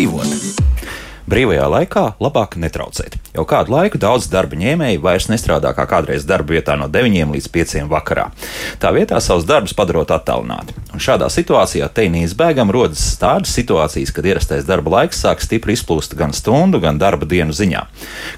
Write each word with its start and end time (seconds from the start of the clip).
labāk 0.00 0.29
dzīvot. 0.29 0.29
Brīvajā 1.60 1.76
laikā 1.76 2.02
labāk 2.24 2.54
netraucēt. 2.56 3.18
Jau 3.34 3.44
kādu 3.44 3.74
laiku 3.74 3.98
daudz 4.00 4.30
darba 4.32 4.56
ņēmēji 4.56 5.00
vairs 5.04 5.26
nestrādā 5.28 5.74
kā 5.76 5.84
kādreiz 5.84 6.24
darba 6.24 6.54
vietā 6.56 6.72
no 6.80 6.88
9 6.88 7.34
līdz 7.34 7.48
5 7.52 7.84
vakarā. 7.90 8.30
Tā 8.80 8.88
vietā 8.96 9.20
savus 9.20 9.44
darbus 9.44 9.74
padarot 9.76 10.08
attālināti. 10.08 10.72
Un 10.90 11.02
šādā 11.02 11.28
situācijā 11.30 11.86
te 11.92 12.06
neizbēgami 12.10 12.72
rodas 12.72 13.02
tādas 13.20 13.52
situācijas, 13.52 14.10
kad 14.10 14.26
ierastais 14.26 14.64
darba 14.64 14.94
laiks 14.96 15.20
sāk 15.20 15.44
stipri 15.44 15.76
izplūst 15.76 16.16
gan 16.16 16.32
stundu, 16.32 16.80
gan 16.80 16.98
darba 16.98 17.28
dienu 17.28 17.52
ziņā. 17.52 17.84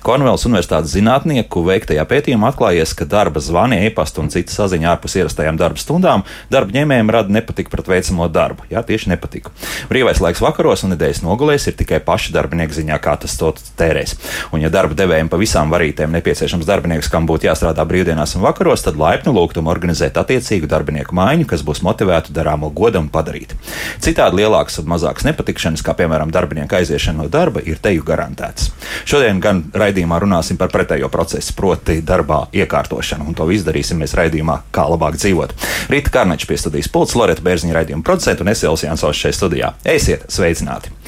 Kornvēls 0.03 0.49
Universitātes 0.51 0.93
zinātnieku 0.97 1.63
veiktajā 1.65 2.05
pētījumā 2.11 2.51
atklājies, 2.51 2.93
ka 2.99 3.07
darba 3.07 3.41
zvani, 3.41 3.79
e-pasta 3.87 4.21
un 4.21 4.33
citas 4.35 4.59
saziņa 4.59 4.97
ārpus 4.97 5.17
ierastajām 5.23 5.63
darba 5.63 5.81
stundām 5.81 6.27
darba 6.51 6.75
ņēmējiem 6.75 7.15
rada 7.15 7.33
nepatiku 7.39 7.73
pret 7.73 7.89
veicamo 7.89 8.27
darbu. 8.29 8.67
Jā, 8.73 8.83
tieši 8.85 9.15
nepatiku. 9.15 9.55
Brīvais 9.89 10.21
laiks 10.21 10.43
vakaros 10.43 10.85
un 10.85 10.97
nedēļas 10.97 11.23
nogulēs 11.25 11.71
ir 11.71 11.79
tikai 11.79 12.03
paša 12.05 12.37
darbinieka 12.37 12.77
ziņā, 12.83 13.01
kā 13.01 13.12
tas 13.21 13.35
to 13.39 13.53
tērēs. 13.79 14.15
Un, 14.53 14.63
ja 14.65 14.71
darba 14.73 14.97
devējiem 14.99 15.31
pa 15.33 15.41
visām 15.41 15.73
varītēm 15.73 16.13
nepieciešams 16.17 16.69
darbinieks, 16.69 17.11
kam 17.13 17.27
būtu 17.29 17.49
jāstrādā 17.49 17.85
brīvdienās 17.89 18.37
un 18.37 18.45
vakaros, 18.47 18.85
tad 18.87 18.99
laipni 19.01 19.35
lūgtum 19.35 19.71
organizēt 19.73 20.19
attiecīgu 20.21 20.71
darbinieku 20.71 21.17
maiņu, 21.17 21.49
kas 21.51 21.65
būs 21.67 21.83
motivēti 21.87 22.35
darāmo 22.37 22.71
godam 22.75 23.09
padarīt. 23.13 23.55
Citādi 24.03 24.43
lielākas 24.43 24.81
un 24.83 24.91
mazākas 24.93 25.27
nepatikšanas, 25.29 25.85
kā 25.85 25.97
piemēram 25.99 26.33
darbinieku 26.35 26.79
aiziešana 26.81 27.23
no 27.23 27.29
darba, 27.33 27.63
ir 27.65 27.81
teju 27.83 28.07
garantētas. 28.07 28.71
Šodien 29.09 29.41
gan 29.43 29.65
raidījumā 29.75 30.21
runāsim 30.23 30.61
par 30.61 30.73
pretējo 30.73 31.11
procesu, 31.13 31.55
proti 31.59 32.01
darbā 32.07 32.45
iekārtošanu, 32.57 33.29
un 33.29 33.39
to 33.39 33.49
izdarīsim 33.53 34.01
mēs 34.03 34.17
raidījumā, 34.19 34.63
kā 34.75 34.87
labāk 34.93 35.19
dzīvot. 35.21 35.57
Rīta 35.93 36.15
Kārneča 36.15 36.49
pie 36.49 36.61
studijas 36.61 36.91
pults, 36.93 37.17
Loreta 37.19 37.45
Bērziņa 37.45 37.79
raidījuma 37.81 38.07
producenta 38.07 38.47
un 38.47 38.53
es 38.55 38.65
Elsijāns 38.67 39.07
šeit 39.19 39.39
studijā. 39.39 39.75
Esiet 39.85 40.29
sveicināti! 40.33 41.02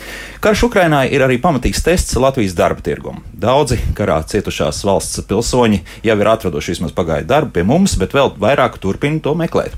Karš 0.45 0.67
Ukrainā 0.67 1.05
ir 1.09 1.23
arī 1.25 1.39
pamatīgs 1.41 1.81
tests 1.85 2.19
Latvijas 2.21 2.53
darba 2.57 2.85
tirgumu. 2.85 3.23
Daudzi 3.33 3.79
karā 3.97 4.19
cietušās 4.29 4.83
valsts 4.85 5.23
pilsoņi 5.29 5.81
jau 6.05 6.17
ir 6.21 6.31
atraduši 6.31 6.75
vismaz 6.75 6.93
pagaidu 6.97 7.31
darbu 7.31 7.55
pie 7.57 7.65
mums, 7.65 7.97
bet 8.01 8.13
vēl 8.13 8.35
vairāk 8.41 8.77
turpina 8.83 9.23
to 9.25 9.33
meklēt. 9.39 9.73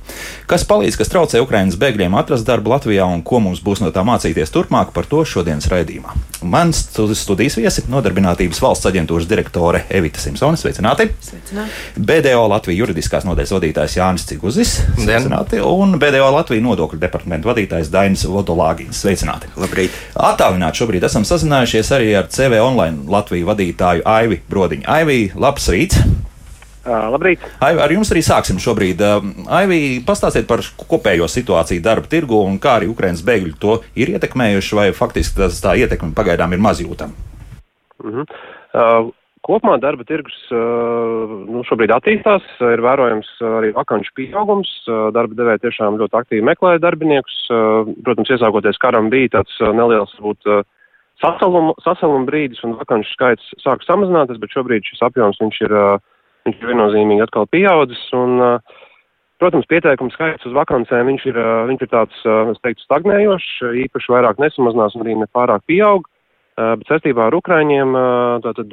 Kas 0.50 0.66
palīdz, 0.66 0.98
kas 0.98 1.12
traucē 1.12 1.42
Ukraiņas 1.44 1.78
bēgļiem 1.78 2.19
atrast 2.19 2.48
darbu 2.48 2.74
Latvijā 2.74 3.06
un 3.06 3.22
ko 3.22 3.38
mums 3.44 3.62
būs 3.62 3.84
no 3.84 3.92
tā 3.94 4.02
mācīties 4.06 4.54
turpmāk, 4.54 4.91
par 4.97 5.06
to 5.06 5.22
šodienas 5.22 5.70
raidījumā. 5.70 6.19
Mans 6.42 6.83
studijas 7.15 7.56
viesi- 7.56 7.83
Nodarbinātības 7.92 8.61
valsts 8.62 8.87
aģentūras 8.91 9.29
direktore 9.29 9.84
Evita 9.89 10.20
Simpsone. 10.20 10.59
Sveicināti! 10.61 11.09
Sveicināti. 11.25 11.70
BDO 11.97 12.45
Latvijas 12.53 12.81
juridiskās 12.83 13.25
nodaļas 13.25 13.55
vadītājs 13.56 13.97
Jānis 13.97 14.27
Ciguzis. 14.28 14.77
Sveicināti! 14.98 15.62
Un 15.65 15.98
BDO 15.98 16.28
Latvijas 16.34 16.65
nodokļu 16.67 17.01
departamenta 17.01 17.48
vadītājs 17.48 17.91
Dainis 17.91 18.27
Vodolāgins. 18.28 19.01
Sveicināti! 19.01 19.48
Labrīt! 19.56 19.97
Attālināti 20.15 20.83
šobrīd 20.83 21.09
esam 21.09 21.25
sazinājušies 21.25 21.93
arī 21.97 22.15
ar 22.20 22.28
CV 22.28 22.61
online 22.61 23.09
Latviju 23.09 23.48
vadītāju 23.53 24.05
Aivi 24.05 24.43
Brodiņu. 24.50 24.87
Aivi, 24.87 25.21
labs 25.34 25.69
rīts! 25.73 26.03
Uh, 26.87 27.09
labrīt! 27.11 27.42
Aivi, 27.67 27.81
ar 27.83 27.91
jums 27.91 28.12
arī 28.15 28.23
sāksim 28.23 28.61
šobrīd. 28.62 29.01
Aivi, 29.51 29.98
pastāstiet 30.06 30.47
par 30.47 30.62
kopējo 30.87 31.27
situāciju 31.27 31.83
darba 31.83 32.06
tirgu 32.06 32.39
un 32.47 32.61
kā 32.62 32.77
arī 32.78 32.87
Ukraiņas 32.93 33.25
bēgļi 33.27 33.55
to 33.59 33.81
ir 33.98 34.15
ietekmējuši, 34.15 34.78
vai 34.78 34.89
faktiski 34.95 35.43
tas 35.43 35.59
tā 35.65 35.75
ietekme 35.83 36.15
pagaidām 36.15 36.55
ir 36.55 36.62
mazjūtama? 36.62 37.12
Uh 38.05 38.12
-huh. 38.12 38.37
uh, 38.75 39.15
Kopumā 39.47 39.77
darba 39.78 40.03
tirgus 40.03 40.34
nu, 40.50 41.60
šobrīd 41.69 41.93
attīstās, 41.94 42.43
ir 42.66 42.81
vērojams 42.83 43.28
arī 43.47 43.69
vakanču 43.77 44.10
pieaugums. 44.19 44.71
Darba 45.15 45.39
devēja 45.39 45.62
tiešām 45.62 46.00
ļoti 46.00 46.19
aktīvi 46.19 46.43
meklē 46.49 46.72
darbiniekus. 46.83 47.37
Protams, 48.03 48.33
iesākoties 48.34 48.81
karam 48.83 49.10
bija 49.12 49.37
tāds 49.37 49.55
neliels, 49.60 50.16
varbūt, 50.19 50.66
sasaluma, 51.22 51.77
sasaluma 51.84 52.27
brīdis 52.27 52.65
un 52.66 52.75
vakanču 52.81 53.12
skaits 53.12 53.55
sāk 53.62 53.87
samazināties, 53.87 54.41
bet 54.43 54.50
šobrīd 54.56 54.89
šis 54.91 55.05
apjoms 55.06 55.39
viņš 55.44 55.62
ir, 55.69 55.77
viņš 56.47 56.62
ir 56.62 56.73
viennozīmīgi 56.73 57.25
atkal 57.27 57.49
pieaudzis. 57.53 58.03
Un, 58.17 58.41
protams, 59.43 59.69
pieteikumu 59.69 60.15
skaits 60.15 60.49
uz 60.49 60.55
vakancēm 60.57 61.11
viņš 61.11 61.27
ir, 61.31 61.41
viņš 61.71 61.87
ir 61.87 61.93
tāds, 61.93 62.21
es 62.25 62.61
teiktu, 62.65 62.87
stagnējošs, 62.87 63.49
īpaši 63.87 64.15
vairāk 64.15 64.41
nesamazinās 64.43 64.97
un 64.97 65.05
arī 65.05 65.19
nepārāk 65.21 65.67
pieaug. 65.69 66.07
Bet 66.57 66.89
saistībā 66.89 67.27
ar 67.29 67.34
Ukraiņiem, 67.37 67.91
tātad 68.41 68.73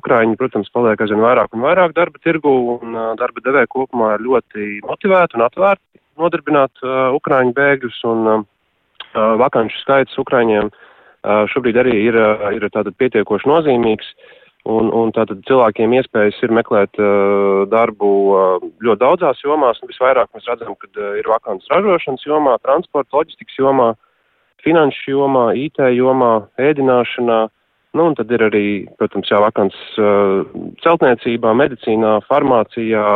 Ukraiņi, 0.00 0.38
protams, 0.40 0.70
paliek 0.72 1.02
aizvien 1.04 1.20
vairāk 1.20 1.52
un 1.52 1.66
vairāk 1.66 1.92
darba 1.92 2.16
tirgu, 2.24 2.54
un 2.80 2.96
darba 3.20 3.44
devēja 3.44 3.68
kopumā 3.68 4.14
ir 4.16 4.24
ļoti 4.24 4.68
motivēti 4.88 5.36
un 5.36 5.44
atvērti 5.44 6.00
nodarbināt 6.20 6.80
Ukraiņu 7.18 7.52
bēgļus, 7.58 7.98
un 8.08 8.46
vakanšu 9.12 9.82
skaits 9.82 10.16
Ukraiņiem 10.22 10.72
šobrīd 11.52 11.76
arī 11.82 11.96
ir, 12.06 12.16
ir 12.56 12.64
tātad 12.72 12.96
pietiekoši 12.96 13.48
nozīmīgs, 13.52 14.08
un, 14.68 14.90
un 14.92 15.12
tātad 15.16 15.40
cilvēkiem 15.48 15.94
iespējas 15.96 16.38
ir 16.44 16.52
meklēt 16.52 17.00
darbu 17.72 18.10
ļoti 18.84 19.00
daudzās 19.00 19.40
jomās, 19.44 19.80
un 19.80 19.90
visvairāk 19.92 20.28
mēs 20.34 20.48
redzam, 20.50 20.76
ka 20.76 20.90
ir 21.18 21.28
vakants 21.30 21.70
ražošanas 21.72 22.26
jomā, 22.26 22.58
transporta, 22.64 23.16
loģistikas 23.16 23.56
jomā, 23.60 23.94
finanšu 24.64 25.14
jomā, 25.14 25.46
IT 25.56 25.80
jomā, 25.96 26.34
ēdināšanā. 26.60 27.40
Nu, 27.96 28.04
un 28.06 28.14
tad 28.14 28.30
ir 28.30 28.44
arī, 28.46 28.66
protams, 29.00 29.30
jā, 29.32 29.40
vakants 29.42 29.78
uh, 29.98 30.44
celtniecībā, 30.84 31.50
medicīnā, 31.58 32.20
farmācijā, 32.28 33.06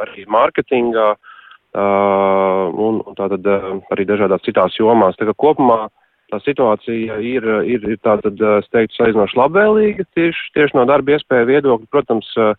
arī 0.00 0.24
mārketingā 0.32 1.10
uh, 1.12 2.70
un, 2.72 3.02
un 3.04 3.18
tātad 3.18 3.44
uh, 3.44 3.66
arī 3.92 4.06
dažādās 4.08 4.46
citās 4.46 4.78
jomās. 4.80 5.18
Tā 5.20 5.28
kā 5.28 5.36
kopumā 5.36 5.90
tā 6.34 6.40
situācija 6.44 7.18
ir, 7.22 7.48
ir, 7.70 7.88
ir 7.94 8.00
tātad, 8.04 8.40
es 8.60 8.70
teiktu, 8.74 8.98
salīdzinoši 8.98 9.38
labvēlīga 9.40 10.08
tieši, 10.18 10.50
tieši 10.58 10.78
no 10.78 10.86
darba 10.90 11.14
iespēja 11.14 11.46
viedokļa. 11.52 11.90
Protams, 11.94 12.30
uh, 12.36 12.58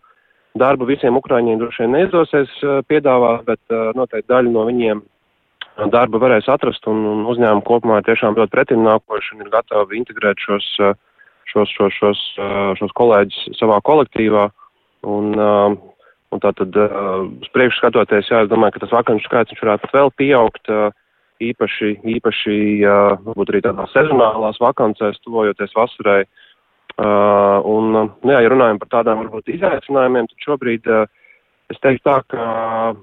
darbu 0.56 0.88
visiem 0.88 1.18
ukrāņiem 1.20 1.60
droši 1.60 1.84
vien 1.84 1.94
neizdosies 1.98 2.56
uh, 2.64 2.80
piedāvāt, 2.88 3.44
bet 3.48 3.60
uh, 3.74 3.92
noteikti 3.98 4.32
daļa 4.32 4.54
no 4.54 4.64
viņiem 4.70 5.04
darbu 5.92 6.20
varēs 6.20 6.48
atrast, 6.48 6.86
un, 6.88 7.02
un 7.04 7.24
uzņēmumi 7.28 7.64
kopumā 7.66 8.00
ir 8.00 8.06
tiešām 8.08 8.36
ļoti 8.38 8.52
pretim 8.52 8.84
nākoši 8.86 9.36
un 9.36 9.44
ir 9.44 9.52
gatavi 9.52 9.98
integrēt 10.00 10.40
šos, 10.40 10.68
eh, 10.80 10.94
šos, 11.52 11.72
šos, 11.76 11.98
šos, 12.00 12.22
eh, 12.40 12.70
šos 12.80 12.94
kolēģus 12.96 13.58
savā 13.60 13.80
kolektīvā. 13.84 14.48
Un, 15.06 15.34
eh, 15.36 15.76
un 16.32 16.42
tā 16.42 16.50
tad 16.56 16.74
uz 16.74 17.48
priekšu 17.54 17.78
skatoties, 17.78 18.28
jā, 18.32 18.42
es 18.44 18.50
domāju, 18.50 18.74
ka 18.74 18.80
tas 18.84 18.94
vakanšu 18.96 19.28
skaits 19.28 19.60
varētu 19.60 19.92
vēl 19.92 20.10
pieaugt, 20.18 20.68
īpaši, 21.42 21.92
īpaši 22.16 22.56
varbūt 23.26 23.52
arī 23.52 23.62
tādās 23.66 23.92
sezonālās 23.96 24.60
vakancēs, 24.62 25.20
tuvojoties 25.24 25.74
vasarai. 25.76 26.24
Un, 26.96 27.90
nu, 27.92 28.30
jā, 28.32 28.40
ja 28.40 28.50
runājam 28.52 28.78
par 28.80 28.92
tādām 28.94 29.20
varbūt 29.24 29.50
izaicinājumiem, 29.52 30.30
tad 30.30 30.46
šobrīd 30.46 30.88
uh, 30.88 31.04
Es 31.72 31.78
teiktu 31.82 32.04
tā, 32.06 32.16
ka 32.30 32.42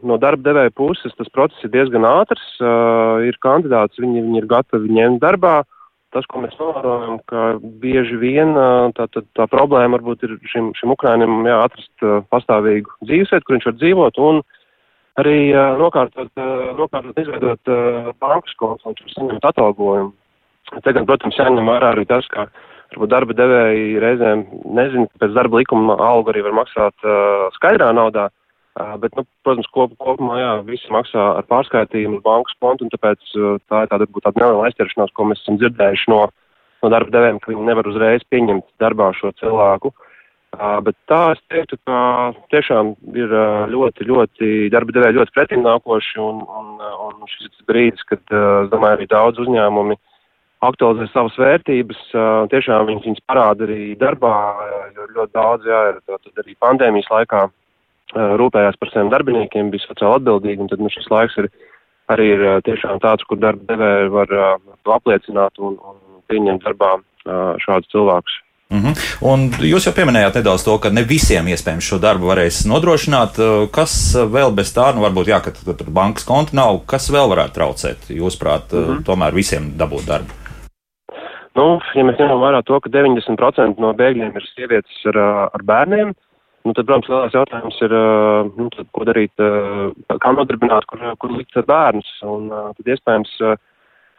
no 0.07 0.15
darba 0.21 0.45
devēja 0.45 0.71
puses 0.77 1.15
tas 1.17 1.31
process 1.35 1.65
ir 1.67 1.73
diezgan 1.73 2.07
ātrs. 2.07 2.43
Uh, 2.63 3.19
ir 3.27 3.35
kandidāts, 3.43 3.99
viņi, 3.99 4.23
viņi 4.23 4.39
ir 4.39 4.47
gatavi 4.51 4.99
ņemt 4.99 5.19
darbā. 5.23 5.61
Tas, 6.15 6.27
ko 6.29 6.43
mēs 6.43 6.53
novērojam, 6.59 7.17
ka 7.27 7.57
bieži 7.83 8.19
vien 8.21 8.53
uh, 8.55 8.93
tā, 8.95 9.09
tā, 9.11 9.25
tā 9.35 9.47
problēma 9.51 9.97
varbūt 9.97 10.23
ir 10.27 10.37
šim, 10.47 10.71
šim 10.77 10.93
Ukrainim 10.95 11.41
jā, 11.49 11.57
atrast 11.65 12.05
uh, 12.05 12.21
pastāvīgu 12.31 12.93
dzīvesvietu, 13.03 13.47
kur 13.47 13.57
viņš 13.57 13.67
var 13.67 13.77
dzīvot, 13.81 14.21
un 14.29 14.39
arī 15.21 15.37
uh, 15.53 15.73
nokārtot, 15.79 16.29
uh, 16.39 16.69
nokārtot 16.77 17.17
izveidot 17.21 17.71
uh, 17.71 18.11
bankas 18.21 18.53
viņš 18.59 19.15
saņemtu 19.15 19.49
atalgojumu. 19.49 20.13
Te 20.83 20.93
gan, 20.95 21.07
protams, 21.09 21.37
jāņem 21.37 21.69
vērā 21.69 21.91
arī 21.93 22.05
tas, 22.09 22.27
ka 22.33 22.47
varbūt 22.93 23.11
darba 23.11 23.35
devēji 23.37 23.99
reizēm 24.01 24.45
nezina, 24.77 25.09
ka 25.11 25.25
pēc 25.25 25.35
darba 25.35 25.59
likuma 25.61 25.97
algu 26.01 26.33
arī 26.33 26.45
var 26.47 26.55
maksāt 26.63 27.05
uh, 27.05 27.49
skaidrā 27.57 27.91
naudā. 27.95 28.29
Uh, 28.73 28.95
Bet, 28.97 29.13
nu, 29.13 29.21
protams, 29.45 29.67
kop, 29.69 29.91
kopumā 30.01 30.39
jā, 30.39 30.53
visi 30.65 30.89
maksā 30.89 31.27
ar 31.37 31.45
pārskaitījumu 31.45 32.17
uz 32.17 32.23
bankas 32.25 32.55
kontu, 32.63 32.87
un 32.87 32.89
tāpēc 32.89 33.19
tā 33.69 33.83
ir 33.85 33.91
tāda, 33.91 34.07
tāda 34.15 34.39
neliela 34.41 34.63
aizķeršanās, 34.65 35.13
ko 35.13 35.27
mēs 35.29 35.43
esam 35.43 35.59
dzirdējuši 35.61 36.09
no, 36.09 36.23
no 36.81 36.89
darba 36.89 37.13
devējiem, 37.13 37.37
ka 37.43 37.51
viņi 37.51 37.67
nevar 37.67 37.89
uzreiz 37.91 38.25
pieņemt 38.33 38.65
darbā 38.81 39.11
šo 39.19 39.29
cilvēku. 39.37 39.93
Uh, 39.93 40.12
bet 40.53 40.95
tā 41.09 41.21
es 41.33 41.41
teiktu, 41.49 41.79
ka 41.87 41.97
tiešām 42.53 42.93
ir 43.17 43.31
ļoti, 43.73 44.05
ļoti 44.09 44.49
darba 44.73 44.95
devēji 44.95 45.17
ļoti 45.17 45.35
pretimnākoši, 45.37 46.19
un, 46.21 46.43
un, 46.45 46.73
un 47.07 47.29
šis 47.31 47.63
brīdis, 47.69 48.05
kad, 48.09 48.21
es 48.29 48.69
domāju, 48.73 48.99
arī 48.99 49.07
daudz 49.09 49.41
uzņēmumi 49.41 49.97
aktualizē 50.63 51.09
savas 51.11 51.35
vērtības, 51.41 52.05
tiešām 52.53 52.87
viņas, 52.87 53.07
viņas 53.07 53.25
parāda 53.27 53.65
arī 53.67 53.95
darbā, 53.99 54.35
jo 54.95 55.09
ļoti 55.17 55.33
daudz, 55.35 55.67
jā, 55.67 55.81
ir 55.91 55.99
tātad 56.07 56.45
arī 56.45 56.55
pandēmijas 56.63 57.09
laikā 57.11 57.43
rūpējās 58.13 58.77
par 58.79 58.93
saviem 58.93 59.11
darbiniekiem, 59.11 59.73
bija 59.73 59.87
sociāli 59.87 60.21
atbildīgi, 60.21 60.61
un 60.63 60.71
tad 60.71 60.83
nu, 60.83 60.91
šis 60.93 61.09
laiks 61.11 61.37
ir 61.41 61.49
arī 62.13 62.29
ir 62.35 62.45
tiešām 62.67 63.01
tāds, 63.03 63.25
kur 63.27 63.41
darba 63.41 63.65
devēji 63.73 64.13
var 64.13 64.33
apliecināt 64.99 65.59
un, 65.59 65.79
un 65.81 66.23
pieņemt 66.31 66.65
darbā 66.67 66.95
šādus 67.63 67.91
cilvēkus. 67.93 68.39
Mm 68.73 68.79
-hmm. 68.81 68.93
Un 69.21 69.39
jūs 69.71 69.85
jau 69.85 69.93
pieminējāt 69.93 70.35
nedaudz 70.39 70.63
to, 70.65 70.77
ka 70.81 70.89
ne 70.89 71.03
visiem 71.03 71.47
iespējams 71.47 71.89
šo 71.89 71.97
darbu 72.01 72.25
varēs 72.31 72.63
nodrošināt. 72.65 73.37
Kas 73.71 74.15
vēl 74.35 74.51
bez 74.55 74.73
tā, 74.73 74.95
nu 74.95 75.01
varbūt 75.05 75.27
jā, 75.29 75.39
ka 75.43 75.51
tur 75.51 75.89
bankas 75.89 76.25
konta 76.25 76.55
nav, 76.55 76.81
kas 76.85 77.11
vēl 77.11 77.29
varētu 77.29 77.53
traucēt, 77.53 78.09
jūsuprāt, 78.09 78.73
mm 78.73 78.85
-hmm. 78.85 79.03
tomēr 79.05 79.33
visiem 79.33 79.63
dabūt 79.77 80.07
darbu? 80.07 80.31
Nu, 81.55 81.79
ja 81.95 82.03
mēs 82.03 82.17
ņemam 82.17 82.41
vērā 82.41 82.63
to, 82.65 82.79
ka 82.79 82.89
90% 82.89 83.77
no 83.77 83.93
bēgļiem 83.93 84.33
ir 84.35 84.45
sievietes 84.55 85.05
ar, 85.05 85.17
ar 85.53 85.63
bērniem, 85.63 86.13
nu, 86.65 86.73
tad, 86.73 86.85
protams, 86.85 87.09
lielais 87.09 87.33
jautājums 87.33 87.77
ir, 87.81 87.93
nu, 88.57 88.69
tad, 88.75 88.87
ko 88.91 89.05
darīt, 89.05 89.35
kā 90.23 90.31
nodarbināt, 90.33 90.85
kur, 90.89 90.99
kur 91.21 91.31
likt 91.37 91.59
bērnus. 91.67 92.09
Un 92.23 92.49
tad 92.49 92.85
iespējams 92.95 93.35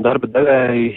darba 0.02 0.29
devēji, 0.35 0.88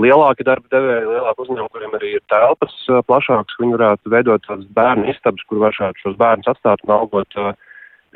lielāki 0.00 0.46
darba 0.46 0.70
devēji, 0.72 1.10
lielāki 1.10 1.44
uzņēmumi, 1.44 1.72
kuriem 1.74 1.94
arī 1.98 2.14
ir 2.16 2.24
telpas 2.32 2.74
plašākas, 3.08 3.60
viņi 3.60 3.76
varētu 3.76 4.12
veidot 4.14 4.44
tādas 4.46 4.66
bērnu 4.76 5.08
istabas, 5.12 5.44
kur 5.48 5.60
varētu 5.66 6.04
šos 6.04 6.18
bērnus 6.20 6.50
atstāt 6.54 6.84
un 6.86 6.94
algot, 6.96 7.38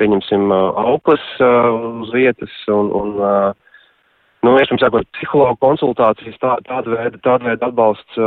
pieņemsim, 0.01 0.49
auklis 0.51 1.25
uz 1.43 2.13
vietas 2.15 2.53
un, 2.73 2.91
un 2.95 3.15
nu, 3.19 4.53
iespējams, 4.57 4.85
jābūt 4.87 5.09
psihologu 5.17 5.59
konsultācijas, 5.61 6.37
tā, 6.41 6.57
tāda 6.67 6.95
veida, 6.95 7.21
tāda 7.25 7.51
veida 7.51 7.69
atbalsts, 7.69 8.21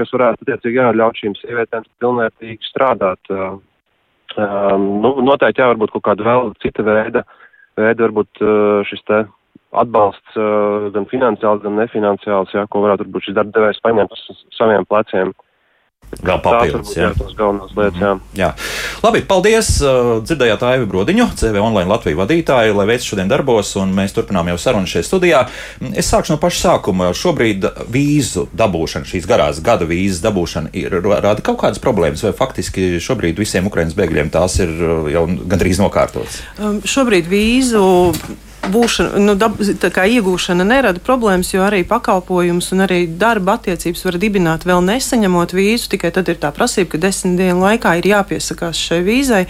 kas 0.00 0.16
varētu, 0.16 0.44
attiecīgi, 0.44 0.80
jā, 0.80 0.88
ļaut 0.98 1.20
šīm 1.20 1.36
sievietēm 1.40 1.86
pilnvērtīgi 2.02 2.68
strādāt. 2.68 3.36
Nu, 4.32 5.14
noteikti, 5.22 5.62
jā, 5.62 5.70
varbūt 5.72 5.94
kaut 5.94 6.10
kāda 6.10 6.26
vēl 6.26 6.52
cita 6.64 6.84
veida, 6.84 7.24
veida 7.78 8.08
varbūt 8.08 8.42
šis 8.90 9.08
te 9.08 9.24
atbalsts 9.72 10.36
uh, 10.36 10.90
gan 10.94 11.08
finansiāls, 11.10 11.62
gan 11.64 11.78
nefinanciāls, 11.80 12.52
jā, 12.54 12.66
ko 12.70 12.84
varētu 12.84 13.06
varbūt 13.06 13.28
šis 13.28 13.38
darbdevējs 13.38 13.80
paņemt 13.84 14.14
uz 14.18 14.44
saviem 14.58 14.86
pleciem. 14.88 15.32
Vēl 16.12 16.40
papildus. 16.44 16.90
Jā, 16.92 17.08
lietas. 17.16 17.96
Jā. 17.96 18.10
jā. 18.36 18.48
Labi, 19.00 19.22
paldies. 19.24 19.70
Uh, 19.80 20.18
dzirdējāt 20.20 20.60
Aivi 20.68 20.84
Brodiņu, 20.90 21.30
CV 21.40 21.62
online 21.62 21.88
Latviju 21.88 22.18
vadītāju, 22.18 22.74
lai 22.76 22.84
veids 22.90 23.06
šodien 23.08 23.30
darbos, 23.30 23.70
un 23.80 23.94
mēs 23.96 24.12
turpinām 24.12 24.50
jau 24.52 24.58
sarunu 24.60 24.90
šajā 24.90 25.06
studijā. 25.08 25.40
Es 25.96 26.12
sākšu 26.12 26.34
no 26.34 26.38
paša 26.42 26.60
sākuma. 26.66 27.08
Šobrīd 27.16 27.64
vīzu 27.94 28.44
dabūšana, 28.52 29.08
šīs 29.08 29.30
garās 29.30 29.62
gada 29.64 29.88
vīzas 29.88 30.20
dabūšana, 30.26 30.74
ir, 30.76 31.00
rada 31.00 31.38
kaut 31.40 31.62
kādas 31.64 31.80
problēmas, 31.82 32.26
vai 32.28 32.36
faktiski 32.36 33.00
šobrīd 33.02 33.40
visiem 33.40 33.72
Ukraiņas 33.72 33.96
bēgļiem 33.96 34.32
tās 34.36 34.60
ir 34.60 34.76
uh, 34.76 35.10
jau 35.16 35.24
gandrīz 35.48 35.80
nokārtotas? 35.80 36.42
Um, 36.60 36.82
šobrīd 36.84 37.32
vīzu 37.32 37.86
būšana, 38.70 39.18
nu, 39.22 39.34
dab, 39.38 39.56
iegūšana 39.58 40.64
nerada 40.66 41.00
problēmas, 41.02 41.50
jo 41.54 41.64
arī 41.66 41.82
pakalpojums 41.88 42.70
un 42.74 42.84
arī 42.86 43.00
darba 43.06 43.56
attiecības 43.58 44.04
var 44.06 44.18
dibināt 44.22 44.66
vēl 44.68 44.82
nesaņemot 44.86 45.54
vīzu. 45.56 45.90
Tikai 45.92 46.12
tad 46.14 46.30
ir 46.30 46.38
tā 46.42 46.52
prasība, 46.54 46.92
ka 46.94 47.02
desmit 47.02 47.40
dienu 47.40 47.64
laikā 47.64 47.96
ir 47.98 48.08
jāpiesakās 48.12 48.78
šai 48.78 49.00
vīzai 49.06 49.42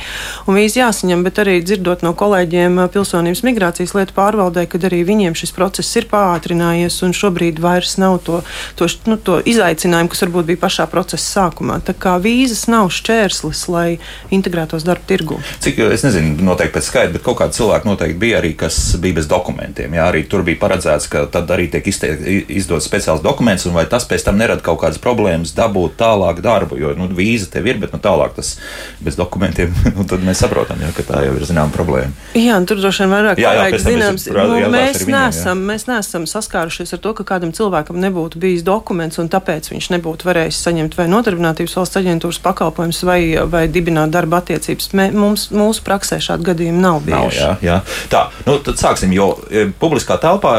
un 0.47 0.57
vīza 0.57 0.83
jāsaņem. 0.83 1.25
Bet 1.27 1.43
arī 1.43 1.59
dzirdot 1.65 2.05
no 2.07 2.15
kolēģiem 2.19 2.81
pilsonības 2.95 3.45
migrācijas 3.47 3.95
lietu 3.99 4.17
pārvaldē, 4.17 4.65
kad 4.71 4.87
arī 4.89 5.03
viņiem 5.09 5.37
šis 5.39 5.55
process 5.57 6.01
ir 6.01 6.09
pātrinājies 6.13 7.01
un 7.07 7.17
šobrīd 7.17 7.61
vairs 7.63 7.99
nav 8.01 8.19
to, 8.27 8.41
to, 8.81 8.89
nu, 9.11 9.19
to 9.21 9.41
izaicinājumu, 9.45 10.13
kas 10.13 10.25
varbūt 10.25 10.49
bija 10.53 10.63
pašā 10.65 10.89
procesa 10.93 11.43
sākumā. 11.43 11.81
Tā 11.85 11.97
kā 11.99 12.17
vīzas 12.23 12.65
nav 12.73 12.91
šķērslis, 12.95 13.67
lai 13.73 13.87
integrētos 14.33 14.87
darba 14.89 15.05
tirgu. 15.09 15.41
Cik 15.63 15.85
es 15.91 16.07
nezinu, 16.07 16.39
noteikti 16.47 16.79
pēc 16.79 16.89
skaita, 16.89 17.15
bet 17.17 17.27
kaut 17.27 17.41
kādi 17.43 17.59
cilvēki 17.59 17.89
noteikti 17.89 18.21
bija 18.23 18.41
arī, 18.41 18.55
kas 18.59 18.79
bija 19.03 19.19
bez 19.19 19.29
dokumentiem. 19.31 19.95
Jā, 19.97 20.07
arī 20.11 20.25
tur 20.31 20.45
bija 20.47 20.61
paredzēts, 20.63 21.09
ka 21.11 21.25
tad 21.33 21.51
arī 21.55 21.69
tiek 21.73 21.87
izdots 21.91 22.87
speciāls 22.89 23.23
dokuments, 23.25 23.67
un 23.69 23.77
vai 23.77 23.85
tas 23.91 24.07
pēc 24.09 24.27
tam 24.27 24.39
nerada 24.41 24.65
kaut 24.65 24.81
kādas 24.83 25.01
problēmas 25.03 25.55
dabūt 25.57 25.99
tālāk 26.01 26.43
darbu, 26.45 26.79
jo 26.81 26.95
nu, 26.99 27.09
vīza 27.13 27.51
tev 27.53 27.69
ir, 27.71 27.81
bet 27.83 27.95
nu, 27.95 28.01
tālāk 28.03 28.37
tas 28.39 28.55
bez 29.03 29.19
dokumentiem, 29.19 29.75
nu, 29.97 30.07
tad 30.09 30.25
mēs 30.27 30.43
saprotam, 30.45 30.81
jā, 30.83 30.93
ka 30.97 31.07
tā 31.09 31.25
jau 31.27 31.37
ir 31.39 31.47
zināma 31.49 31.75
problēma. 31.75 32.15
Jā, 32.39 32.59
tur 32.69 32.81
droši 32.81 33.05
vien 33.05 33.15
vairāk 33.17 33.43
kolēģi 33.43 33.83
zināms, 33.87 34.27
nu, 34.33 34.59
mēs, 34.73 35.03
viņiem, 35.03 35.17
neesam, 35.17 35.65
mēs 35.69 35.87
neesam 35.91 36.27
saskārušies 36.31 36.97
ar 36.97 37.03
to, 37.03 37.15
ka 37.19 37.27
kādam 37.35 37.55
cilvēkam 37.57 38.01
nebūtu 38.03 38.41
bijis 38.43 38.65
dokuments, 38.67 39.21
un 39.23 39.31
tāpēc 39.33 39.73
viņš 39.73 39.91
nebūtu 39.97 40.29
varējis 40.29 40.63
saņemt 40.67 40.97
vai 40.99 41.09
nodarbinātības 41.13 41.77
valsts 41.79 42.01
aģentūras 42.01 42.41
pakalpojumus 42.45 43.03
vai, 43.09 43.21
vai 43.51 43.65
dibināt 43.73 44.13
darba 44.15 44.43
attiecības. 44.43 44.91
Mē, 44.99 45.09
mums, 45.17 45.49
mūsu 45.55 45.85
praksē 45.87 46.21
šādu 46.23 46.47
gadījumu 46.51 46.83
nav 46.83 47.01
bijuši. 47.07 47.43
Nav, 47.43 47.65
jā, 47.65 47.73
jā. 47.73 47.79
Tā, 48.13 48.23
nu, 48.47 48.59
tad 48.65 48.81
sāk 48.81 48.92
sāksim, 48.93 49.13
jo 49.17 49.33
e, 49.49 49.67
publiskā 49.81 50.19
telpā 50.21 50.53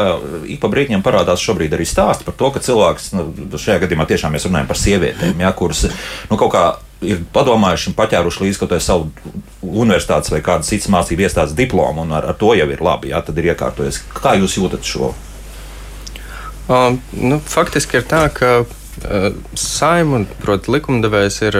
ik 0.50 0.60
pa 0.62 0.70
brīdim 0.72 1.02
parādās 1.04 1.42
šobrīd 1.44 1.74
arī 1.76 1.86
stāsti 1.86 2.26
par 2.26 2.36
to, 2.38 2.50
ka 2.54 2.62
cilvēks, 2.64 3.12
nu, 3.14 3.28
šajā 3.54 3.84
gadījumā 3.84 4.06
tiešām 4.10 4.34
mēs 4.34 4.48
runājam 4.48 4.70
par 4.70 4.80
sievietēm, 4.80 5.40
ja, 5.40 5.52
kuras 5.56 5.86
nu, 5.86 6.38
kaut 6.40 6.52
kā 6.54 6.64
ir 7.04 7.20
padomājuši 7.34 7.90
un 7.90 7.96
paķēruši 7.98 8.44
līdzi 8.44 8.60
kaut 8.62 8.72
kādu 8.72 8.84
savu 8.84 9.10
universitātes 9.62 10.32
vai 10.32 10.40
kādas 10.44 10.70
citas 10.72 10.90
mācību 10.92 11.26
iestādes 11.26 11.56
diplomu, 11.56 12.04
un 12.06 12.14
ar, 12.16 12.30
ar 12.32 12.38
to 12.38 12.54
jau 12.56 12.68
ir 12.70 12.84
labi. 12.84 13.12
Jā, 13.12 13.20
tad 13.26 13.38
ir 13.38 13.52
iekārtojies. 13.52 14.00
Kā 14.16 14.36
jūs 14.40 14.56
jūtat 14.56 14.88
šo? 14.88 15.12
Um, 16.64 16.96
nu, 17.12 17.42
faktiski 17.44 18.00
ir 18.00 18.06
tā, 18.08 18.24
ka 18.32 18.62
saima 19.58 20.22
un 20.22 20.26
likumdevējs 20.70 21.40
ir 21.50 21.58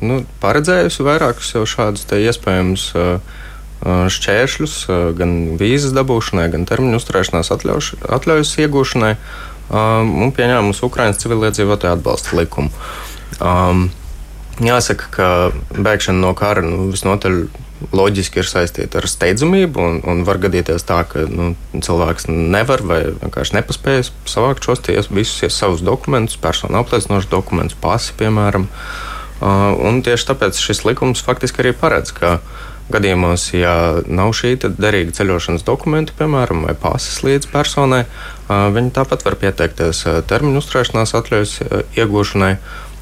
nu, 0.00 0.22
paredzējusi 0.40 1.04
vairākus 1.04 1.52
jau 1.56 1.66
šādus 1.68 2.06
iespējamus. 2.16 2.86
Uh, 2.96 3.44
šķēršļus 3.84 4.74
gan 5.18 5.34
vīzas 5.60 5.94
dabūšanai, 5.94 6.48
gan 6.54 6.66
termiņu 6.68 6.98
uzturēšanās 6.98 7.52
atļauš, 7.54 7.92
atļaujas 8.18 8.56
iegūšanai 8.64 9.12
un 9.68 10.34
pieņēmusi 10.34 10.84
Ukraiņas 10.88 11.22
civiliedzīvotāju 11.22 11.98
atbalsta 11.98 12.38
likumu. 12.38 12.72
Jāsaka, 14.58 15.08
ka 15.14 15.26
bēgšana 15.76 16.18
no 16.24 16.34
kara 16.34 16.64
nu, 16.64 16.88
visnotaļ 16.90 17.42
loģiski 17.94 18.40
ir 18.42 18.48
saistīta 18.48 18.98
ar 18.98 19.06
steidzamību, 19.06 19.78
un, 19.78 20.00
un 20.02 20.24
var 20.26 20.40
gadīties 20.42 20.82
tā, 20.88 21.04
ka 21.06 21.28
nu, 21.30 21.52
cilvēks 21.78 22.26
nevar 22.26 22.82
vai 22.82 23.04
vienkārši 23.20 23.54
nepaspējas 23.60 24.10
savākt 24.26 24.66
šos 24.66 24.82
ties, 24.88 25.12
visus 25.14 25.54
savus 25.54 25.84
dokumentus, 25.86 26.40
personu 26.42 26.80
apliecinošus 26.80 27.30
dokumentus, 27.30 27.78
pasi, 27.78 28.16
piemēram. 28.18 28.66
Uh, 29.38 30.00
tieši 30.02 30.26
tāpēc 30.32 30.58
šis 30.58 30.82
likums 30.82 31.22
faktiski 31.22 31.62
arī 31.62 31.70
paredz, 31.78 32.10
ka 32.16 32.40
uh, 32.40 32.68
gadījumos, 32.92 33.48
ja 33.56 33.74
nav 34.06 34.32
šī 34.36 34.54
derīga 34.64 35.14
ceļošanas 35.18 35.64
dokumenta, 35.66 36.14
piemēram, 36.18 36.64
vai 36.68 36.74
pases 36.78 37.22
līdz 37.26 37.50
personai, 37.52 38.04
viņi 38.48 38.94
tāpat 38.96 39.24
var 39.26 39.38
pieteikties 39.40 40.04
termiņu 40.30 40.62
uzturēšanās 40.62 41.16
atļaujas 41.18 41.56
iegūšanai. 41.98 42.52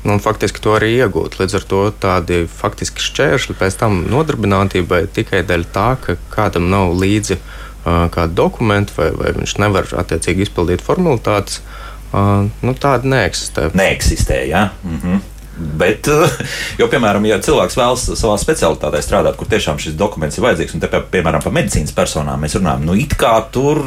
Un 0.06 0.20
faktiski 0.22 0.60
to 0.62 0.76
arī 0.76 0.92
iegūt. 1.00 1.40
Līdz 1.40 1.56
ar 1.58 1.64
to 1.66 1.80
tādi 1.98 2.44
faktiski 2.46 3.02
šķēršļi 3.02 3.56
pēc 3.58 3.78
tam 3.80 4.04
nodarbinātībai 4.06 5.00
tikai 5.10 5.40
dēļ 5.48 5.64
tā, 5.74 5.86
ka 5.98 6.14
kādam 6.30 6.68
nav 6.70 6.92
līdzi 6.94 7.40
kāda 7.84 8.30
dokumenta, 8.34 8.94
vai, 8.98 9.10
vai 9.18 9.32
viņš 9.34 9.56
nevar 9.62 9.90
attiecīgi 10.02 10.46
izpildīt 10.46 10.84
formalitātes, 10.84 11.58
nu, 12.14 12.74
tāda 12.78 13.10
neeksistē. 13.10 13.70
Neeksistē, 13.78 14.42
jā. 14.46 14.68
Ja? 14.68 14.70
-hmm. 14.84 15.20
Bet, 15.56 16.08
jo, 16.80 16.88
piemēram, 16.92 17.24
ja 17.30 17.40
cilvēks 17.40 17.78
vēlas 17.78 18.02
savā 18.20 18.36
specialitātē 18.40 19.00
strādāt, 19.00 19.38
kur 19.40 19.48
tiešām 19.48 19.80
šis 19.80 19.96
dokuments 19.96 20.36
ir 20.36 20.44
vajadzīgs, 20.44 20.76
un 20.76 20.84
te, 20.84 20.90
piemēram, 21.14 21.40
par 21.44 21.54
medicīnas 21.56 21.96
personām 21.96 22.44
mēs 22.44 22.58
runājam, 22.58 22.84
nu, 22.84 22.96
it 23.00 23.16
kā 23.16 23.32
tur, 23.54 23.80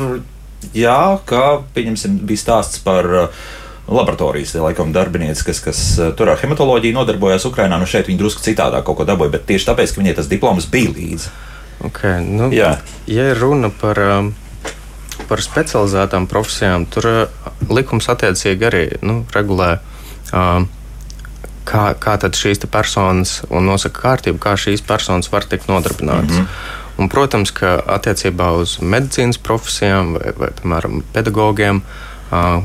jā, 0.74 1.02
kā, 1.30 1.44
pieņemsim, 1.76 2.24
bija 2.26 2.42
stāsts 2.42 2.82
par 2.82 3.10
uh, 3.14 3.44
laboratorijas 3.90 4.56
laikam, 4.64 4.94
darbinieci, 4.94 5.46
kas, 5.46 5.62
kas 5.66 5.84
tur 6.18 6.34
ar 6.34 6.42
hematoloģiju 6.42 6.98
nodarbojās 6.98 7.46
Ukrajinā. 7.50 7.80
Nu, 7.82 7.90
šeit 7.90 8.10
viņi 8.10 8.22
drusku 8.22 8.44
citādā 8.46 8.82
kaut 8.86 9.00
ko 9.00 9.08
dabūja, 9.08 9.34
bet 9.38 9.46
tieši 9.50 9.70
tāpēc, 9.70 9.94
ka 9.94 10.02
viņai 10.02 10.16
tas 10.18 10.30
diploms 10.32 10.70
bija 10.74 10.94
līdzi. 10.94 11.32
Okay, 11.90 12.20
nu, 12.26 12.50
Jā. 12.52 12.74
ja 13.08 13.30
runa 13.38 13.70
par, 13.72 14.02
par 15.30 15.44
specializētām 15.46 16.28
profesijām, 16.28 16.90
tur 16.92 17.30
likums 17.70 18.10
attiecīgi 18.12 18.68
arī 18.68 18.84
nu, 19.06 19.22
regulē. 19.38 19.78
Uh, 20.30 20.66
kā, 21.70 21.86
kā 22.02 22.18
tad 22.22 22.38
šīs 22.38 22.66
personas 22.72 23.40
un 23.50 23.70
nosaka 23.70 24.02
kārtību, 24.08 24.42
kā 24.42 24.56
šīs 24.60 24.84
personas 24.86 25.30
var 25.32 25.48
tikt 25.50 25.70
nodarbinātas. 25.70 26.38
Mm 26.38 26.46
-hmm. 26.46 26.78
Un, 27.00 27.08
protams, 27.10 27.52
ka 27.56 27.78
attiecībā 27.88 28.52
uz 28.60 28.80
medicīnas 28.82 29.38
profesijām 29.38 30.18
vai, 30.18 30.34
vai 30.38 30.50
piemēram, 30.62 31.02
pedagogiem. 31.14 31.82
Uh, 32.32 32.64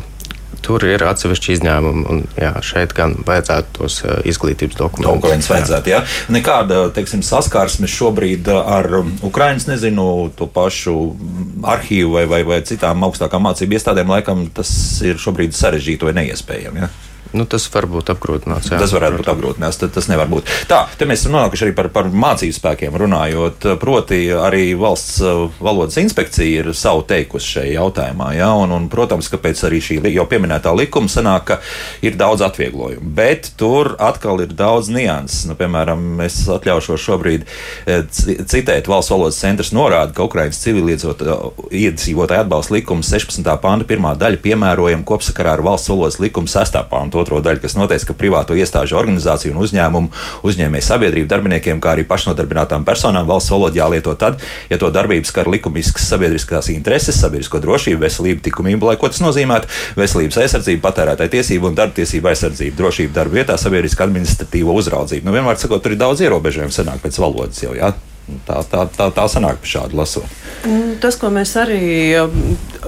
Tur 0.65 0.85
ir 0.85 1.03
atsevišķi 1.05 1.53
izņēmumi, 1.53 2.03
un 2.09 2.23
jā, 2.41 2.55
šeit 2.65 2.95
gan 2.97 3.15
vajadzētu 3.27 3.67
tos 3.79 3.99
uh, 4.05 4.15
izglītības 4.25 4.77
dokumentus. 4.79 5.15
Dokumentus 5.15 5.51
vajadzētu, 5.51 5.91
jā. 5.93 5.99
Nekāda, 6.29 6.89
teiksim, 6.95 7.23
saskarsme 7.23 7.87
šobrīd 7.87 8.49
ar 8.49 8.89
Ukraiņas, 9.23 9.67
nezinu, 9.69 10.31
to 10.39 10.47
pašu 10.47 11.17
arhīvu 11.63 12.13
vai, 12.17 12.25
vai, 12.27 12.43
vai 12.49 12.63
citām 12.63 13.05
augstākām 13.05 13.45
mācību 13.45 13.77
iestādēm, 13.77 14.09
laikam 14.09 14.47
tas 14.57 14.71
ir 15.05 15.21
šobrīd 15.21 15.53
sarežģīti 15.53 16.05
vai 16.05 16.17
neiespējami. 16.23 16.81
Ja? 16.81 16.89
Nu, 17.35 17.47
tas 17.51 17.67
var 17.75 17.89
būt 17.91 18.13
apgrūtināts. 18.15 18.71
Jā. 18.71 18.79
Tas 18.79 18.93
varētu 18.95 19.19
būt 19.19 19.29
apgrūtināts, 19.33 19.79
tad 19.81 19.91
tas 19.97 20.07
nevar 20.07 20.29
būt. 20.31 20.47
Tā, 20.71 20.85
te 20.99 21.07
mēs 21.09 21.25
nonākuši 21.27 21.67
arī 21.67 21.75
par, 21.75 21.89
par 21.95 22.07
mācību 22.15 22.55
spēkiem 22.55 22.95
runājot. 23.03 23.67
Proti, 23.83 24.21
arī 24.39 24.69
valsts 24.79 25.19
uh, 25.25 25.49
valodas 25.59 25.99
inspekcija 25.99 26.63
ir 26.63 26.71
savu 26.79 27.03
teikusi 27.09 27.57
šajā 27.57 27.73
jautājumā. 27.75 28.29
Ja? 28.39 28.53
Un, 28.55 28.71
un, 28.77 28.87
protams, 28.93 29.27
ka 29.33 29.41
pēc 29.43 29.65
arī 29.67 29.81
šī 29.83 29.99
jau 30.15 30.27
pieminētā 30.31 30.71
likuma 30.79 31.11
sanāk, 31.11 31.49
ka 31.49 31.59
ir 32.07 32.15
daudz 32.21 32.45
atvieglojumu. 32.47 33.11
Bet 33.19 33.51
tur 33.59 33.97
atkal 33.99 34.45
ir 34.45 34.55
daudz 34.55 34.93
nianses. 34.95 35.49
Nu, 35.51 35.59
piemēram, 35.59 36.23
es 36.23 36.39
atļaušos 36.55 37.03
šobrīd 37.03 37.49
eh, 37.91 38.07
citēt 38.15 38.87
valsts 38.91 39.11
valodas 39.11 39.43
centrs 39.43 39.75
norāda, 39.75 40.15
ka 40.15 40.29
Ukraiņas 40.29 40.63
civiliedzīvotāju 40.69 42.45
atbalsta 42.45 42.79
likuma 42.79 43.03
16. 43.03 43.51
panta 43.65 43.91
pirmā 43.91 44.15
daļa 44.23 44.43
piemērojama 44.45 45.07
kopsakarā 45.09 45.59
ar 45.59 45.67
valsts 45.67 45.91
valodas 45.91 46.23
likuma 46.23 46.51
6. 46.51 46.79
panta 46.95 47.19
un 47.19 47.24
otro 47.25 47.41
daļu, 47.45 47.63
kas 47.65 47.77
noteica, 47.79 48.11
ka 48.11 48.19
privāto 48.19 48.57
iestāžu 48.57 48.99
organizāciju 49.01 49.55
un 49.55 49.63
uzņēmumu 49.65 50.13
uzņēmēju 50.47 50.87
sabiedrību 50.89 51.31
darbiniekiem, 51.31 51.81
kā 51.83 51.95
arī 51.97 52.07
pašnodarbinātām 52.09 52.87
personām 52.87 53.27
valsts 53.29 53.53
valoda 53.55 53.81
jālieto 53.81 54.15
tad, 54.21 54.39
ja 54.71 54.79
to 54.81 54.93
darbības 54.95 55.33
skar 55.33 55.51
likumiskas 55.51 56.09
sabiedriskās 56.13 56.71
intereses, 56.75 57.19
sabiedrisko 57.21 57.63
drošību, 57.65 58.03
veselību, 58.05 58.45
likumību, 58.49 58.91
lai 58.91 58.97
ko 59.01 59.11
tas 59.11 59.23
nozīmētu, 59.25 59.71
veselības 59.99 60.41
aizsardzību, 60.45 60.83
patērētāju 60.85 61.35
tiesību 61.39 61.71
un 61.71 61.79
darba 61.79 61.99
tiesību 61.99 62.33
aizsardzību, 62.33 62.79
drošību 62.81 63.17
darba 63.17 63.41
vietā, 63.41 63.59
sabiedriska 63.61 64.07
administratīvo 64.07 64.77
uzraudzību. 64.83 65.27
Nu, 65.27 65.37
vienmēr 65.37 65.61
sakot, 65.61 65.85
tur 65.85 65.97
ir 65.97 66.03
daudz 66.03 66.25
ierobežojumu 66.25 66.75
sanāk 66.75 67.03
pēc 67.05 67.23
valodas 67.25 67.65
jau. 67.65 67.77
Jā. 67.79 67.95
Tā, 68.25 68.63
tā, 68.65 68.87
tā, 68.89 69.11
tā 69.13 69.25
sanāk 69.29 69.59
pie 69.61 69.69
šāda 69.75 69.99
lasot. 69.99 70.25
Mm, 70.65 70.95
tas, 71.03 71.19
ko 71.21 71.29
mēs 71.33 71.51
arī 71.61 72.17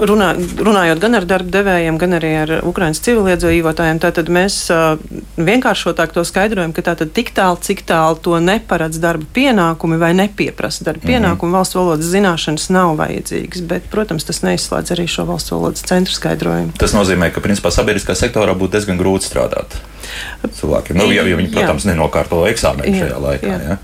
runā, 0.01 0.31
runājot 0.65 1.01
gan 1.03 1.17
ar 1.19 1.27
darba 1.29 1.53
devējiem, 1.59 1.99
gan 2.01 2.17
arī 2.17 2.31
ar 2.41 2.53
Ukraiņas 2.65 3.03
civiliedzīvotājiem, 3.05 4.01
tad 4.01 4.31
mēs 4.33 4.57
vienkāršotāk 5.37 6.15
to 6.17 6.25
skaidrojam, 6.25 6.73
ka 6.77 6.87
tātad 6.87 7.13
tik 7.17 7.35
tālu, 7.37 7.61
cik 7.61 7.85
tālu 7.89 8.17
to 8.25 8.39
neparedz 8.41 8.97
darba 9.03 9.29
pienākumi 9.37 9.99
vai 10.01 10.15
nepieprasa 10.17 10.87
darba 10.89 11.03
mm 11.03 11.05
-hmm. 11.05 11.13
pienākumi, 11.13 11.53
valsts 11.53 11.77
valodas 11.77 12.09
zināšanas 12.15 12.71
nav 12.73 12.95
vajadzīgas. 12.97 13.67
Bet, 13.69 13.91
protams, 13.91 14.25
tas 14.25 14.41
neizslēdz 14.43 14.95
arī 14.97 15.07
šo 15.07 15.25
valsts 15.25 15.53
valodas 15.53 15.83
centru 15.83 16.15
skaidrojumu. 16.15 16.73
Tas 16.79 16.95
nozīmē, 16.97 17.31
ka 17.31 17.41
principā 17.41 17.71
sabiedriskā 17.71 18.15
sektorā 18.15 18.57
būtu 18.57 18.73
diezgan 18.73 18.99
grūti 18.99 19.29
strādāt 19.29 19.77
cilvēkiem. 20.61 20.97
Nu, 20.97 21.13
ja, 21.13 21.23
ja 21.23 21.37
viņi, 21.37 21.53
protams, 21.53 21.85
jā. 21.85 21.93
nenokārto 21.93 22.47
eksāmenu 22.49 22.99
šajā 22.99 23.21
laikā. 23.21 23.47
Jā. 23.47 23.61
Jā. 23.69 23.77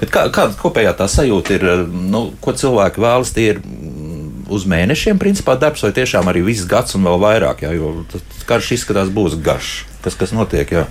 Bet 0.00 0.12
kā, 0.14 0.26
kāda 0.34 0.56
kopējā 0.58 0.94
tā 0.98 1.08
sajūta 1.10 1.56
ir, 1.56 1.66
nu, 1.88 2.28
ko 2.44 2.54
cilvēki 2.56 3.02
vēlas? 3.04 3.34
Tie 3.36 3.50
ir 3.54 3.60
mm, 3.62 4.46
uz 4.54 4.64
mēnešiem, 4.68 5.20
principā, 5.20 5.58
darbs, 5.60 5.84
vai 5.86 5.92
tiešām 5.96 6.30
arī 6.30 6.44
viss 6.46 6.68
gads 6.68 6.96
un 6.98 7.06
vēl 7.08 7.20
vairāk, 7.22 7.66
jā, 7.66 7.74
jo 7.76 7.92
karš 8.48 8.72
izskatās 8.78 9.12
būs 9.12 9.38
garš. 9.44 9.82
Kas, 10.04 10.16
kas 10.18 10.32
notiek? 10.36 10.70
Jā? 10.72 10.86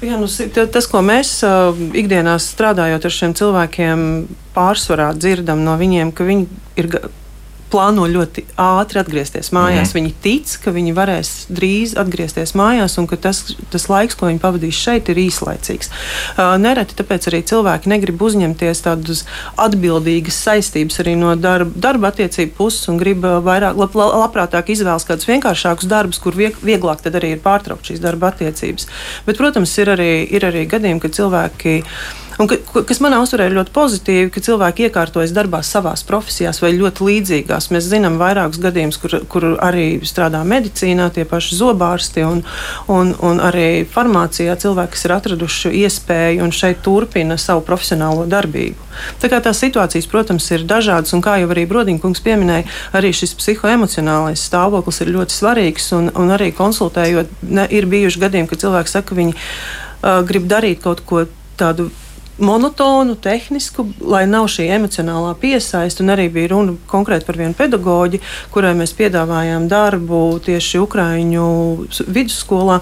Jā, 0.00 0.16
nu, 0.16 0.28
tas, 0.72 0.86
ko 0.88 1.02
mēs 1.04 1.34
uh, 1.44 1.76
ikdienā 1.76 2.38
strādājot 2.40 3.04
ar 3.04 3.12
šiem 3.12 3.34
cilvēkiem, 3.36 4.04
pārsvarā 4.56 5.10
dzirdam 5.12 5.60
no 5.66 5.76
viņiem, 5.80 6.12
ka 6.16 6.24
viņi 6.24 6.46
ir 6.80 6.88
plāno 7.70 8.06
ļoti 8.10 8.44
ātri 8.60 9.00
atgriezties 9.02 9.52
mājās. 9.54 9.92
Mm. 9.92 9.96
Viņi 9.98 10.12
tic, 10.24 10.54
ka 10.64 10.74
viņi 10.74 10.94
varēs 10.96 11.30
drīz 11.52 11.94
atgriezties 12.00 12.54
mājās 12.58 12.96
un 13.00 13.08
ka 13.10 13.18
tas, 13.20 13.42
tas 13.72 13.86
laiks, 13.92 14.18
ko 14.18 14.28
viņi 14.30 14.42
pavadīs 14.42 14.78
šeit, 14.78 15.10
ir 15.12 15.20
īslaicīgs. 15.24 15.90
Uh, 16.36 16.54
nereti 16.60 16.98
tāpēc 16.98 17.30
arī 17.30 17.42
cilvēki 17.50 17.92
negrib 17.92 18.22
uzņemties 18.26 18.84
tādas 18.86 19.24
atbildīgas 19.60 20.40
saistības 20.46 21.00
arī 21.02 21.16
no 21.20 21.34
darba, 21.38 21.72
darba 21.88 22.10
attiecību 22.10 22.56
puses 22.58 22.88
un 22.90 23.00
grib 23.00 23.24
vairāk, 23.24 23.78
lab, 23.80 23.96
labprātāk 24.00 24.72
izvēlas 24.74 25.06
kādus 25.08 25.28
vienkāršākus 25.30 25.90
darbus, 25.90 26.22
kur 26.22 26.36
vieg, 26.36 26.58
vieglāk 26.64 27.04
tad 27.04 27.18
arī 27.20 27.34
ir 27.36 27.44
pārtraukt 27.44 27.90
šīs 27.90 28.02
darba 28.02 28.32
attiecības. 28.34 28.88
Bet, 29.26 29.38
protams, 29.40 29.76
ir 29.82 29.94
arī, 29.94 30.10
ir 30.30 30.46
arī 30.48 30.66
gadījumi, 30.70 31.02
kad 31.04 31.16
cilvēki 31.16 31.78
Un, 32.40 32.48
ka, 32.48 32.56
kas 32.88 33.02
manā 33.04 33.18
uztverē 33.20 33.50
ir 33.50 33.54
ļoti 33.58 33.72
pozitīvi, 33.74 34.30
ka 34.32 34.40
cilvēki 34.40 34.86
iekārtojas 34.86 35.34
darbā 35.36 35.58
savās 35.66 36.00
profesijās 36.08 36.62
vai 36.62 36.70
ļoti 36.72 37.04
līdzīgās. 37.04 37.68
Mēs 37.74 37.90
zinām 37.90 38.16
vairākus 38.20 38.62
gadījumus, 38.62 38.98
kur, 39.02 39.16
kur 39.28 39.46
arī 39.60 40.00
strādā 40.08 40.40
medicīnā, 40.48 41.10
tie 41.12 41.26
paši 41.28 41.58
zobārsti 41.58 42.24
un, 42.24 42.40
un, 42.88 43.12
un 43.28 43.42
arī 43.44 43.84
farmācijā 43.84 44.56
cilvēki, 44.62 44.94
kas 44.96 45.04
ir 45.04 45.16
atraduši 45.18 45.74
iespēju 45.82 46.46
un 46.46 46.56
šeit 46.56 46.80
turpina 46.86 47.36
savu 47.36 47.60
profesionālo 47.66 48.24
darbību. 48.30 48.88
Tā 49.20 49.28
kā 49.32 49.42
tās 49.44 49.60
situācijas, 49.60 50.08
protams, 50.08 50.48
ir 50.56 50.64
dažādas, 50.68 51.12
un 51.16 51.20
kā 51.24 51.36
jau 51.42 51.52
arī 51.52 51.66
Brodīnkungs 51.68 52.24
pieminēja, 52.24 52.64
arī 52.96 53.12
šis 53.16 53.36
psihoemocionālais 53.36 54.48
stāvoklis 54.48 55.04
ir 55.04 55.12
ļoti 55.12 55.36
svarīgs, 55.36 55.92
un, 55.98 56.08
un 56.16 56.32
arī 56.32 56.54
konsultējot, 56.56 57.36
ne, 57.52 57.68
ir 57.68 57.88
bijuši 57.90 58.24
gadījumi, 58.24 58.48
kad 58.48 58.64
cilvēki 58.64 58.92
saka, 58.96 59.12
ka 59.12 59.20
viņi 59.20 59.36
uh, 59.36 60.22
grib 60.24 60.48
darīt 60.48 60.80
kaut 60.84 61.04
ko 61.04 61.28
tādu 61.60 61.90
monotonu, 62.40 63.14
tehnisku, 63.20 63.86
lai 64.00 64.24
nav 64.30 64.48
šī 64.52 64.68
emocionālā 64.76 65.34
piesaiste. 65.40 66.06
Arī 66.10 66.28
bija 66.32 66.54
runa 66.54 66.74
konkrēti 66.90 67.28
par 67.28 67.38
vienu 67.40 67.56
pedagoģi, 67.58 68.22
kurai 68.54 68.72
mēs 68.78 68.94
piedāvājām 68.98 69.68
darbu 69.70 70.40
tieši 70.46 70.82
Ukraiņu 70.82 71.44
vidusskolā. 72.08 72.80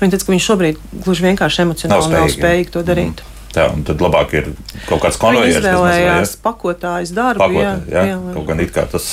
Viņa 0.00 0.16
teica, 0.16 0.26
ka 0.26 0.34
viņš 0.34 0.48
šobrīd 0.50 0.82
gluži 1.04 1.28
vienkārši 1.28 1.62
emocionāli 1.64 2.02
nav 2.02 2.10
spējīgi, 2.10 2.34
nav 2.34 2.36
spējīgi 2.38 2.74
to 2.74 2.84
darīt. 2.86 3.22
Mm. 3.22 3.30
Jā, 3.54 3.68
un 3.70 3.84
tad 3.86 4.00
labāk 4.02 4.32
ir 4.34 4.48
kaut 4.88 5.04
kāds 5.04 5.18
konvejers. 5.22 5.60
Viņš 5.60 5.68
izvēlējās 5.68 6.32
pakotājs 6.42 7.12
darbu. 7.14 7.44
Pakotā, 7.44 7.60
jā, 7.62 7.74
jā, 7.92 8.02
jā, 8.10 8.16
kaut 8.34 8.48
gan 8.48 8.62
it 8.64 8.72
kā 8.74 8.82
tas 8.90 9.06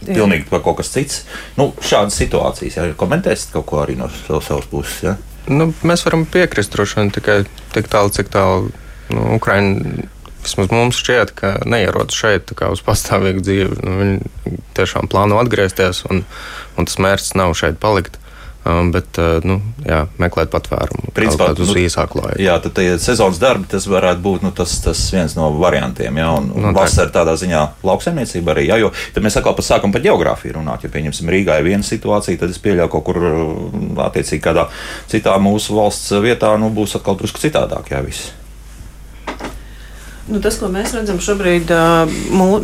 jā. 0.00 0.14
pilnīgi 0.14 0.48
kaut 0.48 0.78
kas 0.78 0.92
cits. 0.94 1.18
Nu, 1.58 1.68
šādas 1.84 2.16
situācijas, 2.22 2.78
ja 2.78 2.96
komentēsiet 2.96 3.52
kaut 3.52 3.68
ko 3.68 3.82
arī 3.82 3.98
no 4.00 4.08
savas 4.16 4.70
puses. 4.70 4.96
Ja? 5.04 5.18
Nu, 5.52 5.72
mēs 5.84 6.06
varam 6.06 6.24
piekrist 6.24 6.72
droši 6.72 7.00
vien 7.00 7.12
tikai 7.12 7.38
tik 7.74 7.92
tālu, 7.92 8.12
cik 8.16 8.32
tālu 8.32 8.72
nu, 9.14 9.28
Ukraiņa. 9.38 10.08
Vismaz 10.42 10.72
mums 10.74 10.98
šķiet, 10.98 11.30
ka 11.38 11.52
neierodas 11.70 12.16
šeit 12.18 12.50
uz 12.66 12.80
pastāvīgu 12.82 13.44
dzīvi. 13.46 13.76
Nu, 13.86 13.92
viņi 14.00 14.56
tiešām 14.74 15.06
plāno 15.06 15.38
atgriezties, 15.38 16.02
un, 16.10 16.24
un 16.74 16.88
tas 16.88 16.98
mērķis 16.98 17.36
nav 17.38 17.54
šeit 17.58 17.78
palikt. 17.82 18.18
Um, 18.62 18.92
bet, 18.94 19.18
uh, 19.18 19.40
nu, 19.42 19.56
jā, 19.82 20.04
meklēt 20.22 20.52
patvērumu. 20.52 21.10
Principā 21.16 21.48
uz 21.50 21.72
nu, 21.72 21.74
īsāku 21.80 22.20
laiku. 22.20 22.38
Jā, 22.44 22.60
tad 22.62 22.76
tie 22.76 22.92
sezonas 23.02 23.40
darbi, 23.42 23.66
tas 23.72 23.88
varētu 23.90 24.22
būt 24.22 24.44
nu, 24.46 24.52
tas, 24.54 24.76
tas 24.84 25.00
viens 25.10 25.34
no 25.34 25.48
variantiem. 25.58 26.20
Jā, 26.22 26.28
un, 26.38 26.46
no, 26.62 26.70
vasara 26.76 27.10
tādā 27.10 27.34
ziņā 27.40 27.62
lauksaimniecība 27.82 28.54
arī. 28.54 28.68
Jā, 28.70 28.76
jo 28.78 28.92
tad 29.16 29.26
mēs 29.26 29.38
atkal 29.40 29.58
sākam 29.66 29.90
par 29.94 30.04
geogrāfiju 30.04 30.60
runāt. 30.60 30.86
Ja 30.86 30.92
pieņemsim 30.94 31.32
Rīgā 31.34 31.56
ir 31.58 31.66
viena 31.72 31.86
situācija, 31.86 32.38
tad 32.44 32.54
es 32.54 32.62
pieļauju 32.62 32.92
kaut 32.92 33.06
kur 33.08 33.18
attiecīgi 34.06 34.44
kādā 34.46 34.68
citā 35.10 35.34
mūsu 35.42 35.74
valsts 35.80 36.14
vietā, 36.22 36.54
nu, 36.62 36.70
būs 36.70 36.94
atkal 37.00 37.18
drusku 37.18 37.42
citādāk. 37.42 37.90
Jā, 37.90 38.04
viss. 38.06 38.30
Nu, 40.32 40.40
tas, 40.40 40.56
ko 40.56 40.70
mēs 40.72 40.94
redzam 40.96 41.18
šobrīd, 41.20 41.68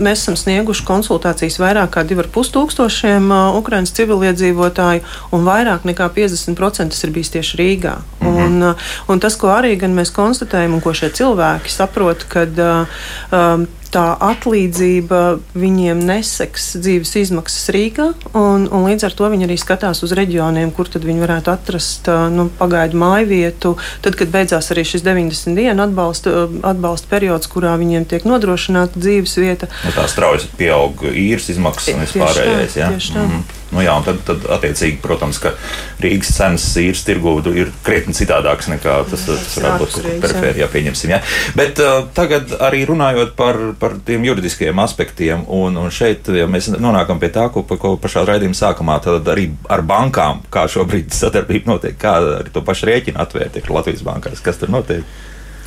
mēs 0.01 0.23
esam 0.23 0.37
snieguši 0.41 0.87
konsultācijas 0.89 1.59
vairāk 1.61 1.91
kā 1.99 2.05
2,5 2.09 2.53
tūkstošiem 2.55 3.27
Ukraiņas 3.59 3.93
civiliedzīvotāju, 3.99 5.03
un 5.37 5.45
vairāk 5.45 5.85
nekā 5.89 6.07
50% 6.15 6.95
tas 6.95 7.05
ir 7.05 7.13
bijis 7.13 7.35
tieši 7.35 7.61
Rīgā. 7.61 7.97
Mm 8.21 8.29
-hmm. 8.29 8.47
un, 8.47 8.75
un 9.09 9.21
tas, 9.21 9.37
ko 9.37 9.53
arī 9.53 9.77
mēs 9.77 10.15
konstatējam, 10.17 10.75
un 10.75 10.81
ko 10.81 10.95
šie 10.95 11.11
cilvēki 11.11 11.71
saprot, 11.71 12.25
kad 12.25 12.59
um, 12.59 13.69
tā 13.93 14.05
atlīdzība 14.29 15.21
viņiem 15.59 16.01
neseks 16.09 16.71
dzīves 16.79 17.15
izmaksas 17.23 17.71
Rīgā, 17.75 18.09
un, 18.39 18.67
un 18.69 18.87
līdz 18.89 19.09
ar 19.09 19.17
to 19.19 19.29
viņi 19.33 19.49
arī 19.49 19.59
skatās 19.61 20.03
uz 20.07 20.15
reģioniem, 20.17 20.73
kur 20.77 20.91
tad 20.93 21.07
viņi 21.09 21.25
varētu 21.25 21.53
atrast 21.53 22.11
nu, 22.35 22.49
pagaidu 22.59 23.01
māju 23.01 23.31
vietu. 23.31 23.75
Tad, 24.05 24.19
kad 24.19 24.33
beidzās 24.35 24.71
arī 24.75 24.85
šis 24.89 25.05
90 25.07 25.59
dienu 25.59 25.87
atbalsta, 25.87 26.47
atbalsta 26.73 27.11
periods, 27.11 27.51
kurā 27.51 27.77
viņiem 27.81 28.09
tiek 28.09 28.27
nodrošināta 28.29 29.01
dzīves 29.01 29.39
vieta. 29.41 29.71
Nu, 29.87 29.95
tā 29.97 30.09
strauji 30.11 30.51
pieaug 30.59 31.09
īres 31.13 31.49
izmaksas 31.55 31.95
un 31.95 32.05
vispārējais. 32.07 32.79
Ja? 32.79 32.93
Tieši 32.95 33.17
tā. 33.17 33.25
Mm 33.25 33.39
-hmm. 33.39 33.57
Nu, 33.69 33.83
jā, 33.85 33.93
tad, 34.01 34.23
tad, 34.25 34.47
attiecīgi, 34.57 34.97
protams, 35.05 35.37
ka 35.43 35.53
Rīgas 36.01 36.31
cenas 36.33 36.65
īres 36.81 37.03
tirgū 37.05 37.35
ir 37.53 37.69
krietni 37.85 38.17
citādākas 38.17 38.71
nekā 38.73 38.95
tas, 39.11 39.27
tas 39.29 39.59
varētu 39.59 39.83
būt 39.83 40.23
perifērijā, 40.23 40.69
pieņemsim. 40.73 41.13
Ja? 41.13 41.19
Bet 41.59 41.83
uh, 41.85 42.07
tagad 42.17 42.55
arī 42.65 42.87
runājot 42.89 43.35
par, 43.37 43.61
par 43.81 43.99
tiem 44.09 44.25
juridiskiem 44.25 44.81
aspektiem, 44.81 45.45
un, 45.53 45.77
un 45.77 45.93
šeit 45.93 46.31
ja 46.33 46.49
mēs 46.49 46.71
nonākam 46.81 47.21
pie 47.21 47.29
tā, 47.35 47.51
ko, 47.53 47.67
ko 47.69 47.95
pašā 48.01 48.25
raidījuma 48.31 48.57
sākumā, 48.57 48.99
tad 49.05 49.29
arī 49.29 49.51
ar 49.69 49.85
bankām, 49.85 50.47
kā 50.53 50.65
šobrīd 50.73 51.13
sadarbība 51.13 51.75
notiek, 51.75 52.01
kā 52.01 52.17
arī 52.41 52.55
to 52.55 52.65
pašu 52.65 52.89
rēķinu 52.89 53.21
atvērt 53.21 53.61
ir 53.61 53.73
Latvijas 53.75 54.05
bankās, 54.07 54.45
kas 54.45 54.63
tur 54.63 54.73
notiek? 54.73 55.05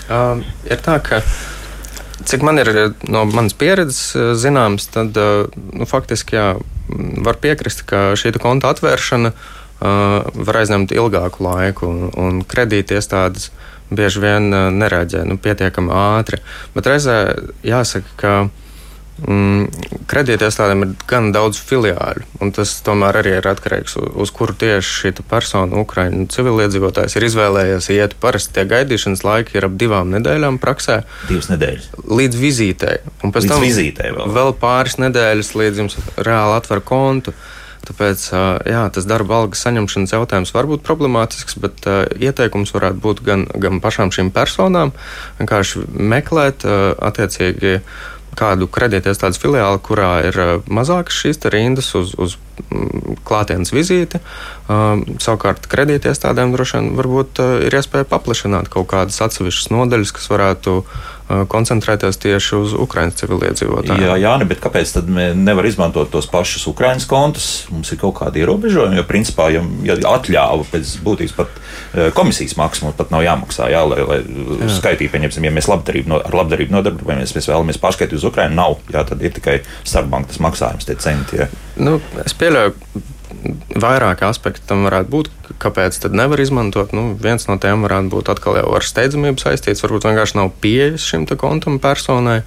Um, 0.09 0.41
ir 0.65 0.81
tā, 0.81 0.97
ka 1.05 1.21
cik 2.25 2.43
man 2.45 2.61
ir 2.61 2.71
no 3.07 3.25
manas 3.29 3.55
pieredzes 3.57 4.37
zināms, 4.41 4.89
tad 4.93 5.17
nu, 5.17 5.87
faktiski 5.89 6.37
jā, 6.37 6.45
var 7.25 7.39
piekrist, 7.41 7.85
ka 7.87 8.11
šī 8.19 8.33
konta 8.41 8.71
atvēršana 8.73 9.33
uh, 9.33 10.29
var 10.33 10.61
aizņemt 10.61 10.93
ilgāku 10.95 11.45
laiku, 11.45 11.89
un, 11.89 12.09
un 12.17 12.41
kredītiestādes 12.47 13.51
bieži 13.91 14.23
vien 14.23 14.49
nereaģē 14.77 15.25
nu, 15.27 15.37
pietiekami 15.41 15.91
ātri. 15.91 16.39
Bet 16.75 16.87
reizē 16.87 17.17
jāsaka, 17.67 18.15
ka 18.15 18.35
Kredītiestādēm 19.21 20.81
ir 20.85 20.93
gan 21.09 21.29
daudz 21.35 21.59
filiāļu, 21.61 22.25
un 22.41 22.51
tas 22.55 22.73
tomēr 22.85 23.19
arī 23.21 23.35
ir 23.37 23.47
atkarīgs 23.51 23.95
no 23.99 24.09
uz 24.23 24.31
kuru 24.33 24.55
tieši 24.57 24.95
šī 24.97 25.11
persona, 25.29 25.77
Ukraiņu 25.83 26.25
civiliedzīvotājs, 26.33 27.15
ir 27.19 27.27
izvēlējies 27.29 27.91
iet. 27.93 28.17
Parasti 28.23 28.55
tie 28.57 28.65
gaidīšanas 28.71 29.23
laiki 29.27 29.59
ir 29.59 29.69
ap 29.69 29.77
divām 29.79 30.11
nedēļām 30.15 30.57
praksē. 30.63 31.01
Divas 31.29 31.51
nedēļas. 31.53 31.89
Līdz 32.09 32.41
vizītei. 32.41 32.97
Un 33.21 33.33
pēc 33.35 33.45
Līdz 33.45 33.53
tam 33.53 33.65
vizītei 33.65 34.13
vēl. 34.17 34.35
vēl 34.35 34.53
pāris 34.61 34.97
nedēļas, 35.01 35.55
līdz 35.61 35.83
jums 35.83 35.97
reāli 36.17 36.57
atver 36.57 36.81
kontu. 36.85 37.35
Tāpēc 37.81 38.23
jā, 38.69 38.81
tas 38.93 39.07
darba 39.09 39.39
algas 39.41 39.63
saņemšanas 39.65 40.13
jautājums 40.13 40.53
var 40.53 40.67
būt 40.69 40.83
problemātisks, 40.85 41.57
bet 41.61 41.81
uh, 41.89 42.03
ieteikums 42.13 42.73
varētu 42.75 43.01
būt 43.01 43.23
gan, 43.25 43.47
gan 43.57 43.81
pašām 43.81 44.13
šīm 44.13 44.29
personām, 44.35 44.93
vienkārši 45.39 45.87
meklēt 45.89 46.65
uh, 46.67 46.91
attiecīgi 47.09 47.79
kādu 48.37 48.67
kredītiestādes 48.71 49.39
filiāli, 49.41 49.81
kurā 49.83 50.11
ir 50.29 50.39
uh, 50.39 50.51
mazākas 50.71 51.17
šīs 51.23 51.41
rindas 51.51 51.91
uz, 51.99 52.13
uz 52.15 52.37
mm, 52.69 53.17
klātienes 53.27 53.73
vizīti. 53.75 54.21
Uh, 54.67 55.03
savukārt 55.23 55.67
kredītiestādēm 55.71 56.53
droši 56.55 56.77
vien 56.79 56.91
varbūt 56.99 57.43
uh, 57.43 57.57
ir 57.67 57.77
iespēja 57.79 58.07
paplašināt 58.11 58.71
kaut 58.71 58.89
kādas 58.93 59.19
atsevišķas 59.27 59.71
nodaļas, 59.75 60.15
kas 60.15 60.29
varētu 60.31 60.81
koncentrēties 61.51 62.19
tieši 62.21 62.55
uz 62.57 62.73
Ukraiņas 62.75 63.19
civiliedzīvotājiem. 63.21 64.03
Jā, 64.03 64.15
jā, 64.19 64.33
bet 64.47 64.61
kāpēc 64.63 64.93
tad 64.97 65.11
nevar 65.11 65.67
izmantot 65.69 66.11
tos 66.13 66.27
pašus 66.31 66.67
Ukraiņas 66.71 67.07
kontus? 67.09 67.49
Mums 67.71 67.91
ir 67.93 68.01
kaut 68.01 68.17
kādi 68.19 68.43
ierobežojumi, 68.43 68.99
jo 68.99 69.05
principā, 69.07 69.47
ja, 69.53 69.63
ja 69.87 69.97
atļāva 70.11 70.67
pēc 70.71 70.97
būtības 71.05 71.37
pat 71.37 71.61
komisijas 72.17 72.57
maksu, 72.59 72.85
mums 72.87 72.99
pat 72.99 73.13
nav 73.13 73.23
jāmaksā, 73.25 73.69
jā, 73.71 73.83
lai, 73.87 74.01
lai 74.07 74.19
jā. 74.23 74.71
skaitītu, 74.77 75.11
pieņemsim, 75.15 75.47
ja 75.47 75.53
mēs 75.55 75.69
labdarību, 75.71 76.11
no, 76.11 76.19
ar 76.25 76.37
labdarību 76.41 76.75
nodarbojamies, 76.75 77.35
mēs 77.37 77.49
vēlamies 77.51 77.81
paskaidrot 77.81 78.19
uz 78.19 78.27
Ukraiņu, 78.31 78.57
nav, 78.57 78.77
jā, 78.91 79.05
tad 79.07 79.23
ir 79.23 79.35
tikai 79.37 79.61
starpbankas 79.83 80.41
maksājums, 80.43 80.87
tie 80.87 80.99
centi. 81.01 81.41
Jā. 81.43 81.49
Nu, 81.81 81.99
es 82.25 82.35
pieļauju, 82.37 82.75
vairāki 83.75 84.25
aspekti 84.27 84.65
tam 84.69 84.85
varētu 84.87 85.11
būt. 85.11 85.31
Kāpēc 85.61 85.97
tad 86.03 86.15
nevar 86.17 86.41
izmantot? 86.41 86.93
Nu, 86.95 87.11
viens 87.19 87.47
no 87.49 87.57
tiem 87.61 87.85
varētu 87.85 88.11
būt 88.13 88.31
atkal 88.33 88.59
jau 88.61 88.69
ar 88.77 88.85
steidzamību 88.85 89.41
saistīts. 89.41 89.83
Varbūt 89.85 90.07
vienkārši 90.09 90.39
nav 90.39 90.53
pieejas 90.63 91.05
šim 91.05 91.27
kontam 91.39 91.79
personai. 91.83 92.41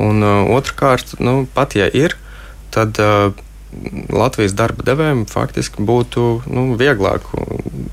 Un 0.00 0.24
uh, 0.24 0.48
otrkārt, 0.56 1.18
nu, 1.20 1.44
pat 1.54 1.76
ja 1.76 1.90
ir, 1.92 2.16
tad 2.72 2.96
uh, 3.02 3.36
Latvijas 4.10 4.54
darba 4.58 4.82
devējiem 4.86 5.26
faktiski 5.30 5.84
būtu 5.86 6.24
nu, 6.50 6.64
vieglāk 6.80 7.26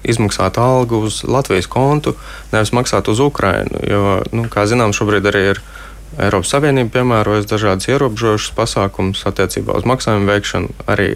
izmaksāt 0.07 0.57
algu 0.57 1.03
uz 1.05 1.21
Latvijas 1.27 1.67
kontu, 1.69 2.15
nevis 2.53 2.73
maksāt 2.73 3.11
uz 3.11 3.21
Ukrajinu. 3.21 3.83
Jo, 3.85 4.05
nu, 4.33 4.47
kā 4.49 4.65
zinām, 4.69 4.95
šobrīd 4.95 5.29
arī 5.29 5.43
ir 5.51 5.61
Eiropas 6.15 6.53
Savienība 6.53 6.93
piemērojas 6.95 7.49
dažādas 7.49 7.89
ierobežojušas 7.91 8.53
pasākumus 8.57 9.25
attiecībā 9.27 9.75
uz 9.77 9.85
maksājumu 9.89 10.29
veikšanu, 10.31 10.71
arī 10.89 11.09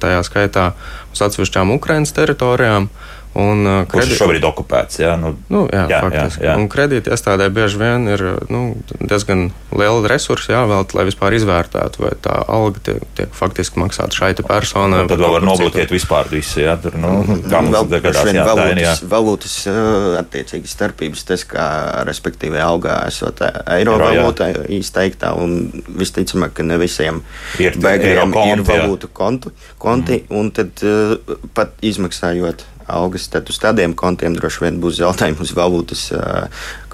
tajā 0.00 0.22
skaitā 0.28 0.66
uz 1.12 1.22
atsevišķām 1.26 1.74
Ukraiņas 1.74 2.14
teritorijām. 2.16 2.88
Un, 3.36 3.66
uh, 3.68 3.82
Kurš 3.84 4.06
kredīt... 4.06 4.16
šobrīd 4.16 4.40
ir 4.40 4.48
okupēts? 4.48 4.96
Jā, 5.02 5.12
nu, 5.20 5.34
nu, 5.52 5.66
jā, 5.68 5.82
jā, 5.90 5.98
faktiski. 6.06 6.40
jā, 6.40 6.48
jā. 6.48 6.52
Un 6.56 6.68
kredīti 6.72 7.12
iestādē 7.12 7.48
bieži 7.52 7.80
vien 7.80 8.06
ir 8.08 8.22
nu, 8.48 8.60
diezgan 8.96 9.50
liela 9.76 10.08
resursa 10.08 10.54
jāvēlta, 10.54 10.96
lai 10.96 11.04
vispār 11.10 11.36
izvērtētu, 11.36 12.00
vai 12.00 12.12
tā 12.24 12.38
alga 12.48 12.80
tiek, 12.86 13.02
tiek 13.18 13.34
faktiski 13.36 13.82
maksāta 13.82 14.16
šai 14.16 14.30
personai. 14.40 15.02
Tad 15.10 15.20
vēl 15.20 15.34
var 15.36 15.44
nobloķēt 15.44 15.92
vispār 15.92 16.30
visu. 16.32 16.62
Jā, 16.64 16.78
tur, 16.80 16.96
nu, 16.96 17.10
mhm. 17.26 17.42
kā 17.50 17.60
mums 17.66 17.76
vēl, 17.76 17.90
gadās, 18.06 18.30
jā, 18.32 18.46
valūtas, 18.48 18.84
jā. 18.86 18.94
valūtas 19.10 19.56
uh, 19.68 20.06
attiecīgi 20.22 20.72
starpības, 20.72 21.26
tas, 21.28 21.44
kā 21.50 21.66
respektīvi 22.08 22.62
algā 22.62 23.02
esot 23.10 23.42
uh, 23.44 23.60
eiro, 23.76 23.98
eiro 23.98 24.08
valūtā 24.14 24.48
izteiktā, 24.78 25.34
un 25.36 25.84
visticamāk, 26.00 26.56
ka 26.56 26.64
ne 26.64 26.80
visiem 26.80 27.20
ir, 27.60 27.76
bēgļiem 27.84 28.32
ir 28.46 28.64
valūtu 28.64 29.12
konti, 29.12 29.52
konti 29.82 30.22
mm. 30.22 30.40
un 30.40 30.50
tad 30.56 30.86
uh, 30.88 31.36
pat 31.52 31.76
izmaksājot 31.84 32.64
algas, 32.86 33.26
tad 33.32 33.50
uz 33.50 33.58
tādiem 33.62 33.94
kontiem 33.98 34.36
droši 34.36 34.64
vien 34.64 34.80
būs 34.82 35.00
jautājumi 35.02 35.42
uz 35.42 35.52
valūtas 35.56 36.02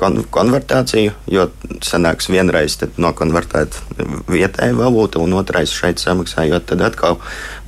kon 0.03 0.19
konvertāciju, 0.35 1.13
jo 1.31 1.47
sanāks 1.85 2.27
vienreiz 2.33 2.79
nokonvertēt 3.01 3.77
vietēju 4.31 4.79
valūtu, 4.81 5.21
un 5.23 5.37
otrais 5.39 5.71
šeit 5.71 6.03
samaksājot, 6.03 6.67
tad 6.73 6.83
atkal 6.89 7.19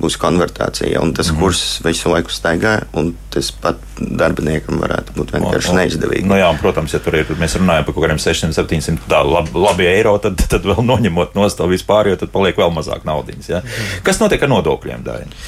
būs 0.01 0.17
konvertācija. 0.19 0.99
Un 1.03 1.13
tas 1.15 1.31
mm. 1.31 1.39
kurs 1.39 1.61
visu 1.85 2.11
laiku 2.11 2.33
staigā, 2.33 2.75
un 2.97 3.13
tas 3.33 3.51
pat 3.63 3.79
darbiniekam 3.99 4.81
varētu 4.83 5.15
būt 5.15 5.35
vienkārši 5.37 5.71
un, 5.71 5.77
un, 5.77 5.81
neizdevīgi. 5.81 6.27
Nu 6.27 6.39
jā, 6.39 6.49
un, 6.51 6.59
protams, 6.59 6.95
ja 6.95 6.99
tur 7.03 7.15
ir, 7.21 7.31
mēs 7.39 7.55
runājam 7.61 7.87
par 7.87 7.95
kaut 7.95 8.07
kādiem 8.07 8.21
600, 8.25 8.57
700 8.57 9.07
tā, 9.11 9.21
lab, 9.27 9.53
labi 9.55 9.87
eiro, 9.91 10.17
tad, 10.23 10.41
tad 10.51 10.67
vēl 10.67 10.83
noņemot 10.83 11.37
nostāvu 11.39 11.75
vispār, 11.75 12.11
jo 12.11 12.19
tad 12.25 12.33
paliek 12.35 12.59
vēl 12.59 12.73
mazāk 12.75 13.07
naudiņas. 13.07 13.53
Ja? 13.53 13.63
Mm. 13.63 14.03
Kas 14.07 14.19
notiek 14.23 14.43
ar 14.43 14.51
nodokļiem, 14.51 15.07
Dāņi? 15.07 15.39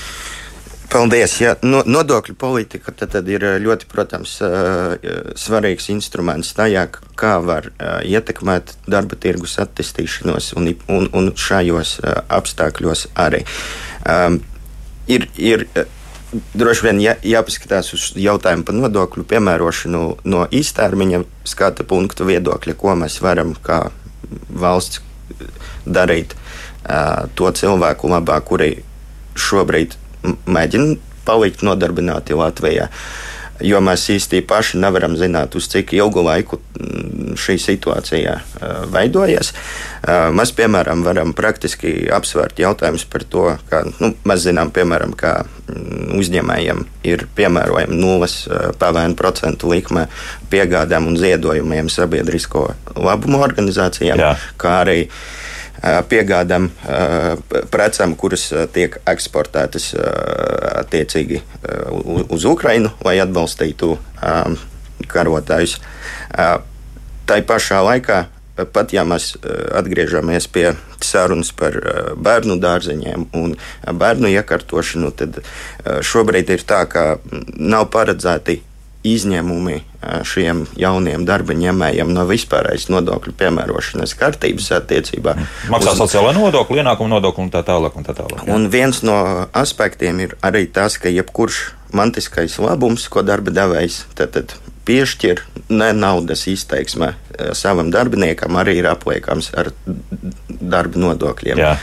Paldies. 0.88 1.34
Ja, 1.42 1.56
no, 1.68 1.82
nodokļu 1.84 2.36
politika 2.40 2.94
tad, 2.96 3.12
tad 3.12 3.28
ir 3.28 3.44
ļoti, 3.60 3.90
protams, 3.92 4.38
svarīgs 5.36 5.90
instruments 5.92 6.54
tajā, 6.56 6.86
kā 7.20 7.34
var 7.44 7.68
ietekmēt 8.08 8.78
darba 8.88 9.20
tirgus 9.20 9.58
attīstīšanos 9.64 10.54
un, 10.56 10.72
un, 10.88 11.10
un 11.12 11.30
šajos 11.36 11.98
apstākļos 12.40 13.10
arī. 13.20 13.44
Um, 14.08 14.40
ir, 15.12 15.28
ir 15.36 15.68
droši 16.56 16.88
vien 16.88 17.04
jā, 17.04 17.18
jāpaskatās 17.36 17.92
uz 17.96 18.08
jautājumu 18.20 18.66
par 18.68 18.80
nodokļu 18.80 19.28
piemērošanu 19.28 20.02
no 20.28 20.48
īstermiņa 20.52 21.24
skata 21.48 21.84
punktu 21.88 22.28
viedokļa, 22.28 22.76
ko 22.80 22.96
mēs 23.00 23.20
varam 23.24 23.56
kā 23.64 23.88
valsts 24.50 25.02
darīt 25.84 26.36
uh, 26.36 27.28
to 27.36 27.52
cilvēku 27.52 28.12
labā, 28.12 28.40
kuri 28.48 28.74
šobrīd 29.38 29.96
mēģina 30.24 30.98
palikt 31.28 31.66
nodarbināti 31.66 32.38
Latvijā. 32.38 32.88
Jo 33.66 33.80
mēs 33.82 34.04
īsti 34.14 34.44
paši 34.46 34.78
nevaram 34.78 35.16
zināt, 35.18 35.56
uz 35.58 35.66
cik 35.72 35.96
ilgu 35.98 36.22
laiku 36.22 36.60
mm, 36.78 37.32
šī 37.42 37.56
situācija 37.58 38.36
veidojas. 38.94 39.50
Mēs, 40.38 40.52
piemēram, 40.54 41.02
varam 41.06 41.34
praktiski 41.38 42.06
apsvērt 42.14 42.62
jautājumus 42.62 43.08
par 43.10 43.26
to, 43.26 43.48
ka 43.72 43.82
nu, 43.98 44.12
mēs 44.30 44.46
zinām, 44.46 44.70
piemēram, 44.76 45.16
ka 45.18 45.40
mm, 45.42 46.14
uzņēmējiem 46.22 46.86
ir 47.10 47.26
piemērojama 47.40 47.98
nulles 47.98 48.44
PVN 48.78 49.18
procentu 49.18 49.74
likme 49.74 50.06
piegādām 50.54 51.10
un 51.10 51.18
ziedojumiem 51.18 51.90
sabiedrisko 51.90 52.68
labumu 52.94 53.42
organizācijām, 53.42 54.22
Jā. 54.22 54.36
kā 54.62 54.78
arī 54.86 55.00
uh, 55.08 55.20
piegādām 55.82 56.70
precēm, 57.72 58.16
kuras 58.20 58.48
tiek 58.74 58.98
eksportētas 59.08 59.92
attiecīgi 60.78 61.42
uz 62.34 62.48
Ukrajinu, 62.50 62.92
lai 63.06 63.18
atbalstītu 63.24 63.94
karotājus. 65.12 65.78
Tā 67.28 67.38
pašā 67.46 67.82
laikā, 67.86 68.24
pat 68.74 68.94
ja 68.96 69.04
mēs 69.06 69.36
atgriežamies 69.78 70.48
pie 70.50 70.72
sarunas 71.04 71.52
par 71.54 71.76
bērnu 72.18 72.58
dārzeņiem 72.62 73.28
un 73.38 73.54
bērnu 73.86 74.32
iekārtošanu, 74.34 75.12
tad 75.14 75.42
šobrīd 75.86 76.50
ir 76.56 76.66
tā, 76.66 76.86
ka 76.90 77.20
nav 77.54 77.92
paredzēti 77.94 78.64
izņēmumi 79.06 79.78
šiem 80.28 80.64
jauniem 80.80 81.26
darba 81.28 81.56
ņēmējiem 81.58 82.12
no 82.14 82.26
vispārējais 82.30 82.88
nodokļu 82.94 83.34
piemērošanas 83.40 84.16
kārtības 84.20 84.70
attiecībā. 84.80 85.36
Maksā 85.74 85.94
uz... 85.94 86.02
sociālo 86.02 86.34
nodokli, 86.38 86.82
ienākumu 86.82 87.16
nodokli 87.16 87.46
un 87.46 87.52
tā 87.54 87.64
tālāk. 87.68 87.98
Un, 87.98 88.08
tā 88.08 88.16
tālāk 88.18 88.44
jā. 88.44 88.54
un 88.56 88.70
viens 88.74 89.02
no 89.08 89.18
aspektiem 89.58 90.24
ir 90.26 90.38
arī 90.46 90.66
tas, 90.74 91.00
ka 91.02 91.12
jebkurš 91.12 91.62
mantiskais 91.96 92.58
labums, 92.62 93.08
ko 93.12 93.24
darba 93.26 93.54
devējs 93.54 94.04
piešķir 94.88 95.44
ne 95.76 95.92
naudas 95.96 96.46
izteiksmē 96.48 97.12
savam 97.58 97.92
darbiniekam, 97.92 98.56
arī 98.60 98.78
ir 98.82 98.90
apliekams 98.90 99.52
ar 99.58 99.72
darba 100.48 101.02
nodokļiem. 101.04 101.60
Jā. 101.60 101.74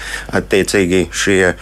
Attiecīgi 0.40 1.06
šie 1.12 1.54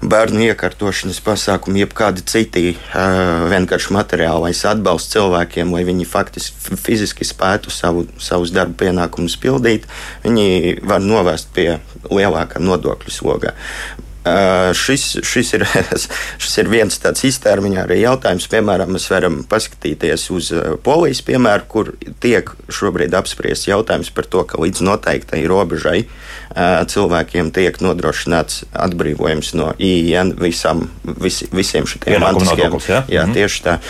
bērnu 0.00 0.44
iekārtošanas 0.48 1.20
pasākumi, 1.24 1.82
jeb 1.84 1.92
kādi 1.96 2.24
citi 2.28 2.64
uh, 2.72 3.46
vienkārši 3.52 3.92
materiālais 3.94 4.62
atbalsts 4.68 5.12
cilvēkiem, 5.14 5.72
lai 5.76 5.84
viņi 5.88 6.08
faktiski 6.08 6.78
fiziski 6.80 7.26
spētu 7.28 7.72
savu, 7.74 8.06
savus 8.20 8.52
darba 8.54 8.78
pienākumus 8.84 9.36
pildīt, 9.40 9.88
viņi 10.24 10.78
var 10.88 11.04
novest 11.04 11.52
pie 11.56 11.74
lielākā 12.08 12.62
nodokļu 12.62 13.12
sloga. 13.12 13.54
Uh, 14.20 14.74
šis, 14.76 15.22
šis, 15.24 15.54
ir, 15.56 15.62
šis 16.42 16.58
ir 16.60 16.68
viens 16.68 16.98
tāds 17.00 17.24
īstermiņā 17.24 17.86
arī 17.86 18.02
jautājums. 18.02 18.48
Piemēram, 18.52 18.92
mēs 18.92 19.06
varam 19.08 19.38
paskatīties 19.48 20.26
uz 20.36 20.50
polijas 20.84 21.22
piemēru, 21.24 21.64
kur 21.72 21.92
tiek 22.20 22.52
šobrīd 22.68 23.16
apspriests 23.16 23.70
jautājums 23.70 24.12
par 24.12 24.28
to, 24.28 24.44
ka 24.44 24.60
līdz 24.60 24.84
noteiktai 24.84 25.40
robežai 25.48 26.02
uh, 26.04 26.82
cilvēkiem 26.84 27.48
tiek 27.56 27.80
nodrošināts 27.80 28.66
atbrīvojums 28.76 29.54
no 29.56 29.72
IIN 29.80 30.34
visam, 30.40 30.90
vis, 31.16 31.46
visiem 31.48 31.88
šiem 31.88 32.20
mantiskiem. 32.20 32.76
Ja? 32.90 33.04
Jā, 33.08 33.24
mhm. 33.24 33.38
tieši 33.38 33.64
tā. 33.70 33.80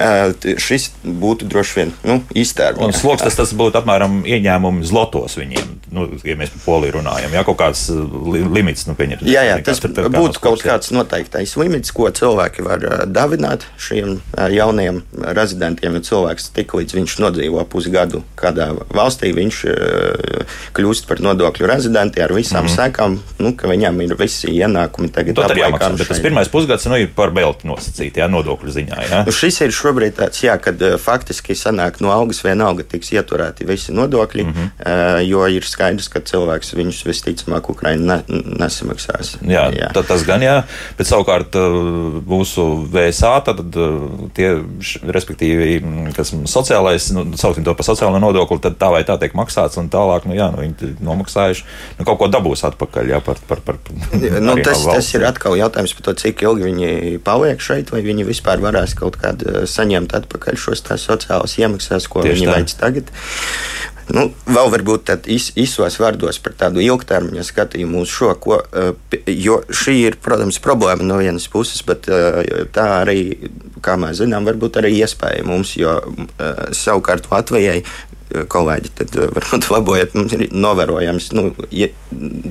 Uh, 0.00 0.56
šis 0.56 0.90
būtu 1.04 1.48
droši 1.50 1.76
vien 1.76 1.90
nu, 2.08 2.20
iztērmts. 2.32 2.80
Un 2.86 2.96
sloks 2.96 3.26
tas, 3.26 3.36
tas 3.36 3.50
būtu 3.56 3.82
apmēram 3.82 4.22
ieņēmumi 4.24 4.86
zlotos 4.88 5.36
viņiem 5.36 5.80
nu, 5.90 6.06
ja 6.24 6.36
mēs 6.38 6.52
par 6.54 6.62
poliju 6.64 6.96
runājam, 6.98 7.32
jā, 7.34 7.42
kaut 7.46 7.58
kāds 7.60 7.82
li 7.90 8.42
limits, 8.46 8.86
nu, 8.88 8.94
pieņemt. 8.98 9.24
Jā, 9.28 9.42
jā, 9.48 9.56
tas 9.66 9.82
tad, 9.82 9.98
būtu 10.14 10.38
kā 10.38 10.50
kaut 10.50 10.64
kāds 10.64 10.92
noteiktais 10.94 11.56
limits, 11.58 11.92
ko 11.94 12.08
cilvēki 12.14 12.64
var 12.66 12.86
uh, 12.86 13.02
davināt 13.10 13.66
šiem 13.80 14.20
jauniem 14.54 15.02
rezidentiem, 15.36 15.98
jo 15.98 16.04
cilvēks 16.10 16.50
tik 16.56 16.74
līdz 16.78 16.96
viņš 16.98 17.16
nodzīvo 17.24 17.64
pusgadu 17.70 18.22
kādā 18.38 18.70
valstī, 18.94 19.32
viņš 19.36 19.62
kļūst 20.76 21.08
par 21.10 21.22
nodokļu 21.24 21.68
rezidenti 21.70 22.22
ar 22.22 22.34
visām 22.34 22.64
mm 22.64 22.70
-hmm. 22.70 22.76
sekām, 22.76 23.18
nu, 23.42 23.54
ka 23.58 23.70
viņam 23.70 24.00
ir 24.04 24.14
visi 24.18 24.52
ienākumi 24.54 25.10
tagad 25.14 25.42
apliekami. 25.44 25.98
Bet 25.98 26.12
tas 26.12 26.22
pirmais 26.22 26.48
pusgads 26.48 26.86
nu, 26.90 26.98
ir 27.00 27.10
par 27.16 27.34
belti 27.34 27.68
nosacīti, 27.68 28.22
jā, 28.22 28.28
nodokļu 28.30 28.74
ziņā. 28.78 29.00
Jā. 29.10 29.22
Nu, 29.26 29.34
šis 29.34 29.60
ir 29.66 29.74
šobrīd 29.90 30.16
tāds, 30.18 30.40
jā, 30.44 30.54
kad 30.62 30.80
uh, 30.86 30.96
faktiski 31.00 31.56
sanāk 31.58 31.98
no 32.04 32.12
algas 32.14 32.42
vienalga 32.44 32.86
tiks 32.86 33.10
ieturēti 33.14 33.66
visi 33.68 33.94
nodokļi, 33.96 34.44
mm 34.44 34.52
-hmm. 34.54 35.22
jo 35.26 35.46
ir 35.50 35.66
skaidrs, 35.66 36.08
ka 36.08 36.20
cilvēks 36.20 36.74
viņus 36.74 37.02
visticamāk 37.06 37.70
Ukraiņa 37.70 38.04
ne, 38.06 38.18
nesamaksās. 38.60 39.36
Jā, 39.42 39.68
jā. 39.74 39.90
Tad, 39.94 40.06
tas 40.06 40.24
gan 40.26 40.42
jā, 40.42 40.62
bet 40.98 41.08
savukārt 41.08 41.56
mūsu 42.26 42.66
VSA, 42.92 43.32
tad 43.44 43.62
tie, 44.34 44.50
respektīvi, 45.02 45.80
kas 46.16 46.32
sociālais, 46.50 47.10
nu, 47.16 47.26
sauksim 47.36 47.64
to 47.64 47.74
par 47.74 47.86
sociālo 47.86 48.20
nodokli, 48.22 48.60
tad 48.62 48.78
tā 48.80 48.90
vai 48.94 49.02
tā 49.04 49.18
tiek 49.20 49.34
maksāts 49.34 49.78
un 49.80 49.90
tālāk, 49.90 50.26
nu 50.28 50.38
jā, 50.38 50.50
nu 50.54 50.62
viņi 50.62 50.94
nomaksājuši, 51.00 51.66
nu 51.98 52.08
kaut 52.08 52.20
ko 52.22 52.30
dabūs 52.30 52.64
atpakaļ, 52.70 53.14
jā, 53.14 53.20
par, 53.24 53.42
par, 53.48 53.60
par, 53.66 53.80
nu, 54.14 54.56
tas, 54.62 54.84
no 54.84 54.94
tas 54.94 55.12
ir 55.14 55.26
atkal 55.26 55.56
jautājums 55.58 55.94
par 55.96 56.08
to, 56.08 56.16
cik 56.24 56.44
ilgi 56.46 56.68
viņi 56.68 57.18
paliek 57.26 57.60
šeit, 57.60 57.92
vai 57.94 58.02
viņi 58.06 58.28
vispār 58.28 58.62
varēs 58.62 58.94
kaut 58.98 59.18
kādā 59.20 59.66
saņemt 59.70 60.16
atpakaļ 60.20 60.58
šos 60.60 60.84
tās 60.86 61.06
sociālās 61.08 61.56
iemaksas, 61.60 62.08
ko 62.10 62.24
Tieši 62.26 62.40
viņi 62.42 62.52
veic 62.52 62.74
tagad. 62.80 63.14
Nu, 64.10 64.24
vēl 64.50 64.70
varbūt 64.72 65.04
tādos 65.06 65.30
iz, 65.30 65.44
īsos 65.60 66.00
vārdos 66.02 66.40
par 66.42 66.56
tādu 66.58 66.82
ilgtermiņa 66.82 67.44
skatījumu 67.46 68.02
uz 68.02 68.10
šo, 68.10 68.32
ko, 68.42 68.58
jo 69.30 69.60
šī 69.70 69.94
ir, 70.08 70.16
protams, 70.22 70.58
problēma 70.62 71.06
no 71.06 71.20
vienas 71.22 71.46
puses, 71.50 71.84
bet 71.86 72.08
tā 72.74 72.86
arī, 73.04 73.50
kā 73.84 73.94
mēs 74.00 74.18
zinām, 74.22 74.48
varbūt 74.50 74.80
arī 74.82 74.96
iespēja 74.98 75.46
mums, 75.46 75.76
jo 75.78 75.94
savukārt 76.74 77.30
Latvijai 77.30 77.84
kolēģi, 78.30 78.92
tad 78.98 79.16
eh, 79.18 79.30
varbūt 79.34 79.68
labojiet, 79.74 80.14
mums 80.14 80.34
ir 80.36 80.46
novērojams 80.54 81.30
nu, 81.36 81.48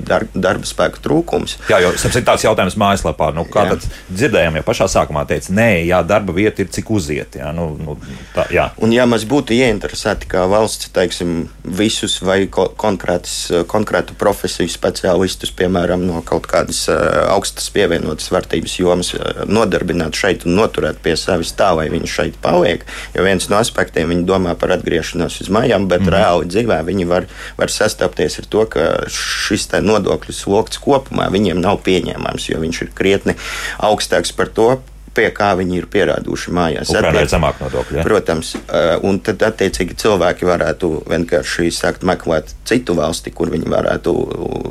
dar, 0.06 0.26
darba 0.34 0.68
spēka 0.68 1.02
trūkums. 1.04 1.56
Jā, 1.70 1.80
jo 1.84 1.92
ir 1.94 2.26
tāds 2.26 2.44
jautājums 2.44 2.76
mājaslapā, 2.80 3.30
nu, 3.36 3.46
kā 3.50 3.66
tad 3.72 3.86
dzirdējām, 4.10 4.58
jau 4.60 4.66
pašā 4.66 4.90
sākumā 4.92 5.24
teica, 5.30 5.54
nē, 5.56 5.68
jā, 5.88 6.02
darba 6.06 6.34
vieta 6.36 6.64
ir 6.64 6.70
cik 6.72 6.92
uziet. 6.92 7.38
Jā, 7.40 7.52
nu, 7.56 7.70
nu, 7.80 7.96
tā, 8.34 8.46
jā. 8.54 8.68
Un 8.82 8.94
ja 8.94 9.06
mēs 9.08 9.24
būtu 9.28 9.56
ieinteresēti 9.56 10.28
kā 10.30 10.44
valsts, 10.50 10.90
teiksim, 10.94 11.48
visus 11.64 12.18
vai 12.24 12.42
ko, 12.52 12.68
konkrētu 12.76 14.16
profesiju 14.20 14.70
speciālistus, 14.70 15.54
piemēram, 15.56 16.04
no 16.08 16.20
kaut 16.26 16.48
kādas 16.50 16.82
uh, 16.92 17.00
augstas 17.32 17.70
pievienotas 17.72 18.30
vērtības 18.32 18.76
jomas, 18.82 19.14
uh, 19.16 19.44
nodarbināt 19.48 20.18
šeit 20.18 20.46
un 20.48 20.58
noturēt 20.58 21.00
pie 21.04 21.16
sevis 21.20 21.54
tā, 21.56 21.72
lai 21.78 21.88
viņi 21.92 22.10
šeit 22.10 22.40
paliek, 22.44 22.84
jo 23.14 23.24
viens 23.24 23.48
no 23.50 23.60
aspektiem 23.60 24.10
viņi 24.12 24.26
domā 24.28 24.56
par 24.58 24.74
atgriešanos 24.76 25.40
uz 25.44 25.50
māju 25.52 25.69
mājām, 25.70 25.88
bet 25.88 26.02
mm. 26.02 26.10
reāli 26.12 26.48
dzīvē 26.50 26.78
viņi 26.86 27.06
var, 27.08 27.26
var 27.58 27.70
sastapties 27.70 28.40
ar 28.40 28.46
to, 28.50 28.66
ka 28.66 28.86
šis 29.08 29.68
nodokļu 29.70 30.34
sloks 30.34 30.80
kopumā 30.82 31.30
viņiem 31.30 31.60
nav 31.60 31.82
pieņēmams, 31.86 32.50
jo 32.50 32.60
viņš 32.60 32.82
ir 32.82 32.90
krietni 32.94 33.34
augstāks 33.78 34.32
par 34.32 34.48
to, 34.48 34.80
pie 35.14 35.26
kā 35.34 35.50
viņi 35.58 35.80
ir 35.80 35.86
pierāduši 35.90 36.52
mājās. 36.54 36.90
Ukrainai 36.92 37.24
ir 37.24 37.30
zemāk 37.32 37.58
nodokļi. 37.62 37.98
Ja? 37.98 38.04
Protams, 38.06 38.52
eh, 38.56 38.92
un 39.06 39.18
tad 39.24 39.42
attiecīgi 39.42 39.96
cilvēki 39.98 40.46
varētu 40.46 40.90
vienkārši 41.10 41.70
sākt 41.74 42.06
meklēt 42.06 42.54
citu 42.68 42.94
valsti, 42.98 43.32
kur 43.34 43.50
viņi 43.50 43.70
varētu 43.70 44.14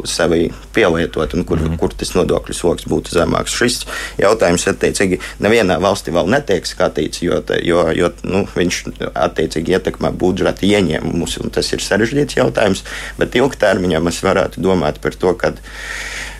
sevi 0.08 0.48
pielietot 0.76 1.34
un 1.36 1.44
kur, 1.44 1.60
mm 1.60 1.68
-hmm. 1.68 1.78
kur 1.78 1.94
tas 1.94 2.14
nodokļu 2.16 2.56
sloks 2.56 2.88
būtu 2.88 3.16
zemāks. 3.18 3.58
Šis 3.60 3.86
jautājums 4.18 4.68
attiecīgi 4.68 5.20
nevienā 5.40 5.80
valstī 5.80 6.16
vēl 6.16 6.30
netiek 6.30 6.66
skatīts, 6.66 7.22
jo, 7.22 7.44
jo, 7.64 7.92
jo 7.92 8.12
nu, 8.24 8.48
viņš 8.56 8.84
attiecīgi 9.14 9.76
ietekmē 9.76 10.12
budžeta 10.12 10.66
ieņēmumus, 10.66 11.38
un 11.44 11.50
tas 11.50 11.74
ir 11.74 11.80
sarežģīts 11.80 12.40
jautājums, 12.40 12.84
bet 13.18 13.36
ilgtermiņā 13.36 14.00
mēs 14.00 14.24
varētu 14.24 14.62
domāt 14.62 15.00
par 15.02 15.16
to, 15.16 15.34
ka 15.34 15.54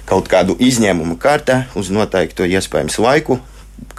kaut 0.06 0.28
kādu 0.28 0.56
izņēmumu 0.60 1.18
kārtā 1.22 1.66
uz 1.76 1.90
noteiktu 1.90 2.48
iespējams 2.50 2.98
laiku 2.98 3.40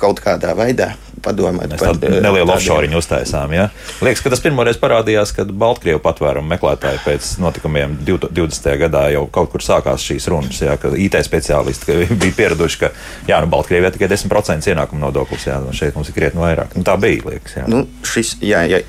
kaut 0.01 0.21
kādā 0.25 0.55
veidā 0.59 0.95
padomāt 1.25 1.71
Mēs 1.71 1.81
par 1.81 1.95
tādu 1.95 2.11
eh, 2.11 2.21
nelielu 2.25 2.55
offshore 2.55 2.91
uztaisām. 2.97 3.53
Ja? 3.55 3.69
Liekas, 4.05 4.23
ka 4.25 4.33
tas 4.33 4.43
pirmoreiz 4.45 4.79
parādījās, 4.81 5.35
kad 5.37 5.51
Baltkrievu 5.63 6.01
patvērumu 6.05 6.51
meklētāji 6.55 7.03
pēc 7.05 7.31
notikumiem 7.43 7.99
20. 8.07 8.71
gadā 8.85 9.07
jau 9.15 9.27
kaut 9.33 9.53
kur 9.53 9.65
sākās 9.65 10.05
šīs 10.07 10.29
runas, 10.33 10.61
ja? 10.63 10.77
ka 10.81 10.93
IT 10.97 11.19
speciālisti 11.27 12.01
bija 12.23 12.37
pieraduši, 12.39 12.81
ka 12.85 12.93
jā, 13.29 13.41
nu, 13.43 13.51
Baltkrievijā 13.53 13.93
tikai 13.95 14.11
10% 14.13 14.71
ienākuma 14.73 15.07
nodoklis, 15.07 15.47
jā, 15.51 15.59
un 15.61 15.77
šeit 15.77 15.97
mums 15.99 16.11
ir 16.11 16.17
krietni 16.17 16.43
vairāk. 16.43 16.77
Nu, 16.79 16.85
tā 16.87 16.97
bija, 17.01 17.23
liekas. 17.31 17.57
Jā. 17.61 17.67
Nu, 17.71 17.85
šis, 18.07 18.37
jā, 18.45 18.65
jā, 18.71 18.83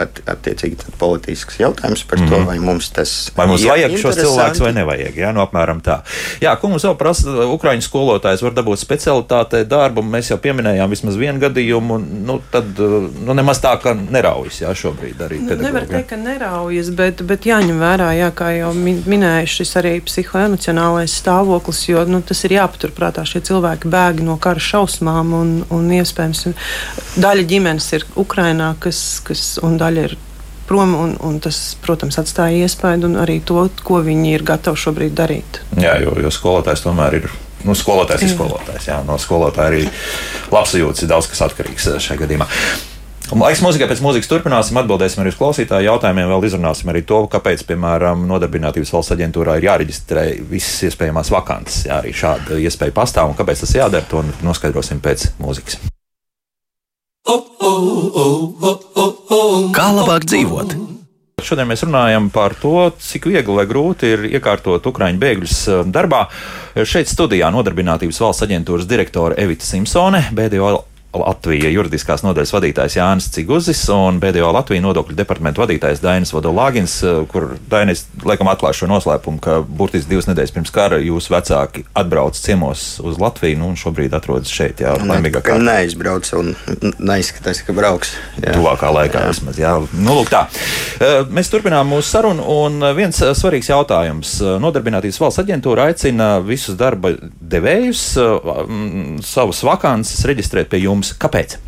at, 0.00 0.20
attiecīgi 0.34 0.94
politisks 1.00 1.58
jautājums 1.60 2.04
par 2.08 2.18
mm 2.20 2.24
-hmm. 2.24 2.30
to, 2.30 2.38
mhm. 2.38 2.46
vai 2.46 2.58
mums 2.58 2.90
tas 2.90 3.14
vai 3.36 3.46
mums 3.50 3.64
vajag 3.64 3.96
šos 4.00 4.20
cilvēkus 4.20 4.60
vai 4.60 4.72
nevajag. 4.72 5.16
Jā, 5.16 5.32
nu, 5.32 5.40
apmēram 5.44 5.80
tā. 5.82 6.00
Jā, 6.42 6.56
ko 6.60 6.68
mums 6.68 6.84
vēl 6.84 6.96
prasa, 6.98 7.30
Ukraiņu 7.54 7.82
skolotājs 7.82 8.42
var 8.42 8.52
dabūt 8.52 8.82
specialitātē 8.82 9.64
darbu, 9.64 10.02
mēs 10.02 10.30
jau 10.30 10.38
pieminējām 10.38 10.90
vismaz 10.90 11.16
vienu 11.16 11.40
gadu 11.40 11.53
gadījumu, 11.54 11.98
nu, 12.26 12.38
tad 12.50 12.78
nu, 12.78 13.34
nemaz 13.36 13.60
tā, 13.62 13.74
ka 13.82 13.94
neraujas 13.94 14.60
jā, 14.62 14.72
šobrīd 14.74 15.22
arī. 15.22 15.40
Nu, 15.44 15.56
nevar 15.60 15.86
teikt, 15.88 16.10
ka 16.10 16.18
neraujas, 16.18 16.90
bet, 16.96 17.22
bet 17.26 17.46
jāņem 17.46 17.78
vērā, 17.82 18.10
jā, 18.18 18.30
kā 18.34 18.50
jau 18.56 18.72
minēju, 18.74 19.50
šis 19.54 19.74
arī 19.80 19.94
psihoemocionālais 20.04 21.14
stāvoklis, 21.22 21.84
jo 21.88 22.04
nu, 22.10 22.20
tas 22.26 22.44
ir 22.44 22.56
jāpaturprātā. 22.58 23.24
Šie 23.28 23.44
cilvēki 23.46 23.90
bēg 23.92 24.22
no 24.26 24.36
kara 24.42 24.62
šausmām, 24.62 25.34
un, 25.38 25.56
un 25.74 25.90
iespējams 25.94 26.46
daļa 27.22 27.48
ģimenes 27.54 27.90
ir 27.98 28.06
Ukrainā, 28.20 28.74
kas, 28.82 29.20
kas, 29.24 29.54
un 29.62 29.78
daļa 29.80 30.08
ir 30.08 30.18
prom, 30.68 30.94
un, 30.96 31.16
un 31.20 31.40
tas, 31.44 31.58
protams, 31.84 32.18
atstāja 32.20 32.64
iespaidu 32.64 33.12
arī 33.20 33.40
to, 33.44 33.66
ko 33.84 34.00
viņi 34.04 34.32
ir 34.34 34.46
gatavi 34.48 34.80
šobrīd 34.80 35.16
darīt. 35.16 35.60
Jā, 35.76 35.98
jo, 36.02 36.16
jo 36.20 36.32
skolotājs 36.32 36.86
tomēr 36.86 37.20
ir 37.20 37.28
nu, 37.64 37.76
skolotājs 37.78 38.26
ir 38.26 38.34
skolotājs. 38.34 38.88
Jā, 38.90 39.02
no 39.06 39.18
skolotāja 39.20 39.72
arī 39.72 39.84
labsajūtas 40.52 41.04
ir 41.04 41.14
daudz 41.14 41.30
kas 41.30 41.46
atkarīgs 41.48 41.88
eh, 41.92 42.02
šajā 42.02 42.24
gadījumā. 42.24 42.48
Laiks 43.34 43.62
mūzikai 43.64 43.86
pēc 43.88 44.02
mūzikas 44.04 44.28
turpināsim, 44.28 44.76
atbildēsim 44.76 45.22
arī 45.22 45.30
uz 45.32 45.38
klausītāju 45.38 45.88
jautājumiem. 45.88 46.28
Vēl 46.28 46.44
izrunāsim 46.44 46.90
arī 46.92 47.00
to, 47.08 47.22
kāpēc, 47.32 47.64
piemēram, 47.70 48.26
Nodarbinātības 48.28 48.92
valsts 48.92 49.14
aģentūrā 49.16 49.56
ir 49.58 49.66
jāreģistrē 49.70 50.26
visas 50.50 50.90
iespējamās 50.90 51.32
vakances. 51.32 51.86
Jā, 51.88 52.02
arī 52.02 52.12
šāda 52.14 52.60
iespēja 52.60 52.94
pastāv 52.94 53.32
un 53.32 53.38
kāpēc 53.38 53.64
tas 53.64 53.74
jādara, 53.80 54.04
to 54.10 54.22
noskaidrosim 54.44 55.00
pēc 55.04 55.30
mūzikas. 55.40 55.80
Kā 59.74 59.88
labāk 59.96 60.28
dzīvot? 60.28 60.76
Šodien 61.44 61.68
mēs 61.68 61.84
runājam 61.84 62.30
par 62.32 62.54
to, 62.56 62.88
cik 63.04 63.28
viegli 63.28 63.58
vai 63.58 63.66
grūti 63.68 64.14
ir 64.14 64.24
iekārtot 64.30 64.86
Ukrāņu 64.88 65.20
bēgļus 65.20 65.58
eh, 65.68 65.84
darbā. 65.92 66.24
Šeit 66.88 67.10
studijā 67.10 67.50
Nodarbinātības 67.54 68.22
valsts 68.24 68.46
aģentūras 68.48 68.88
direktore 68.88 69.36
Evita 69.44 69.68
Simpsone, 69.68 70.24
BDO 70.34 70.72
Latvija 71.14 71.70
juridiskās 71.70 72.24
nodaļas 72.24 72.52
vadītājs 72.54 72.96
Jānis 72.98 73.28
Ciguzis 73.34 73.80
un 73.92 74.18
BDO 74.22 74.50
Latvijas 74.54 74.82
nodokļu 74.84 75.16
departamentu 75.16 75.62
vadītājs 75.62 76.02
Dainis 76.02 76.32
Vodolāgins, 76.34 76.96
eh, 77.06 77.20
kur 77.30 77.54
Dainis 77.70 78.04
laikam 78.24 78.50
atklāja 78.50 78.80
šo 78.80 78.88
noslēpumu, 78.90 79.40
ka 79.44 79.60
burtiski 79.62 80.10
divas 80.10 80.28
nedēļas 80.30 80.54
pirms 80.54 80.72
kara 80.74 80.98
jūsu 81.02 81.34
vecāki 81.34 81.84
atbrauc 81.94 82.38
ciemos 82.38 82.98
uz 83.04 83.20
Latviju 83.22 83.60
nu, 83.60 83.70
un 83.72 83.78
šobrīd 83.78 84.14
atrodas 84.16 84.50
šeit. 84.50 84.82
Jā, 84.82 84.96
laimīgā 84.98 85.42
kārtā. 85.44 85.62
Neizbrauc 85.62 86.30
un 86.38 86.54
neizskatās, 86.98 87.62
ka 87.66 87.76
brauks. 87.76 88.14
Jā. 88.42 88.56
Tuvākā 88.58 88.90
laikā 88.98 89.22
jā. 89.22 89.30
vismaz. 89.30 89.60
Jā. 89.62 89.74
Nu, 89.94 90.18
lūk, 90.18 90.32
tā. 90.34 90.44
Eh, 90.98 91.22
mēs 91.30 91.52
turpinām 91.52 91.88
mūsu 91.94 92.10
sarunu 92.10 92.44
un 92.64 92.88
viens 92.98 93.22
eh, 93.22 93.34
svarīgs 93.38 93.70
jautājums. 93.70 94.36
Nodarbinātības 94.64 95.20
valsts 95.22 95.44
aģentūra 95.44 95.88
aicina 95.90 96.34
visus 96.44 96.78
darba 96.80 97.14
devējus 97.54 98.04
savus 99.24 99.62
vakances 99.66 100.24
reģistrēt 100.28 100.70
pie 100.72 100.84
jums 100.84 101.03
iegūms. 101.04 101.18
Kāpēc? 101.20 101.58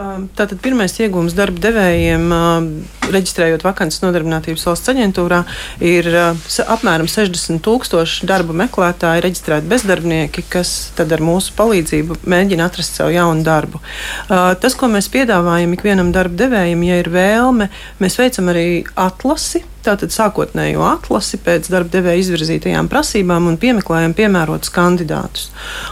Um, 0.00 0.30
tātad 0.32 0.62
pirmais 0.62 0.94
iegūms 0.96 1.34
darba 1.36 1.60
devējiem, 1.60 2.22
um, 2.32 2.68
reģistrējot 3.12 3.66
vakances 3.66 4.00
nodarbinātības 4.00 4.62
valsts 4.64 4.88
aģentūrā, 4.88 5.42
ir 5.84 6.06
uh, 6.08 6.38
apmēram 6.72 7.04
60 7.10 7.60
tūkstoši 7.60 8.24
darba 8.30 8.56
meklētāji, 8.62 9.20
reģistrēti 9.26 9.68
bezdarbnieki, 9.68 10.46
kas 10.48 10.92
tad 10.96 11.12
ar 11.12 11.20
mūsu 11.20 11.52
palīdzību 11.58 12.22
mēģina 12.24 12.70
atrast 12.70 12.96
sev 12.96 13.12
jaunu 13.12 13.44
darbu. 13.44 13.82
Uh, 14.30 14.54
tas, 14.62 14.78
ko 14.78 14.88
mēs 14.88 15.10
piedāvājam 15.12 15.76
ikvienam 15.76 16.14
darba 16.16 16.46
devējam, 16.46 16.86
ja 16.88 17.02
ir 17.02 17.12
vēlme, 17.12 17.68
mēs 18.00 18.16
veicam 18.22 18.48
arī 18.54 18.86
atlasi 18.96 19.66
tātad 19.84 20.12
sākotnējo 20.14 20.84
atlasi 20.86 21.40
pēc 21.44 21.70
darba 21.72 21.92
devēja 21.94 22.24
izvirzītajām 22.24 22.88
prasībām 22.90 23.48
un 23.50 23.58
piemeklējam 23.60 24.14
piemērotus 24.18 24.72
kandidātus. 24.74 25.48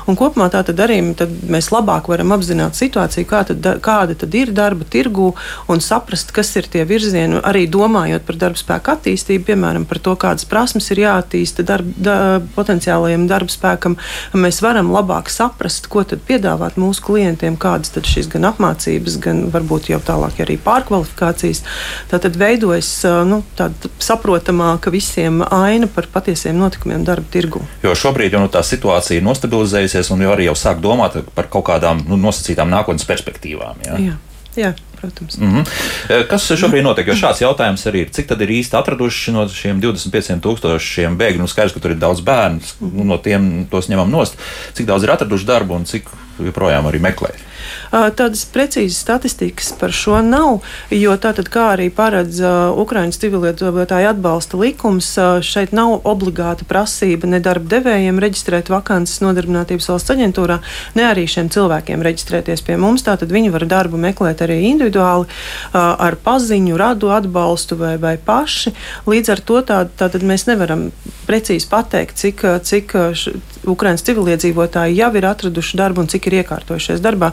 Un 0.09 0.19
kopumā 0.19 0.49
tātad 0.53 0.79
arī 0.85 1.01
tad 1.19 1.33
mēs 1.49 1.71
labāk 1.73 2.11
varam 2.11 2.35
apzināt 2.37 2.77
situāciju, 2.79 3.29
kā 3.29 3.43
tad, 3.49 3.69
kāda 3.85 4.17
tad 4.19 4.35
ir 4.37 4.53
darba 4.57 4.87
tirgu 4.89 5.31
un 5.71 5.83
saprast, 5.85 6.33
kas 6.37 6.51
ir 6.59 6.69
tie 6.71 6.85
virzieni, 6.89 7.41
arī 7.47 7.67
domājot 7.71 8.27
par 8.29 8.39
darba 8.41 8.61
spēku 8.61 8.95
attīstību, 8.95 9.47
piemēram, 9.49 9.87
par 9.89 10.03
to, 10.05 10.15
kādas 10.21 10.49
prasmes 10.49 10.91
ir 10.93 11.03
jāattīsta 11.05 11.65
darba, 11.67 11.95
da, 11.97 12.17
potenciālajiem 12.57 13.29
darba 13.31 13.53
spēkam. 13.53 13.97
Mēs 14.39 14.61
varam 14.65 14.93
labāk 14.95 15.31
saprast, 15.33 15.89
ko 15.93 16.05
tad 16.09 16.25
piedāvāt 16.29 16.79
mūsu 16.81 17.05
klientiem, 17.07 17.59
kādas 17.61 17.95
tad 17.95 18.09
šīs 18.09 18.31
gan 18.33 18.49
apmācības, 18.51 19.19
gan 19.23 19.47
varbūt 19.55 19.93
jau 19.93 20.01
tālāk 20.05 20.43
arī 20.45 20.59
pārkvalifikācijas. 20.65 21.65
Tātad 22.13 22.39
veidojas 22.41 22.91
nu, 23.29 23.43
tāda 23.59 23.78
saprotamāka 24.03 24.91
visiem 24.91 25.43
aina 25.43 25.89
par 25.95 26.09
patiesiem 26.13 26.59
notikumiem 26.59 27.05
darba 27.05 27.27
tirgu. 27.33 27.63
Jo 27.83 27.95
šobrīd 27.95 28.35
jau 28.35 28.43
nu, 28.45 28.53
tā 28.53 28.63
situācija 28.67 29.19
ir 29.21 29.27
nostabilizējusies, 29.27 30.13
un 30.15 30.25
jau 30.25 30.33
arī 30.35 30.49
jau 30.49 30.57
sāk 30.59 30.81
domāt 30.85 31.21
par 31.35 31.51
kaut 31.53 31.69
kādām 31.71 32.03
nu, 32.09 32.19
nosacītām 32.21 32.71
nākotnes 32.73 33.07
perspektīvām. 33.09 33.85
Jā. 33.87 34.01
Jā. 34.09 34.17
Jā, 34.59 34.73
protams. 35.01 35.37
Mm 35.39 35.53
-hmm. 35.55 36.27
Kas 36.29 36.51
šobrīd 36.51 36.83
notiek? 36.83 37.07
Jo 37.07 37.15
šāds 37.15 37.43
jautājums 37.43 37.87
arī 37.87 38.01
ir. 38.03 38.11
Cik 38.11 38.27
tad 38.27 38.41
ir 38.41 38.49
īsti 38.49 38.77
atraduši 38.77 39.33
no 39.33 39.49
šiem 39.49 39.81
25,000 39.81 41.17
bēgļu? 41.17 41.39
Nu, 41.39 41.47
skaidrs, 41.47 41.75
ka 41.75 41.81
tur 41.81 41.91
ir 41.91 41.97
daudz 41.97 42.21
bērnu, 42.21 42.61
nu, 42.81 43.05
no 43.05 43.19
tiem 43.19 43.67
tos 43.71 43.89
ņemam 43.89 44.11
nost. 44.11 44.35
Cik 44.73 44.87
daudz 44.87 45.05
ir 45.05 45.11
atraduši 45.11 45.47
darbu 45.47 45.75
un 45.75 45.85
cik 45.85 46.11
joprojām 46.39 46.87
arī 46.87 47.01
meklē? 47.01 47.31
Tādas 47.91 48.45
precīzas 48.53 49.01
statistikas 49.05 49.73
par 49.79 49.93
šo 49.95 50.21
nav, 50.25 50.61
jo 50.93 51.15
tātad, 51.21 51.49
kā 51.53 51.71
arī 51.75 51.89
paredz 51.95 52.41
Ukraiņas 52.79 53.21
civilietotāju 53.23 54.11
atbalsta 54.13 54.61
likums, 54.61 55.11
šeit 55.47 55.73
nav 55.77 56.07
obligāta 56.09 56.67
prasība 56.69 57.31
ne 57.31 57.41
darba 57.45 57.79
devējiem 57.79 58.21
reģistrēt 58.23 58.71
vakances 58.73 59.23
nodarbinātības 59.25 59.89
valsts 59.93 60.15
aģentūrā, 60.15 60.59
ne 60.99 61.07
arī 61.09 61.27
šiem 61.31 61.49
cilvēkiem 61.55 62.05
reģistrēties 62.05 62.65
pie 62.67 62.77
mums. 62.81 63.07
Tātad 63.07 63.33
viņi 63.33 63.53
var 63.55 63.67
darbu 63.69 64.01
meklēt 64.01 64.43
arī 64.45 64.61
individuāli 64.71 65.29
ar 65.73 66.19
paziņu, 66.25 66.77
radu 66.79 67.13
atbalstu 67.15 67.79
vai, 67.81 67.95
vai 68.01 68.17
paši. 68.21 68.75
Līdz 69.09 69.35
ar 69.35 69.45
to 69.49 69.63
tā, 69.67 69.83
tātad 69.99 70.25
mēs 70.27 70.47
nevaram 70.49 70.89
precīzi 71.29 71.69
pateikt, 71.71 72.19
cik, 72.21 72.45
cik 72.65 72.95
Ukraiņas 73.69 74.05
civiliedzīvotāji 74.07 74.97
jau 74.97 75.11
ir 75.19 75.27
atraduši 75.29 75.77
darbu 75.81 76.05
un 76.05 76.09
cik 76.09 76.29
ir 76.31 76.39
iekārtojušies 76.43 77.03
darbā. 77.05 77.33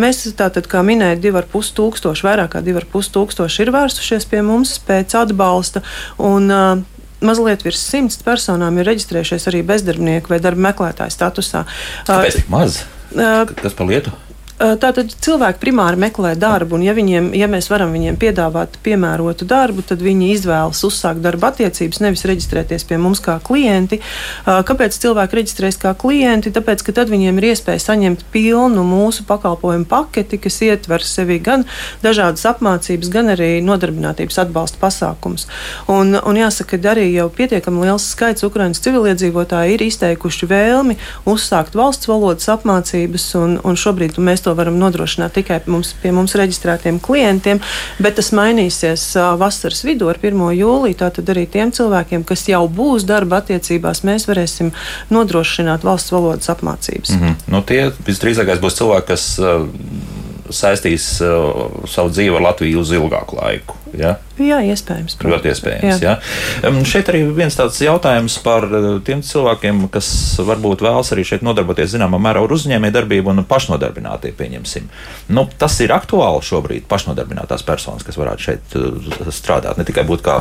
Mēs 0.00 0.24
tātad, 0.38 0.68
kā 0.70 0.82
minēju, 0.86 1.20
2,5 1.28 1.74
tūkstoši, 1.78 2.26
vairāk 2.26 2.54
kā 2.56 2.64
2,5 2.64 3.12
tūkstoši 3.14 3.64
ir 3.64 3.72
vērsušies 3.74 4.28
pie 4.30 4.42
mums 4.46 4.76
pēc 4.88 5.16
atbalsta. 5.20 5.84
Un, 6.22 6.50
mazliet 7.24 7.64
virs 7.64 7.80
simts 7.80 8.20
personām 8.24 8.76
ir 8.78 8.88
reģistrējušies 8.90 9.48
arī 9.50 9.62
bezdarbnieku 9.66 10.34
vai 10.34 10.40
darba 10.44 10.68
meklētāju 10.68 11.14
statusā. 11.14 11.64
Kāpēc 12.08 12.42
tik 12.42 12.52
maz? 12.52 12.82
Kas 13.14 13.76
par 13.76 13.88
lietu? 13.88 14.12
Tātad 14.54 15.10
cilvēki 15.10 15.58
primāri 15.58 15.98
meklē 15.98 16.36
darbu, 16.38 16.76
un 16.78 16.84
ja, 16.86 16.92
viņiem, 16.94 17.32
ja 17.34 17.48
mēs 17.50 17.66
varam 17.72 17.90
viņiem 17.90 18.14
piedāvāt 18.22 18.76
piemērotu 18.86 19.48
darbu, 19.50 19.82
tad 19.82 19.98
viņi 20.04 20.28
izvēlas 20.30 20.78
uzsākt 20.86 21.24
darba 21.24 21.48
attiecības, 21.50 21.98
nevis 22.04 22.22
reģistrēties 22.30 22.86
pie 22.86 22.98
mums 23.02 23.18
kā 23.24 23.40
klienti. 23.42 23.98
Kāpēc 24.46 24.94
cilvēki 25.02 25.40
reģistrējas 25.40 25.78
kā 25.82 25.90
klienti? 25.98 26.52
Tāpēc, 26.54 26.84
ka 26.86 26.94
tad 26.94 27.10
viņiem 27.10 27.40
ir 27.40 27.48
iespēja 27.50 27.82
saņemt 27.82 28.22
pilnu 28.30 28.84
mūsu 28.86 29.26
pakalpojumu 29.26 29.88
paketi, 29.90 30.38
kas 30.46 30.60
ietver 30.62 31.02
sevi 31.02 31.40
gan 31.42 31.66
dažādas 32.04 32.46
apmācības, 32.52 33.10
gan 33.10 33.34
arī 33.34 33.58
nodarbinātības 33.66 34.38
atbalsta 34.44 34.78
pasākums. 34.78 35.48
Un, 35.90 36.14
un 36.14 36.38
jāsaka, 36.38 36.78
ka 36.78 36.92
arī 36.94 37.08
jau 37.10 37.26
pietiekami 37.34 37.88
liels 37.88 38.06
skaits 38.14 38.46
Ukraiņas 38.46 38.84
civiliedzīvotāji 38.86 39.74
ir 39.74 39.86
izteikuši 39.90 40.50
vēlmi 40.54 40.98
uzsākt 41.26 41.74
valsts 41.74 42.06
valodas 42.06 42.46
apmācības, 42.54 43.28
un, 43.42 43.58
un 43.66 43.82
šobrīd 43.82 44.22
mēs 44.22 44.43
to 44.44 44.54
varam 44.58 44.78
nodrošināt 44.80 45.34
tikai 45.38 45.60
mums, 45.66 45.94
pie 46.02 46.12
mums 46.14 46.36
reģistrētiem 46.38 47.00
klientiem, 47.04 47.60
bet 48.02 48.18
tas 48.20 48.30
mainīsies 48.36 49.06
vasaras 49.40 49.84
vidū 49.86 50.10
ar 50.12 50.20
1. 50.22 50.44
jūliju. 50.58 50.98
Tātad 51.00 51.30
arī 51.34 51.46
tiem 51.50 51.72
cilvēkiem, 51.74 52.26
kas 52.28 52.46
jau 52.48 52.64
būs 52.68 53.06
darba 53.08 53.42
attiecībās, 53.42 54.04
mēs 54.06 54.28
varēsim 54.30 54.72
nodrošināt 55.14 55.86
valsts 55.86 56.14
valodas 56.14 56.50
apmācības. 56.52 57.16
Mm 57.16 57.22
-hmm. 57.22 57.50
nu, 57.52 57.62
tie 57.62 57.90
visdrīzākais 58.06 58.62
būs 58.62 58.78
cilvēki, 58.80 59.06
kas 59.12 59.26
uh, 59.38 59.66
saistīs 60.52 61.06
uh, 61.24 61.86
savu 61.88 62.12
dzīvi 62.12 62.36
ar 62.36 62.44
Latviju 62.48 62.82
uz 62.82 62.92
ilgāku 62.94 63.38
laiku. 63.38 63.78
Ja? 63.94 64.16
Jā, 64.40 64.58
iespējams. 64.66 65.14
Protams. 65.20 65.30
Ļoti 65.32 65.50
iespējams. 65.52 66.02
Jā. 66.02 66.16
Ja? 66.16 66.68
Um, 66.68 66.80
šeit 66.88 67.08
arī 67.12 67.22
viens 67.36 67.56
tāds 67.56 67.78
jautājums 67.84 68.36
par 68.44 68.66
uh, 68.68 68.88
tiem 69.06 69.22
cilvēkiem, 69.24 69.86
kas 69.94 70.08
varbūt 70.44 70.84
vēlas 70.84 71.14
arī 71.14 71.24
šeit 71.28 71.46
nodarboties 71.46 71.94
zināmā 71.94 72.20
mērā 72.22 72.42
ar 72.44 72.56
uzņēmējdarbību 72.58 73.32
un 73.32 73.44
pašnodarbinātie, 73.48 74.34
pieņemsim. 74.36 74.90
Nu, 75.36 75.46
tas 75.58 75.78
ir 75.84 75.94
aktuāli 75.94 76.44
šobrīd 76.44 76.88
pašnodarbinātās 76.90 77.64
personas, 77.66 78.04
kas 78.06 78.20
varētu 78.20 78.48
šeit 78.50 78.78
uh, 78.80 79.32
strādāt, 79.34 79.80
ne 79.80 79.88
tikai 79.88 80.06
būt 80.08 80.26
kā 80.26 80.40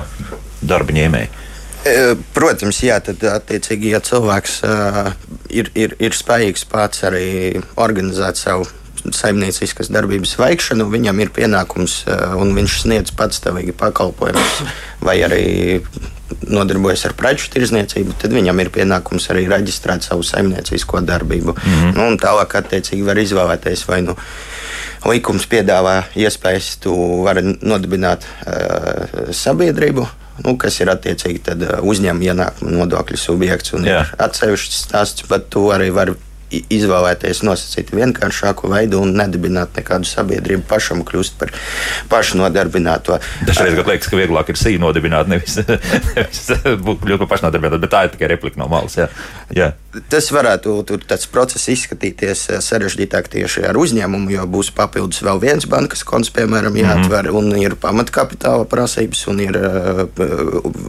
darba 0.66 0.96
ņēmēji. 0.96 1.50
E, 1.84 2.14
protams, 2.32 2.78
jā, 2.86 2.96
tad 3.04 3.24
attiecīgi, 3.28 3.90
ja 3.92 4.00
cilvēks 4.04 4.62
uh, 4.64 5.10
ir, 5.52 5.68
ir, 5.76 5.98
ir 6.00 6.16
spējīgs 6.16 6.64
pats 6.72 7.04
arī 7.04 7.60
organizēt 7.76 8.40
savu 8.40 8.70
saimnieciskas 9.12 9.92
darbības 9.92 10.38
veikšanu, 10.40 10.88
viņam 10.92 11.20
ir 11.24 11.32
pienākums 11.36 12.04
eh, 12.08 12.36
un 12.40 12.54
viņš 12.56 12.80
sniedz 12.86 13.14
patstāvīgi 13.18 13.76
pakalpojumus 13.80 14.64
vai 15.08 15.20
arī 15.26 15.46
nodarbojas 16.50 17.06
ar 17.08 17.14
preču 17.18 17.50
tirzniecību, 17.54 18.16
tad 18.22 18.34
viņam 18.34 18.60
ir 18.64 18.72
pienākums 18.74 19.30
arī 19.34 19.46
reģistrēt 19.52 20.08
savu 20.08 20.24
saimniecisko 20.26 21.04
darbību. 21.06 21.54
Mm 21.54 21.74
-hmm. 21.74 21.94
nu, 21.98 22.18
tālāk, 22.18 22.58
attiecīgi, 22.62 23.06
var 23.06 23.20
izvēlēties 23.20 23.88
vai 23.88 24.02
nu 24.02 24.16
likums 25.06 25.46
piedāvā 25.52 26.04
iespējas, 26.16 26.78
tu 26.80 26.96
vari 27.24 27.44
nodibināt 27.62 28.24
uh, 28.24 29.32
sabiedrību, 29.36 30.08
nu, 30.46 30.58
kas 30.58 30.80
ir 30.80 30.90
attiecīgi 30.94 31.42
eh, 31.52 31.74
uzņēmuma 31.82 32.30
ienākuma 32.32 32.72
nodokļu 32.72 33.18
subjekts 33.20 33.76
ir 33.78 34.14
atsevišķs 34.18 34.80
stāsts, 34.88 35.28
bet 35.30 35.50
tu 35.54 35.68
arī 35.76 35.92
vari 35.94 36.16
izvēlēties 36.74 37.44
nosacīt 37.48 37.94
vienkāršāku 37.96 38.72
veidu 38.72 39.02
un 39.04 39.14
nedibināt 39.18 39.78
nekādu 39.80 40.10
sabiedrību 40.10 40.68
pašam 40.70 41.04
kļūst 41.08 41.40
par 41.40 41.54
pašnodarbināto. 42.12 43.20
Dažreiz 43.48 43.80
liekas, 43.80 44.10
ka 44.12 44.20
vieglāk 44.20 44.54
ir 44.54 44.60
sīvi 44.60 44.82
nodibināt, 44.84 45.32
nevis, 45.32 45.60
nevis 46.18 46.44
būt 46.84 47.08
par 47.08 47.32
pašnodarbinātu, 47.36 47.82
bet 47.84 47.96
tā 47.96 48.06
ir 48.08 48.14
tikai 48.16 48.34
replika 48.36 48.62
no 48.62 48.70
malas. 48.72 49.00
Jā. 49.00 49.10
Jā. 49.54 49.74
Tas 50.10 50.32
varētu 50.34 50.80
tāds 51.06 51.28
process 51.30 51.70
izskatīties 51.70 52.48
eh, 52.50 52.62
sarežģītāk 52.66 53.28
tieši 53.36 53.68
ar 53.70 53.78
uzņēmumu, 53.78 54.32
jo 54.34 54.46
būs 54.50 54.72
papildus 54.74 55.22
vēl 55.26 55.42
viens 55.44 55.68
bankas 55.70 56.02
konts, 56.08 56.32
piemēram, 56.34 56.74
jāatver, 56.80 57.30
mm 57.30 57.36
-hmm. 57.36 57.54
un 57.54 57.62
ir 57.62 57.76
pamatkapitāla 57.78 58.66
prasības, 58.70 59.28
un 59.28 59.40
ir 59.40 59.58
uh, 59.60 60.08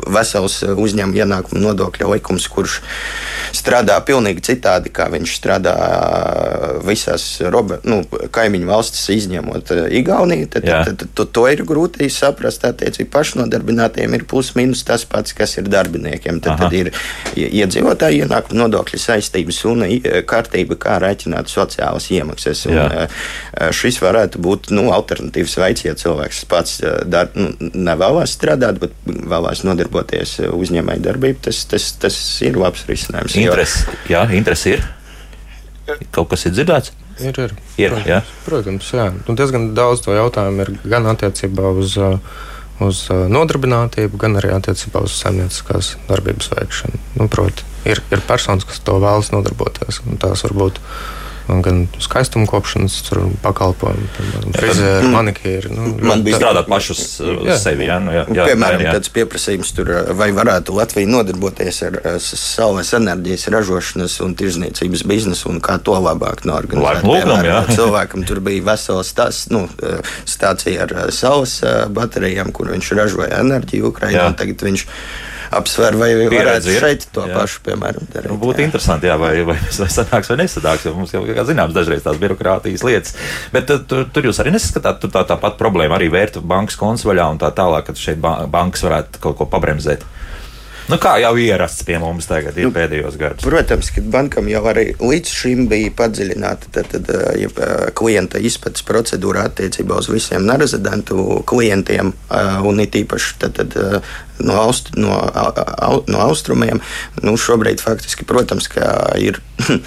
vesels 0.08 0.62
uzņēmuma 0.62 1.20
ienākuma 1.20 1.60
nodokļa 1.66 2.08
likums, 2.14 2.48
kurš 2.48 2.80
strādā 3.52 3.98
pilnīgi 4.06 4.40
citādi, 4.48 4.92
kā 4.94 5.10
viņš 5.12 5.36
strādā 5.36 5.74
visās 6.84 7.26
robe, 7.52 7.78
nu, 7.84 8.00
kaimiņu 8.34 8.68
valstis, 8.68 9.04
izņemot 9.18 9.70
eh, 9.74 9.84
Igauniju, 10.00 10.48
tad, 10.54 10.64
tad, 10.64 10.96
tad, 10.98 11.12
tad 11.14 11.32
to 11.36 11.46
ir 11.52 11.64
grūti 11.68 12.08
saprast. 12.12 12.64
Attiecīgi, 12.64 13.10
pašnodarbinātiem 13.12 14.14
ir 14.16 14.24
plus-minus 14.28 14.84
tas 14.88 15.04
pats, 15.04 15.34
kas 15.36 15.58
ir 15.60 15.68
darbiniekiem. 15.68 16.40
Tad, 16.40 16.54
Aha. 16.54 16.64
tad 16.64 16.72
ir 16.78 16.90
iedzīvotāju 17.36 18.24
ienākuma 18.24 18.62
nodokļu 18.94 19.02
saistības 19.02 19.64
un 19.68 19.84
kārtība, 20.26 20.76
kā 20.78 20.98
rēķināt 21.02 21.48
sociālas 21.48 22.10
iemaksas. 22.10 22.66
Un, 22.66 22.78
eh, 22.78 23.08
šis 23.70 24.00
varētu 24.00 24.38
būt 24.38 24.70
nu, 24.70 24.90
alternatīvs 24.92 25.56
veids, 25.58 25.84
ja 25.84 25.94
cilvēks 25.94 26.44
pats 26.46 26.80
dar, 27.06 27.30
nu, 27.34 27.52
nevēlas 27.58 28.36
strādāt, 28.36 28.78
bet 28.78 28.92
vēlas 29.06 29.64
nodarboties 29.64 30.40
uzņēmēju 30.50 31.02
darbību. 31.02 31.40
Tas, 31.42 31.64
tas, 31.64 31.92
tas 31.92 32.42
ir 32.42 32.56
labs 32.56 32.84
risinājums. 32.86 33.36
Interesi, 33.36 33.86
jā, 34.08 34.28
interesi 34.32 34.76
ir. 34.76 34.84
Kaut 36.10 36.30
kas 36.30 36.46
ir 36.46 36.52
dzirdēts? 36.52 36.92
Ir, 37.20 37.36
ir. 37.38 37.52
ir 37.78 37.90
protams, 37.90 38.08
jā. 38.08 38.22
protams, 38.44 38.88
jā. 38.90 39.12
Nu, 39.28 39.36
diezgan 39.36 39.74
daudz 39.74 40.00
to 40.02 40.14
jautājumu 40.16 40.64
ir 40.64 40.72
gan 40.82 41.06
attiecībā 41.06 41.70
uz, 41.78 41.94
uz 42.82 43.04
nodarbinātību, 43.10 44.18
gan 44.18 44.38
arī 44.40 44.50
attiecībā 44.56 45.04
uz 45.06 45.14
saimnieciskās 45.20 45.94
darbības 46.08 46.50
veikšanu. 46.54 47.02
Nu, 47.20 47.28
proti, 47.30 47.66
ir, 47.86 48.02
ir 48.10 48.24
personas, 48.26 48.66
kas 48.66 48.82
to 48.82 48.96
vēlas 49.02 49.30
nodarboties, 49.34 50.00
un 50.08 50.18
tās 50.22 50.42
varbūt 50.46 50.80
gan 51.48 51.84
skaistuma 52.00 52.46
kopšanas 52.48 52.96
pakalpojumu, 53.44 54.06
piemēram, 54.16 54.54
frizēru, 54.56 55.10
manikīru. 55.12 55.72
Nu, 55.74 55.90
Man 56.08 56.22
bija 56.24 56.38
strādāt 56.40 56.68
pašus 56.70 57.02
jā. 57.20 57.56
sevi. 57.60 57.88
Jā, 57.88 57.98
nu, 58.02 58.14
jā, 58.14 58.22
jā, 58.32 58.46
piemēram, 58.48 58.84
jā. 58.86 58.94
tāds 58.96 59.12
pieprasījums 59.12 59.74
tur, 59.76 59.90
vai 60.16 60.30
varētu 60.36 60.76
Latvija 60.76 61.10
nodarboties 61.10 61.82
ar 61.88 61.98
saules 62.24 62.94
enerģijas 62.96 63.48
ražošanas 63.52 64.16
un 64.24 64.32
tirzniecības 64.40 65.04
biznesu 65.10 65.52
un 65.52 65.60
kā 65.64 65.76
to 65.84 65.98
labāk 66.00 66.46
norganizēt. 66.48 67.04
Lūgam, 67.04 67.34
piemēram, 67.36 67.70
cilvēkam 67.76 68.24
tur 68.28 68.40
bija 68.44 68.64
vesels 68.72 69.12
tas, 69.16 69.44
nu, 69.52 69.66
stācija 70.28 70.88
ar 70.88 70.96
saules 71.14 71.58
baterijām, 71.94 72.54
kur 72.56 72.72
viņš 72.72 72.94
ražoja 72.96 73.44
enerģiju 73.44 73.92
Ukrainā. 73.92 74.30
Tagad 74.38 74.64
viņš 74.64 74.88
apsver, 75.58 75.98
vai 76.00 76.10
varētu 76.32 76.72
ir. 76.72 76.80
šeit 76.82 77.06
to 77.14 77.26
jā. 77.28 77.36
pašu, 77.36 77.60
piemēram, 77.66 78.08
darīt. 78.12 78.32
Nu, 78.32 78.38
būtu 78.40 78.62
jā. 78.62 78.68
interesanti, 78.68 79.10
jā, 79.10 79.18
vai, 79.20 79.32
vai, 79.48 79.56
sanāks 79.98 80.32
vai 80.32 80.38
nesanāks, 80.42 80.88
jo 80.88 80.94
mums 80.96 81.14
jau, 81.14 81.22
kā 81.28 81.46
zināms, 81.48 81.76
dažreiz 81.76 82.04
tās 82.04 82.20
birokrātijas 82.22 82.84
lietas. 82.86 83.16
Bet 83.54 83.70
tur, 83.90 84.06
tur 84.14 84.30
jūs 84.30 84.40
arī 84.42 84.54
nesaskatāt, 84.54 85.00
tur 85.02 85.14
tā, 85.14 85.24
tā 85.28 85.38
pat 85.40 85.58
problēma 85.60 85.98
arī 85.98 86.10
vērtu 86.14 86.44
bankas 86.44 86.78
konts 86.80 87.06
vaļā 87.08 87.30
un 87.34 87.40
tā 87.42 87.52
tālāk, 87.54 87.88
ka 87.88 87.98
šeit 87.98 88.20
bankas 88.22 88.84
varētu 88.86 89.22
kaut 89.24 89.40
ko 89.40 89.48
pabremzēt. 89.50 90.06
Nu, 90.84 90.98
kā 91.00 91.14
jau 91.22 91.32
ierasts 91.40 91.84
pie 91.86 91.96
mums 92.00 92.26
tagad, 92.28 92.58
ir 92.60 92.68
nu, 92.68 92.72
pēdējos 92.74 93.16
gados. 93.20 93.44
Protams, 93.46 93.88
ka 93.94 94.02
bankam 94.12 94.48
jau 94.52 94.60
arī 94.68 94.90
līdz 95.00 95.32
šim 95.32 95.64
bija 95.70 95.92
padziļināta 95.96 96.72
tad, 96.74 96.90
tad, 96.92 97.12
ja, 97.40 97.50
klienta 97.96 98.40
izpētes 98.42 98.84
procedūra 98.84 99.46
attiecībā 99.48 99.96
uz 100.02 100.10
visiem 100.12 100.44
nerezidentu 100.48 101.40
klientiem, 101.48 102.12
un 102.68 102.82
it 102.84 102.98
īpaši 103.00 103.38
tad, 103.40 103.62
tad, 103.62 103.78
no, 104.44 104.58
aust, 104.60 104.92
no, 105.00 105.16
no 106.10 106.26
austrumiem. 106.26 106.82
Nu, 107.24 107.38
šobrīd 107.40 107.80
faktiski, 107.84 108.28
protams, 108.28 108.68
ir. 109.20 109.40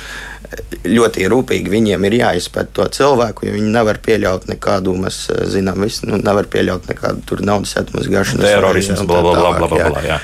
ļoti 0.88 1.26
rūpīgi 1.28 1.72
viņiem 1.72 2.06
ir 2.08 2.14
jāizpēta 2.22 2.72
to 2.78 2.86
cilvēku, 2.98 3.48
jo 3.48 3.56
viņi 3.58 3.72
nevar 3.74 4.00
pieļaut 4.04 4.48
nekādu, 4.48 4.94
mēs 5.04 5.26
zinām, 5.52 5.84
visu, 5.84 6.08
nu, 6.08 6.22
nevar 6.24 6.48
pieļaut 6.52 6.88
nekādu 6.88 7.42
naudas 7.44 7.76
atmazgāšanu. 7.84 8.46
Terorisms, 8.48 9.04
bla, 9.10 9.22
bla, 9.28 9.52
bla, 9.68 10.20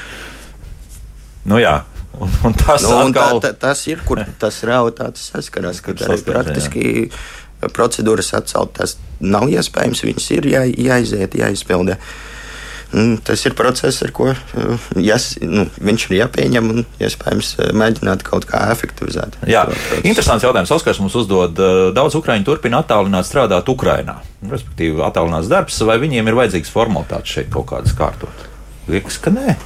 Nu, 1.49 1.59
jā. 1.61 1.81
Un, 2.19 2.29
un 2.45 2.53
tas, 2.53 2.83
nu, 2.85 2.97
un 2.99 3.09
atkal... 3.09 3.39
tā, 3.41 3.53
tā, 3.53 3.69
tas 3.69 3.79
ir, 3.89 4.03
kur 4.05 4.21
tas 4.39 4.59
realitātes 4.67 5.31
saskarās, 5.33 5.81
kad 5.83 6.03
arī 6.05 6.19
praktiski 6.27 6.83
jā. 7.07 7.71
procedūras 7.73 8.29
atcelt. 8.37 8.75
Tas 8.77 8.97
nav 9.23 9.49
iespējams, 9.51 10.03
viņas 10.05 10.29
ir 10.37 10.51
jā, 10.53 10.61
jāiziet, 10.69 11.39
jāizpildē. 11.41 11.97
Tas 13.25 13.41
ir 13.49 13.55
process, 13.57 14.03
ar 14.05 14.11
ko 14.13 14.27
jas, 15.01 15.31
nu, 15.41 15.63
viņš 15.81 16.03
ir 16.11 16.15
jāpieņem 16.19 16.67
un 16.69 16.83
iespējams 17.01 17.49
mēģināt 17.73 18.21
kaut 18.27 18.45
kā 18.45 18.67
efektivizēt. 18.69 19.39
Jā, 19.49 19.63
interesants 20.03 20.45
jautājums. 20.45 20.75
Oskars 20.77 21.01
mums 21.01 21.17
uzdod, 21.17 21.57
daudz 21.97 22.19
ukrāņu 22.21 22.45
turpina 22.51 22.83
attālināt 22.85 23.25
strādāt 23.25 23.73
Ukrajinā. 23.73 24.19
Respektīvi, 24.45 25.01
attālināts 25.09 25.49
darbs, 25.49 25.81
vai 25.89 25.97
viņiem 26.05 26.29
ir 26.29 26.37
vajadzīgs 26.43 26.73
formalitātes 26.75 27.33
šeit 27.39 27.49
kaut 27.55 27.71
kādas 27.73 27.97
kārtot? 27.97 28.49
Liekas, 28.85 29.17
ka 29.17 29.33
nē. 29.33 29.57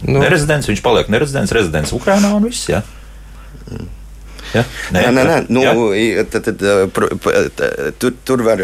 Nu. 0.00 0.20
Nerezidents, 0.22 0.68
viņš 0.70 0.82
paliek 0.84 1.10
nerezidents, 1.12 1.52
rezidents 1.54 1.92
Ukrajinā 1.96 2.32
un 2.36 2.48
viss. 2.48 2.70
Ja? 2.72 2.82
Ja? 4.52 4.64
Nē, 4.92 5.04
nē, 5.16 5.22
nē. 5.24 5.36
Nu, 5.52 5.62
tad, 6.32 6.48
tad, 6.48 6.64
tur, 8.00 8.16
tur 8.26 8.42
var, 8.44 8.60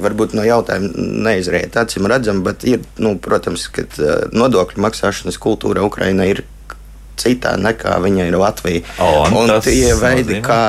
varbūt 0.00 0.36
no 0.36 0.44
jautājuma 0.46 0.92
neizriet 1.26 1.76
acīm 1.80 2.08
redzam, 2.10 2.44
bet 2.46 2.64
ir, 2.68 2.84
nu, 3.02 3.16
protams, 3.20 3.66
ka 3.74 3.84
nodokļu 4.32 4.80
maksāšanas 4.86 5.40
kultūra 5.42 5.84
Ukrainā 5.86 6.30
ir 6.30 6.44
citā 7.20 7.52
nekā 7.60 7.98
viņa 8.00 8.28
ir 8.30 8.36
Latvija. 8.40 8.80
O, 9.02 9.08
un 9.26 9.36
un 9.42 9.52
tie 9.64 9.92
veidi, 9.98 10.38
nozīmē. 10.38 10.44
kā 10.46 10.60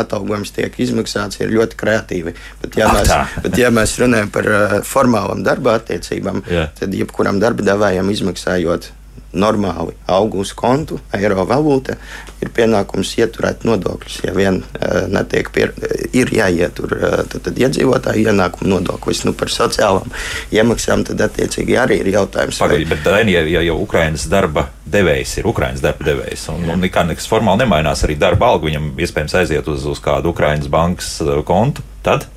atalgojums 0.00 0.50
tiek 0.56 0.74
izmaksāts, 0.82 1.38
ir 1.38 1.54
ļoti 1.54 1.78
kreatīvi. 1.78 2.34
Bet, 2.64 2.80
ja, 2.80 2.90
Ak, 2.90 2.98
mēs, 2.98 3.38
bet, 3.46 3.60
ja 3.62 3.70
mēs 3.74 3.94
runājam 4.02 4.32
par 4.34 4.50
formālām 4.88 5.44
darba 5.46 5.78
attiecībām, 5.78 6.42
yeah. 6.50 6.72
tad 6.78 6.94
jebkuram 6.98 7.38
darba 7.42 7.66
devējam 7.66 8.10
izmaksājot 8.10 8.90
normāli 9.34 9.94
aug 10.10 10.36
uz 10.38 10.52
kontu, 10.56 11.00
eiro 11.14 11.44
valūta, 11.48 11.96
ir 12.42 12.50
pienākums 12.54 13.14
ieturēt 13.18 13.64
nodokļus. 13.66 14.20
Ja 14.26 14.34
vien 14.36 14.60
uh, 14.62 15.04
netiek 15.10 15.50
pier, 15.54 15.72
ir 16.14 16.30
jāietur 16.34 16.94
uh, 16.94 17.16
tad, 17.30 17.42
tad 17.48 17.58
iedzīvotāju 17.58 18.28
ienākumu 18.30 18.70
nodoklis 18.76 19.24
nu, 19.26 19.34
par 19.36 19.50
sociālām 19.52 20.12
iemaksām, 20.54 21.04
tad 21.08 21.24
attiecīgi 21.26 21.78
arī 21.80 22.00
ir 22.04 22.12
jautājums. 22.14 22.62
Pagaidzi, 22.62 22.88
vai... 22.90 23.00
bet 23.04 23.32
ja, 23.32 23.42
ja 23.56 23.64
jau 23.70 23.80
Ukrainas 23.82 24.28
darba 24.30 24.68
devējs 24.86 25.38
ir 25.40 25.50
Ukrainas 25.50 25.82
darba 25.84 26.06
devējs, 26.06 26.48
un, 26.54 26.68
un 26.70 26.86
nekā 26.86 27.06
nekas 27.10 27.28
formāli 27.30 27.64
nemainās, 27.64 28.04
arī 28.06 28.18
darba 28.20 28.52
alga 28.52 28.70
viņam 28.70 28.92
iespējams 29.02 29.38
aiziet 29.42 29.68
uz, 29.70 29.86
uz 29.90 30.02
kādu 30.02 30.30
Ukrainas 30.34 30.70
bankas 30.70 31.16
kontu, 31.46 31.82
tad 32.06 32.28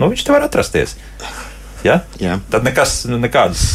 nu, 0.00 0.10
viņš 0.10 0.26
te 0.26 0.34
var 0.34 0.48
atrasties. 0.48 0.96
Ja? 1.84 2.00
Jā. 2.18 2.38
Tad 2.50 2.64
nekas, 2.66 3.02
nekādas 3.10 3.66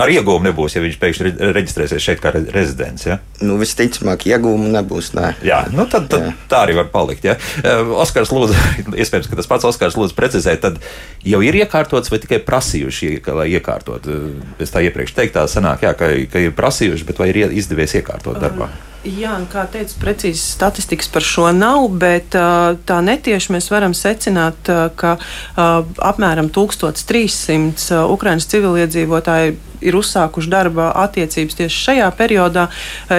ar 0.00 0.12
ieguvumu 0.12 0.48
nebūs, 0.48 0.74
ja 0.76 0.82
viņš 0.84 0.98
pēkšņi 1.00 1.32
reģistrēsies 1.56 2.04
šeit 2.04 2.22
kā 2.22 2.32
rezidents. 2.34 3.06
Ja? 3.08 3.18
Nu, 3.44 3.58
visticamāk, 3.60 4.26
ieguvumu 4.30 4.70
nebūs. 4.72 5.12
Nē. 5.18 5.32
Jā, 5.46 5.62
nu 5.74 5.86
tad, 5.90 6.08
tad 6.12 6.26
Jā. 6.28 6.34
tā 6.50 6.62
arī 6.66 6.76
var 6.80 6.90
palikt. 6.92 7.26
Ja? 7.28 7.36
Eh, 7.62 7.94
Oskars 8.02 8.32
lūdzu, 8.34 8.58
iespējams, 9.02 9.30
ka 9.30 9.40
tas 9.40 9.50
pats 9.50 9.68
Oskars 9.68 9.98
lūdzu 10.00 10.16
precizēt, 10.18 10.62
tad 10.64 10.78
jau 11.26 11.42
ir 11.46 11.60
iekārtots 11.62 12.12
vai 12.12 12.20
tikai 12.22 12.42
prasījuši, 12.46 13.16
lai 13.36 13.48
iekārtot. 13.54 14.10
Eh, 14.10 14.62
es 14.64 14.74
tā 14.74 14.84
iepriekš 14.86 15.16
teicu, 15.16 15.36
tā 15.38 15.48
sanāk, 15.50 15.86
jā, 15.86 15.96
ka, 15.98 16.12
ka 16.32 16.46
ir 16.46 16.54
prasījuši, 16.56 17.08
bet 17.08 17.20
vai 17.22 17.32
ir 17.32 17.44
izdevies 17.50 17.98
iekārtot 18.00 18.40
darbā? 18.40 18.70
Uh. 18.70 18.89
Jā, 19.00 19.32
kā 19.48 19.62
teicu, 19.72 19.94
precīzi 20.02 20.42
statistikas 20.42 21.08
par 21.08 21.24
šo 21.24 21.46
nav, 21.56 21.86
bet 22.02 22.34
tā 22.34 22.98
netieši 23.00 23.54
mēs 23.54 23.70
varam 23.72 23.94
secināt, 23.96 24.68
ka 25.00 25.14
apmēram 25.56 26.50
1300 26.52 28.04
Ukraiņas 28.12 28.50
civiliedzīvotāji 28.52 29.56
ir 29.80 29.96
uzsākuši 29.96 30.50
darba 30.50 30.90
attiecības 31.00 31.56
tieši 31.58 31.82
šajā 31.84 32.08
periodā, 32.16 32.66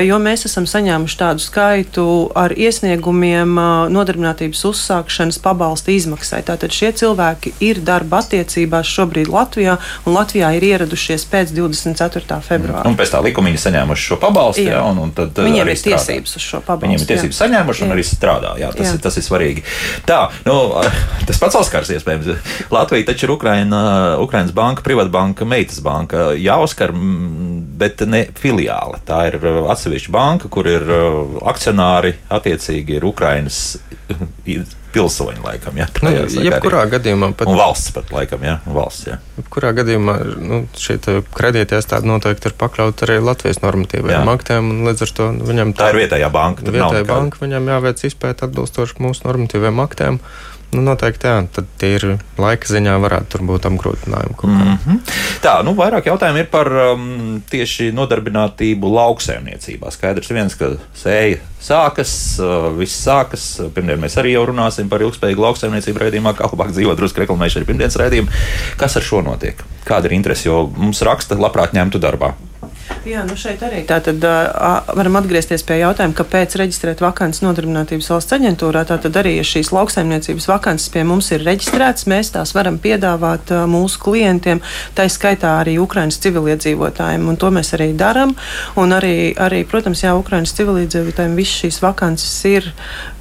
jo 0.05 0.17
mēs 0.21 0.45
esam 0.45 0.67
saņēmuši 0.69 1.17
tādu 1.17 1.43
skaitu 1.43 2.05
ar 2.37 2.53
iesniegumiem 2.53 3.57
nodarbinātības 3.93 4.63
uzsākšanas 4.69 5.41
pabalsta 5.41 5.93
izmaksai. 5.93 6.43
Tātad 6.47 6.73
šie 6.75 6.91
cilvēki 7.01 7.55
ir 7.65 7.81
darba 7.85 8.21
attiecībās 8.21 8.89
šobrīd 8.89 9.31
Latvijā, 9.31 9.77
un 10.05 10.17
Latvijā 10.17 10.51
ir 10.57 10.67
ieradušies 10.71 11.25
pēc 11.31 11.55
24. 11.57 12.39
februāra. 12.45 12.85
Un 12.89 12.97
pēc 12.99 13.15
tā 13.15 13.23
likumu 13.25 13.51
viņi 13.51 13.63
saņēmuši 13.65 14.07
šo 14.11 14.19
pabalstu, 14.21 14.67
jā, 14.67 14.77
jā 14.77 14.85
un, 14.85 15.01
un 15.07 15.15
tad 15.17 15.41
Viņiem 15.41 15.70
ir 15.73 15.79
strādā. 15.81 15.99
tiesības 16.01 16.35
uz 16.37 16.45
šo 16.45 16.61
pabalstu. 16.65 16.87
Viņiem 16.87 17.03
ir 17.03 17.09
tiesības 17.11 17.37
jā. 17.37 17.45
saņēmuši 17.45 17.85
un 17.85 17.91
jā. 17.91 17.95
arī 17.97 18.05
strādā. 18.07 18.51
Jā, 18.61 18.71
tas, 18.75 18.87
jā. 18.87 18.95
Ir, 18.95 19.03
tas 19.05 19.19
ir 19.19 19.25
svarīgi. 19.25 19.65
Tā, 20.09 20.19
nu, 20.47 20.57
tas 21.29 21.41
pats 21.41 21.59
Oskars 21.61 21.93
iespējams. 21.95 22.51
Latvija 22.73 23.09
taču 23.11 23.27
ir 23.27 23.35
Ukraina, 23.35 23.83
Ukrainas 24.23 24.53
banka, 24.55 24.85
privāta 24.85 25.13
banka, 25.13 25.47
meitas 25.47 25.81
banka. 25.83 26.31
Jā, 26.39 26.57
Oskar, 26.63 26.93
bet 27.81 28.03
ne 28.09 28.25
filiāle. 28.41 29.01
Tā 29.07 29.23
ir 29.31 29.39
atsevišķa 29.41 30.13
banka, 30.15 30.51
kur 30.51 30.69
ir 30.69 30.85
akcionāri 31.51 32.15
attiecīgi 32.31 32.99
ir 32.99 33.09
Ukrainas 33.09 33.79
pilsoņi, 34.93 35.39
laikam, 35.43 35.77
ja, 35.79 35.87
nu, 36.03 36.11
jebkurā 36.11 36.83
arī. 36.83 36.93
gadījumā 36.95 37.31
pat. 37.39 37.49
Un 37.49 37.57
valsts 37.59 37.93
pat, 37.95 38.11
laikam, 38.15 38.43
ja, 38.45 38.57
valsts, 38.65 39.07
ja. 39.09 39.17
Jebkurā 39.39 39.71
gadījumā, 39.77 40.17
nu, 40.41 40.61
šeit 40.79 41.07
kredīti 41.35 41.77
iestāde 41.77 42.09
noteikti 42.09 42.51
ir 42.51 42.57
pakļauta 42.59 43.07
arī 43.07 43.19
Latvijas 43.23 43.61
normatīvajiem 43.63 44.31
aktiem, 44.35 44.71
un 44.73 44.87
līdz 44.89 45.05
ar 45.07 45.13
to 45.17 45.29
viņam 45.51 45.75
tā, 45.75 45.87
tā 45.87 45.91
ir 45.93 46.01
vietējā 46.03 46.31
banka. 46.33 46.67
Vietējā 46.67 47.07
banka, 47.09 47.43
viņam 47.43 47.71
jāveic 47.75 48.05
izpēt 48.11 48.45
atbilstoši 48.47 48.99
mūsu 49.03 49.27
normatīvajiem 49.29 49.83
aktiem. 49.85 50.21
Nu, 50.71 50.81
noteikti, 50.85 51.27
jā. 51.27 51.41
Tad 51.51 51.83
ir 51.83 52.05
laika 52.39 52.69
ziņā, 52.71 52.93
varētu 53.03 53.41
būt 53.43 53.65
apgrūtinājumi. 53.67 54.35
Mm 54.47 54.77
-hmm. 54.83 54.99
Tā, 55.43 55.57
nu, 55.67 55.73
vairāk 55.75 56.07
jautājumu 56.07 56.39
ir 56.39 56.47
par 56.51 56.67
um, 56.71 57.41
tieši 57.49 57.89
nodarbinātību 57.91 58.91
lauksaimniecībā. 58.95 59.91
Skaidrs 59.91 60.31
viens, 60.31 60.55
ka 60.55 60.71
sēja 60.95 61.41
sākas, 61.59 62.13
uh, 62.39 62.69
viss 62.77 63.03
sākas. 63.07 63.59
Pirmdien 63.75 63.99
mēs 63.99 64.15
arī 64.17 64.31
jau 64.37 64.45
runāsim 64.47 64.87
par 64.89 65.03
ilgspējīgu 65.03 65.43
lauksaimniecību 65.47 65.99
raidījumā, 66.05 66.33
kā 66.37 66.47
labāk 66.47 66.71
dzīvot, 66.71 66.97
drusku 66.97 67.19
reklamējuši 67.25 67.59
arī 67.59 67.65
pirmdienas 67.65 67.99
raidījumu. 67.99 68.31
Kas 68.77 68.95
ar 68.95 69.03
šo 69.03 69.21
notiek? 69.21 69.59
Kāda 69.85 70.07
ir 70.07 70.13
interese? 70.13 70.47
Jo 70.47 70.71
mums 70.77 71.01
raksta, 71.01 71.35
labprāt 71.35 71.75
ņemtu 71.75 71.99
darbā. 71.99 72.33
Jā, 73.01 73.23
nu 73.25 73.33
šeit 73.39 73.63
arī 73.65 73.79
tātad 73.89 74.21
uh, 74.21 74.91
varam 74.93 75.15
atgriezties 75.17 75.63
pie 75.65 75.79
jautājuma, 75.79 76.13
kāpēc 76.17 76.53
reģistrēt 76.59 76.99
vakances 77.01 77.41
nodarbinātības 77.41 78.09
valsts 78.13 78.35
aģentūrā. 78.37 78.83
Tātad 78.89 79.15
arī, 79.17 79.31
ja 79.39 79.45
šīs 79.47 79.71
lauksaimniecības 79.73 80.45
vakances 80.51 80.91
pie 80.93 81.01
mums 81.07 81.31
ir 81.33 81.41
reģistrētas, 81.47 82.05
mēs 82.11 82.29
tās 82.35 82.53
varam 82.53 82.77
piedāvāt 82.81 83.53
uh, 83.55 83.63
mūsu 83.69 84.01
klientiem, 84.05 84.61
tā 84.97 85.07
skaitā 85.09 85.55
arī 85.63 85.79
Ukraiņas 85.81 86.19
civiliedzīvotājiem, 86.27 87.25
un 87.31 87.39
to 87.41 87.49
mēs 87.53 87.73
arī 87.77 87.89
darām. 87.97 88.35
Un 88.77 88.93
arī, 88.93 89.31
arī, 89.33 89.63
protams, 89.65 90.03
jā, 90.05 90.13
Ukraiņas 90.21 90.53
civiliedzīvotājiem 90.59 91.39
visas 91.41 91.63
šīs 91.63 91.81
vakances 91.81 92.37
ir 92.51 92.69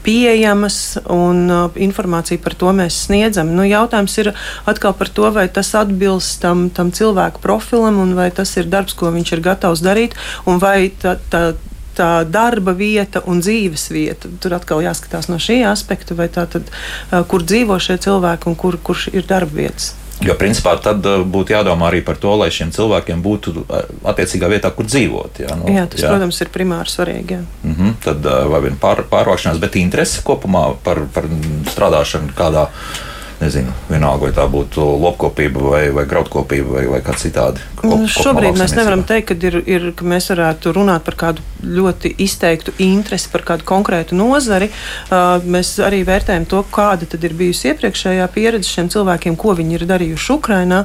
pieejamas, 0.04 0.98
un 1.12 1.44
uh, 1.48 1.80
informāciju 1.80 2.40
par 2.44 2.56
to 2.60 2.72
mēs 2.76 3.00
sniedzam. 3.06 3.52
Nu, 3.56 3.64
jautājums 3.68 4.16
ir 4.22 4.32
atkal 4.68 4.94
par 4.96 5.08
to, 5.12 5.28
vai 5.32 5.46
tas 5.52 5.72
atbilst 5.76 6.40
tam, 6.44 6.68
tam 6.72 6.92
cilvēku 6.92 7.42
profilam, 7.44 8.00
un 8.00 8.14
vai 8.16 8.30
tas 8.34 8.52
ir 8.60 8.68
darbs, 8.72 8.96
ko 8.96 9.12
viņš 9.12 9.34
ir 9.36 9.44
gatavs 9.44 9.49
darīt, 9.58 10.14
un 10.46 10.58
vai 10.58 10.90
tā, 10.90 11.16
tā 11.30 11.54
tā 12.00 12.24
darba 12.24 12.72
vieta 12.72 13.22
un 13.26 13.42
dzīves 13.42 13.90
vieta. 13.92 14.30
Tur 14.40 14.54
atkal 14.56 14.82
jāskatās 14.84 15.28
no 15.28 15.40
šī 15.42 15.60
aspekta, 15.68 16.16
vai 16.16 16.28
tā 16.32 16.46
tad, 16.50 16.70
kur 17.28 17.42
dzīvo 17.44 17.78
šie 17.82 17.98
cilvēki 18.00 18.48
un 18.50 18.56
kur, 18.56 18.78
kurš 18.82 19.10
ir 19.12 19.26
darba 19.28 19.62
vietas. 19.64 19.94
Jo, 20.20 20.34
principā, 20.36 20.74
tad 20.76 21.00
būtu 21.32 21.54
jādomā 21.54 21.86
arī 21.88 22.02
par 22.04 22.18
to, 22.20 22.34
lai 22.36 22.50
šiem 22.52 22.74
cilvēkiem 22.76 23.22
būtu 23.24 23.64
attiecīgā 24.12 24.50
vietā, 24.52 24.68
kur 24.76 24.84
dzīvot. 24.84 25.40
Jā, 25.40 25.54
nu, 25.56 25.70
jā 25.72 25.86
tas, 25.88 26.02
jā. 26.04 26.10
protams, 26.12 26.40
ir 26.44 26.50
primāri 26.52 26.92
svarīgi. 26.92 27.38
Jā. 27.38 27.44
Mm 27.64 27.76
-hmm, 27.78 27.94
tad 28.04 28.28
vai 28.52 28.60
vien 28.60 28.76
pār, 28.76 29.04
pārvākšanās, 29.08 29.60
bet 29.60 29.80
interese 29.80 30.20
kopumā 30.24 30.74
par, 30.84 31.06
par 31.14 31.24
strādāšanu 31.72 32.36
kādā 32.36 32.68
veidā 32.68 33.09
nezinu, 33.40 33.72
vienalga, 33.88 34.28
vai 34.28 34.32
tā 34.36 34.44
būtu 34.50 34.84
lopkopība 35.00 35.62
vai, 35.72 35.82
vai 35.96 36.04
graudkopība 36.08 36.76
vai, 36.76 36.84
vai 36.90 37.00
kā 37.04 37.14
citādi. 37.16 37.62
Kop, 37.80 38.04
Šobrīd 38.12 38.58
mēs 38.60 38.74
nevaram 38.76 39.02
teikt, 39.08 39.30
ka, 39.30 39.36
ir, 39.48 39.56
ir, 39.64 39.86
ka 39.96 40.04
mēs 40.04 40.28
varētu 40.32 40.74
runāt 40.76 41.04
par 41.06 41.16
kādu 41.20 41.44
ļoti 41.64 42.12
izteiktu 42.20 42.74
interesi 42.84 43.30
par 43.32 43.44
kādu 43.48 43.64
konkrētu 43.68 44.16
nozari. 44.16 44.68
Uh, 45.08 45.40
mēs 45.44 45.72
arī 45.84 46.02
vērtējam 46.08 46.44
to, 46.50 46.60
kāda 46.72 47.08
ir 47.16 47.36
bijusi 47.36 47.70
iepriekšējā 47.72 48.26
pieredze 48.34 48.68
šiem 48.68 48.90
cilvēkiem, 48.92 49.38
ko 49.40 49.54
viņi 49.56 49.78
ir 49.78 49.86
darījuši 49.88 50.32
Ukrajinā. 50.36 50.82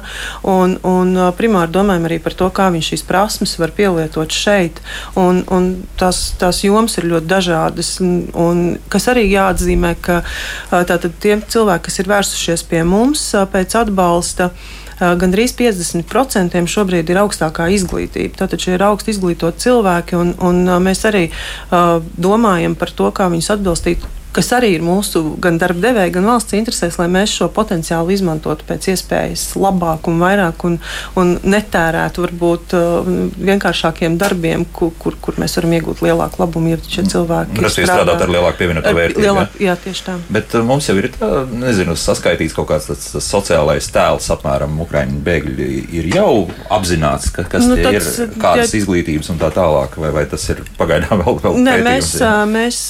Un, 0.48 0.78
un 0.88 1.12
uh, 1.16 1.28
primāri 1.36 1.72
domājam 1.76 2.08
arī 2.08 2.20
par 2.24 2.36
to, 2.38 2.48
kā 2.56 2.70
viņi 2.72 2.90
šīs 2.92 3.04
prasmes 3.08 3.56
var 3.60 3.74
pielietot 3.76 4.32
šeit. 4.32 4.80
Un, 5.20 5.42
un 5.52 5.68
tās, 6.00 6.30
tās 6.40 6.62
jomas 6.64 6.96
ir 6.96 7.10
ļoti 7.12 7.30
dažādas. 7.34 7.92
Un, 8.04 8.16
un 8.32 8.64
kas 8.92 9.10
arī 9.12 9.28
jāatzīmē, 9.28 9.92
ka 10.00 10.22
uh, 10.24 10.80
tātad 10.88 11.12
tie 11.20 11.36
cilvēki, 11.44 11.88
kas 11.90 12.00
ir 12.00 12.12
vērsušies 12.12 12.45
vērsušies 12.46 12.66
pie 12.70 12.84
mums 12.84 13.34
pēc 13.52 13.74
atbalsta. 13.82 14.50
Gan 14.96 15.34
arī 15.34 15.44
50% 15.52 16.56
šobrīd 16.72 17.10
ir 17.10 17.18
augstākā 17.20 17.68
izglītība. 17.74 18.38
Tātad 18.38 18.62
šie 18.62 18.76
ir 18.78 18.84
augsti 18.86 19.12
izglītoti 19.12 19.66
cilvēki, 19.66 20.16
un, 20.16 20.32
un 20.40 20.62
mēs 20.80 21.04
arī 21.04 21.28
uh, 21.28 22.00
domājam 22.16 22.74
par 22.74 22.90
to, 22.96 23.10
kā 23.12 23.28
viņus 23.28 23.50
atbilstīt 23.58 24.06
kas 24.36 24.52
arī 24.56 24.74
ir 24.76 24.84
mūsu 24.84 25.22
gan 25.42 25.56
darba 25.60 25.80
devēja, 25.88 26.12
gan 26.18 26.28
valsts 26.28 26.56
interesēs, 26.58 26.98
lai 27.00 27.08
mēs 27.12 27.32
šo 27.38 27.48
potenciālu 27.56 28.12
izmantotu 28.14 28.66
pēc 28.68 28.90
iespējas 28.92 29.48
labāk 29.60 30.10
un 30.10 30.20
vairāk 30.20 30.66
un, 30.68 30.78
un 31.18 31.32
netērētu 31.46 32.24
varbūt 32.26 32.74
uh, 32.76 33.10
vienkāršākiem 33.36 34.18
darbiem, 34.20 34.66
kur, 34.76 34.92
kur, 35.00 35.16
kur 35.22 35.40
mēs 35.40 35.56
varam 35.58 35.76
iegūt 35.78 36.02
lielāku 36.04 36.42
labumu, 36.42 36.74
ja 36.74 36.80
šie 36.84 37.06
cilvēki 37.12 37.62
ir 37.62 37.70
strādāt 37.72 38.24
ar 38.26 38.32
lielāku 38.32 38.60
pievienoto 38.60 38.92
vērtību. 38.98 39.24
Lielāk, 39.24 39.56
jā? 39.62 39.76
tieši 39.86 40.06
tā. 40.10 40.18
Bet 40.36 40.56
uh, 40.58 40.66
mums 40.66 40.90
jau 40.90 40.96
ir 41.00 41.10
tā, 41.16 41.30
nezinu, 41.50 41.96
saskaitīts 42.00 42.56
kaut 42.56 42.68
kāds 42.72 42.90
tas 42.90 43.26
sociālais 43.26 43.88
tēls 43.94 44.28
apmēram 44.36 44.76
Ukraiņu 44.84 45.22
bēgļi 45.26 45.70
ir 45.96 46.10
jau 46.12 46.30
apzināts, 46.76 47.32
ka, 47.34 47.46
kas 47.56 47.64
nu, 47.68 47.78
tie 47.78 47.88
tāds, 47.88 48.12
ir, 48.20 48.36
kādas 48.42 48.74
jā, 48.74 48.82
izglītības 48.82 49.32
un 49.32 49.40
tā 49.40 49.50
tālāk, 49.54 49.96
vai, 50.02 50.12
vai 50.14 50.26
tas 50.28 50.44
ir 50.52 50.62
pagaidām 50.76 51.20
vēl, 51.24 51.40
vēl 51.44 51.60
Nē, 51.66 51.78
mēs, 51.86 52.12
mēs, 52.52 52.82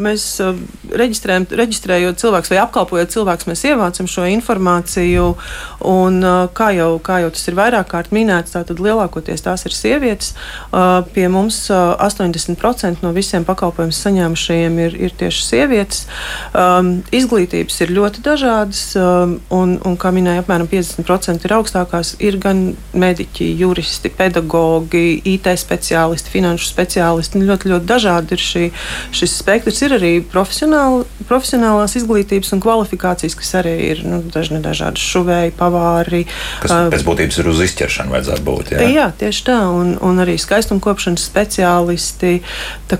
mēs, 0.00 0.28
mēs 0.46 0.85
reģistrējot 0.92 2.20
cilvēkus 2.20 2.52
vai 2.52 2.60
apkalpojot 2.62 3.14
cilvēkus, 3.14 3.48
mēs 3.50 3.64
ievācam 3.70 4.08
šo 4.10 4.26
informāciju. 4.30 5.28
Un, 5.86 6.20
kā, 6.56 6.70
jau, 6.76 6.90
kā 7.02 7.20
jau 7.24 7.32
tas 7.34 7.46
ir 7.50 7.58
vairāk 7.58 7.90
kārt 7.92 8.12
minēts, 8.14 8.54
tātad 8.56 8.80
lielākoties 8.82 9.44
tās 9.44 9.66
ir 9.68 9.74
sievietes. 9.76 10.32
Pie 11.14 11.26
mums 11.32 11.66
80% 11.70 13.04
no 13.04 13.12
visiem 13.16 13.46
pakalpojumu 13.46 13.94
saņēmušajiem 13.94 14.80
ir, 14.86 14.96
ir 15.08 15.16
tieši 15.20 15.44
sievietes. 15.46 16.04
Izglītības 17.16 17.80
ir 17.84 17.94
ļoti 17.96 18.24
dažādas, 18.26 18.82
un, 18.96 19.76
un 19.78 19.98
kā 20.00 20.12
minēja, 20.14 20.44
apmēram 20.44 20.68
50% 20.70 21.46
ir 21.46 21.56
augstākās. 21.58 22.14
Ir 22.24 22.38
gan 22.42 22.66
mediķi, 22.96 23.48
juristi, 23.60 24.10
pedagogi, 24.12 25.20
IT 25.34 25.50
speciālisti, 25.60 26.32
finanšu 26.32 26.70
speciālisti. 26.70 27.42
Ļoti, 27.46 27.72
ļoti 27.72 27.88
dažādi 27.88 28.36
ir 28.36 28.42
šī, 28.42 28.64
šis 29.16 29.36
spektrs. 29.40 29.82
Ir 29.86 29.96
arī 29.98 30.12
profesionāli, 30.24 30.75
profesionālās 31.26 31.96
izglītības 31.98 32.52
un 32.54 32.62
kvalifikācijas, 32.64 33.36
kas 33.38 33.52
arī 33.60 33.74
ir 33.90 34.02
nu, 34.06 34.20
dažni 34.32 34.60
dažādi 34.64 35.02
šuvēji, 35.02 35.54
pavāri. 35.58 36.24
Kas 36.62 36.74
pēc 36.92 37.04
būtības 37.06 37.40
ir 37.42 37.50
uz 37.50 37.62
izķeršanu 37.66 38.14
vajadzētu 38.14 38.46
būt. 38.46 38.72
Jā, 38.76 38.88
jā 38.90 39.06
tieši 39.20 39.44
tā, 39.48 39.58
un, 39.72 39.94
un 40.04 40.22
arī 40.22 40.36
skaistumkopšanas 40.40 41.26
speciālisti. 41.30 42.34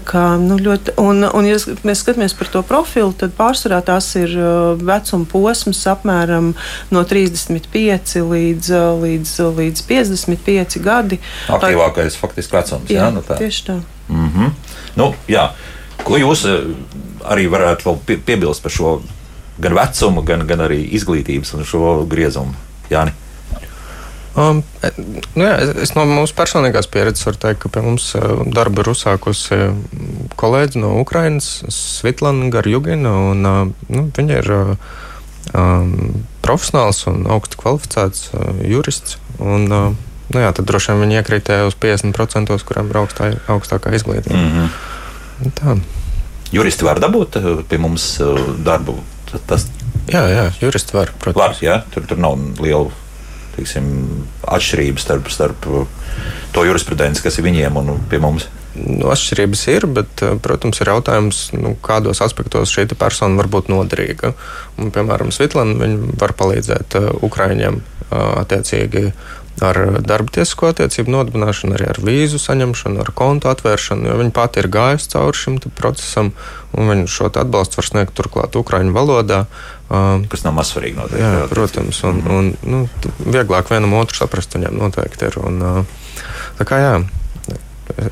Kā, 0.06 0.24
nu, 0.42 0.58
ļoti, 0.60 0.96
un, 1.02 1.24
un, 1.26 1.48
ja 1.48 1.58
mēs 1.86 2.02
skatāmies 2.02 2.34
par 2.38 2.50
to 2.52 2.62
profilu, 2.66 3.14
tad 3.16 3.34
pārsvarā 3.38 3.80
tās 3.86 4.10
ir 4.18 4.34
vecuma 4.82 5.28
posms 5.30 5.82
apmēram 5.90 6.52
no 6.94 7.04
35 7.06 8.16
līdz, 8.26 8.72
līdz, 9.02 9.34
līdz 9.60 9.86
55 9.88 10.80
gadi. 10.84 11.20
Aktīvākais 11.52 12.18
faktiski 12.20 12.58
vecums. 12.58 12.90
Jā, 12.90 13.06
jā 13.06 13.14
nu 13.14 13.24
tā. 13.26 13.38
tieši 13.40 13.64
tā. 13.70 13.80
Mm 14.08 14.30
-hmm. 14.30 14.50
nu, 14.96 15.14
jā. 15.28 15.50
Ko 16.04 16.18
jūs 16.18 16.46
arī 17.24 17.46
varētu 17.52 17.88
vēl 17.88 18.18
piebilst 18.26 18.62
par 18.62 18.74
šo 18.74 18.96
gan 19.62 19.76
vecumu, 19.76 20.24
gan, 20.26 20.44
gan 20.48 20.64
arī 20.66 20.82
izglītības 20.98 21.54
un 21.56 21.64
šo 21.64 21.94
griezumu? 22.10 22.54
Jāni? 22.90 23.14
Um, 24.36 24.60
nu 25.32 25.46
jā, 25.46 25.54
es 25.80 25.94
no 25.96 26.04
mūsu 26.04 26.34
personīgās 26.36 26.90
pieredzes 26.92 27.24
varu 27.24 27.38
teikt, 27.40 27.62
ka 27.62 27.70
pie 27.72 27.82
mums 27.86 28.10
e, 28.18 28.20
darbu 28.52 28.82
ir 28.82 28.90
uzsākusi 28.92 29.56
kolēģi 30.36 30.82
no 30.82 30.90
Ukrainas, 31.00 31.62
Svitlana 31.72 32.50
Garjugina. 32.52 33.14
Un, 33.30 33.48
e, 33.48 33.54
nu, 33.96 34.04
viņa 34.18 34.42
ir 34.42 34.52
um, 34.52 35.94
profesionāls 36.44 37.06
un 37.08 37.24
augsti 37.32 37.62
kvalificēts 37.62 38.28
uh, 38.34 38.60
jurists. 38.68 39.16
Un, 39.40 39.66
uh, 39.72 39.96
nu 40.34 40.44
jā, 40.44 40.52
tad 40.52 40.68
droši 40.68 40.92
vien 40.92 41.06
viņi 41.06 41.20
iekrītēja 41.22 41.70
uz 41.70 41.78
50%, 41.80 42.60
kuriem 42.68 42.92
ir 42.92 43.00
augstā, 43.00 43.32
augstākā 43.56 43.96
izglītība. 43.96 44.36
Mm 44.36 44.52
-hmm. 44.52 45.52
Tā. 45.56 45.78
Juristi 46.54 46.86
var 46.86 47.00
dabūt 47.02 47.38
eh, 47.40 47.48
pie 47.68 47.78
mums 47.82 48.16
eh, 48.22 48.44
darbu. 48.66 48.98
Tas... 49.48 49.66
Jā, 50.06 50.22
jā, 50.30 50.44
juristi 50.62 50.94
var. 50.94 51.10
Protams. 51.18 51.40
Var, 51.40 51.56
jā, 51.64 51.80
tur, 51.94 52.06
tur 52.06 52.20
nav 52.22 52.38
liela 52.62 52.92
teiksim, 53.56 53.88
atšķirība 54.44 55.02
starp, 55.02 55.32
starp 55.32 55.66
eh, 55.66 56.12
to 56.54 56.66
jurisprudenci, 56.68 57.24
kas 57.24 57.40
ir 57.40 57.48
viņiem 57.48 57.80
un 57.82 57.96
pie 58.10 58.22
mums. 58.22 58.48
Nu, 58.76 59.08
atšķirības 59.08 59.60
ir, 59.72 59.86
bet, 59.88 60.22
protams, 60.44 60.82
ir 60.82 60.90
jautājums, 60.92 61.38
nu, 61.56 61.72
kādos 61.82 62.20
aspektos 62.20 62.74
šī 62.74 62.84
persona 62.92 63.40
var 63.40 63.48
būt 63.48 63.70
noderīga. 63.72 64.34
Un, 64.76 64.92
piemēram, 64.92 65.32
Svitlana 65.32 65.88
var 66.20 66.36
palīdzēt 66.36 66.98
Ukraiņiem 67.24 67.80
attiecīgi 68.12 69.06
ar 69.64 69.78
darba 70.04 70.32
tiesisko 70.36 70.70
attiecību 70.72 71.12
nodibināšanu, 71.12 71.76
arī 71.76 71.88
ar 71.92 72.00
vīzu 72.04 72.40
saņemšanu, 72.42 73.00
ar 73.02 73.12
kontu 73.16 73.50
atvēršanu, 73.52 74.10
jo 74.10 74.16
viņi 74.20 74.34
pati 74.36 74.60
ir 74.60 74.68
gājusi 74.72 75.10
cauri 75.14 75.40
šim 75.40 75.58
procesam, 75.78 76.32
un 76.76 76.92
viņi 76.92 77.08
šo 77.10 77.30
atbalstu 77.32 77.80
var 77.80 77.88
sniegt 77.88 78.16
turklāt 78.18 78.58
Ukraiņu 78.58 78.94
valodā. 78.96 79.44
Kas 79.86 80.42
nav 80.42 80.56
mazsvarīgi 80.56 80.98
noteikti. 80.98 81.22
Jā, 81.22 81.46
protams, 81.50 82.00
un, 82.08 82.18
un 82.26 82.48
nu, 82.66 82.80
vieglāk 83.22 83.70
vienam 83.70 83.94
otru 84.00 84.18
saprast 84.18 84.56
viņam 84.58 84.80
noteikti 84.80 85.30
ir. 85.30 85.38
Un, 85.46 85.86
tā 86.58 86.66
kā 86.66 86.80
jā, 86.82 86.96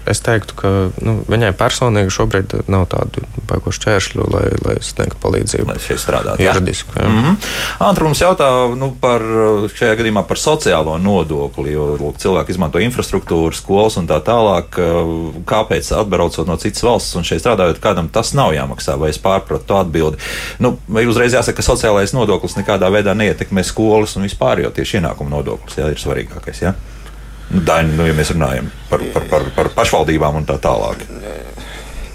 es 0.06 0.20
teiktu, 0.24 0.56
ka 0.56 0.70
nu, 1.04 1.16
viņai 1.28 1.52
personīgi 1.58 2.12
šobrīd 2.14 2.54
nav 2.72 2.86
tādu 2.92 3.24
baigo 3.48 3.72
šķēršļu, 3.74 4.26
lai, 4.32 4.44
lai 4.64 4.76
sniegtu 4.84 5.18
palīdzību. 5.22 5.66
Lai 5.68 5.80
šeit 5.82 6.00
strādātu. 6.00 6.42
Juridisku. 6.44 6.94
Mm 6.96 7.18
-hmm. 7.24 7.36
Antru 7.84 8.08
mums 8.08 8.22
jautā 8.22 8.48
nu, 8.76 8.90
par 9.00 9.22
šajā 9.74 9.98
gadījumā 10.00 10.24
par 10.28 10.40
sociālo 10.40 10.96
nodokli, 10.98 11.72
jo 11.72 11.90
lūk, 12.00 12.16
cilvēki 12.22 12.50
izmanto 12.50 12.78
infrastruktūru, 12.78 13.52
skolas 13.52 13.96
un 13.96 14.08
tā 14.08 14.20
tālāk. 14.24 14.80
Kāpēc 15.44 15.92
atbraucot 16.00 16.46
no 16.46 16.56
citas 16.56 16.82
valsts 16.82 17.16
un 17.16 17.24
šeit 17.24 17.44
strādājot, 17.44 17.80
kādam 17.80 18.08
tas 18.08 18.32
nav 18.32 18.54
jāmaksā? 18.54 18.98
Vai 18.98 19.10
es 19.10 19.18
pārpratu 19.18 19.64
to 19.66 19.76
atbildi? 19.76 20.16
Nu, 20.58 20.78
vai 20.88 21.06
uzreiz 21.06 21.32
jāsaka, 21.32 21.56
ka 21.56 21.62
sociālais 21.62 22.12
nodoklis 22.12 22.56
nekādā 22.56 22.90
veidā 22.90 23.14
neietekmē 23.14 23.62
skolas 23.62 24.16
un 24.16 24.22
vispār, 24.22 24.64
jo 24.64 24.70
tieši 24.70 25.00
ienākuma 25.00 25.30
nodoklis 25.30 25.78
jā, 25.78 25.90
ir 25.92 26.00
svarīgākais. 26.00 26.62
Jā? 26.62 26.74
Daini, 27.50 27.94
nu, 27.98 28.06
ja 28.08 28.14
mēs 28.16 28.32
runājam 28.34 28.70
par, 28.90 29.04
par, 29.14 29.28
par, 29.30 29.46
par 29.54 29.70
pašvaldībām 29.76 30.40
un 30.40 30.46
tā 30.48 30.56
tālāk. 30.62 31.04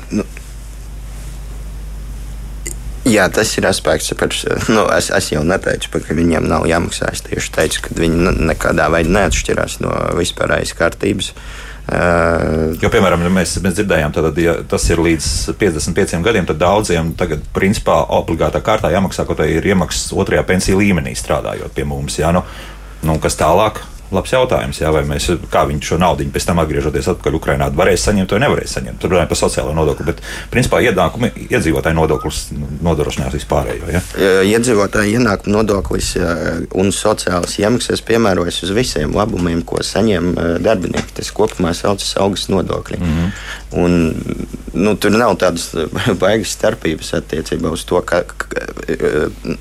Nu, 0.10 0.26
jā, 3.08 3.30
tas 3.34 3.54
ir 3.58 3.68
aspekts, 3.70 4.12
par 4.20 4.34
nu, 4.72 4.84
es, 4.98 5.10
es 5.16 5.32
jau 5.32 5.46
neteicu, 5.46 6.02
ka 6.02 6.18
viņiem 6.18 6.50
nav 6.50 6.68
jāmaksā. 6.70 7.14
Es 7.14 7.24
tieši 7.28 7.56
teicu, 7.56 7.86
ka 7.88 7.98
viņi 8.02 8.36
nekādā 8.50 8.90
veidā 8.92 9.16
neatšķirās 9.20 9.80
no 9.86 9.96
vispārējās 10.20 10.76
kārtības. 10.80 11.34
Jo, 11.90 12.90
piemēram, 12.94 13.24
mēs, 13.34 13.56
mēs 13.64 13.78
dzirdējām, 13.80 14.12
tad, 14.14 14.38
ja 14.38 14.60
tas 14.70 14.84
ir 14.92 15.00
līdz 15.02 15.30
55 15.58 16.20
gadiem, 16.26 16.46
tad 16.50 16.60
daudziem 16.62 17.16
tagad, 17.18 17.42
principā, 17.56 18.04
obligātā 18.20 18.62
kārtā 18.66 18.92
jāmaksā, 18.94 19.26
kaut 19.26 19.42
arī 19.42 19.58
ir 19.58 19.72
iemaksas 19.72 20.12
otrajā 20.14 20.44
pensiju 20.46 20.82
līmenī 20.84 21.16
strādājot 21.18 21.74
pie 21.74 21.88
mums. 21.90 22.20
Jā, 22.22 22.30
nu, 22.36 22.44
nu, 23.08 23.18
kas 23.24 23.40
tālāk? 23.40 23.82
Labs 24.12 24.34
jautājums, 24.34 24.82
jā, 24.82 24.92
vai 24.94 25.04
mēs, 25.08 25.30
kā 25.52 25.66
viņi 25.70 25.86
šo 25.86 26.00
naudu 26.02 26.28
pēc 26.34 26.48
tam 26.50 26.62
atgriežoties 26.64 27.10
atpakaļ 27.14 27.38
Ukrainā, 27.40 27.70
varēs 27.76 28.06
saņemt 28.08 28.34
vai 28.36 28.42
nevarēs 28.44 28.76
saņemt. 28.78 29.00
Tur 29.02 29.14
runājot 29.14 29.32
par 29.32 29.40
sociālo 29.40 29.74
nodokli, 29.78 30.08
bet 30.10 30.24
principā 30.54 30.82
ienākumi 30.86 31.32
iedzīvotāju 31.48 31.98
nodoklis 31.98 32.42
nodrošinās 32.86 33.36
vispārējo. 33.38 33.92
Ja? 33.94 34.02
Iedzīvotāju 34.50 35.20
ienākumu 35.20 35.56
nodoklis 35.58 36.14
un 36.78 36.94
sociālas 36.96 37.58
iemaksas 37.62 38.04
piemērojas 38.08 38.64
uz 38.68 38.74
visiem 38.76 39.16
labumiem, 39.16 39.64
ko 39.68 39.84
saņem 39.86 40.34
darbinieki. 40.66 41.16
Tas 41.20 41.34
kopumā 41.36 41.74
saucas 41.78 42.16
augstas 42.20 42.52
nodokļi. 42.54 43.00
Mm 43.00 43.16
-hmm. 43.16 43.32
Un, 43.72 44.14
nu, 44.74 44.96
tur 44.98 45.14
nav 45.14 45.36
tādas 45.42 45.70
baigas 46.22 46.54
starpības 46.56 47.14
attiecībā 47.20 47.72
uz 47.74 47.86
to, 47.90 48.02
ka, 48.06 48.24
ka 48.26 48.48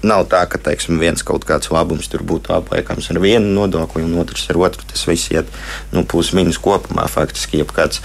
nav 0.07 0.27
tā, 0.33 0.45
ka 0.51 0.61
teiksim, 0.69 1.01
viens 1.01 1.25
kaut 1.27 1.45
kāds 1.49 1.73
labums 1.75 2.09
tur 2.11 2.25
būtu 2.27 2.55
apliekams 2.57 3.11
ar 3.13 3.21
vienu 3.23 3.53
nodokli 3.57 4.05
un 4.07 4.17
otrs 4.23 4.49
ar 4.53 4.61
otru. 4.69 4.87
Tas 4.89 5.07
viss 5.09 5.33
iet 5.35 5.51
nu, 5.93 6.05
plus 6.09 6.33
mīnus 6.37 6.61
kopumā 6.63 7.09
faktiski 7.11 7.63
jebkāds. 7.63 8.03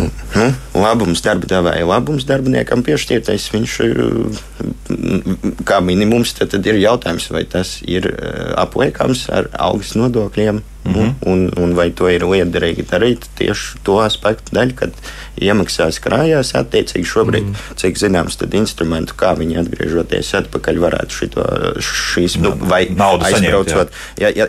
Nu, 0.00 0.44
labums 0.78 1.20
darba 1.24 1.48
devēja, 1.50 1.86
labums 1.88 2.24
darbiniekam 2.28 2.84
piešķirtais. 2.86 3.48
Viņš 3.52 3.78
kā 5.66 5.80
minimums 5.84 6.36
tad, 6.38 6.52
tad 6.54 6.68
ir 6.70 6.78
jautājums, 6.80 7.26
vai 7.34 7.42
tas 7.50 7.80
ir 7.82 8.06
apliekams 8.60 9.26
ar 9.34 9.50
algas 9.58 9.96
nodokļiem 9.98 10.62
Mm 10.84 10.94
-hmm. 10.94 11.14
un, 11.32 11.50
un 11.56 11.74
vai 11.76 11.90
to 11.90 12.08
ir 12.08 12.24
liederīgi 12.24 12.86
darīt 12.90 13.26
tieši 13.36 13.82
to 13.84 13.98
aspektu 14.00 14.54
dēļ, 14.56 14.74
kad 14.74 14.92
iemaksās 15.40 16.00
krājās 16.04 16.54
attiecīgi 16.58 17.08
šobrīd, 17.08 17.50
mm 17.50 17.76
cik 17.80 17.98
zināms, 18.00 18.36
tad 18.40 18.54
instrumentu, 18.56 19.14
kā 19.18 19.32
viņi 19.38 19.58
atgriežoties 19.62 20.32
atpakaļ 20.40 20.80
varētu 20.82 21.16
šito, 21.16 21.44
šīs 21.84 22.36
nu, 22.42 22.52
vai 22.68 22.82
aizbraucot. 22.90 23.92
Ja, 24.20 24.30
ja, 24.34 24.48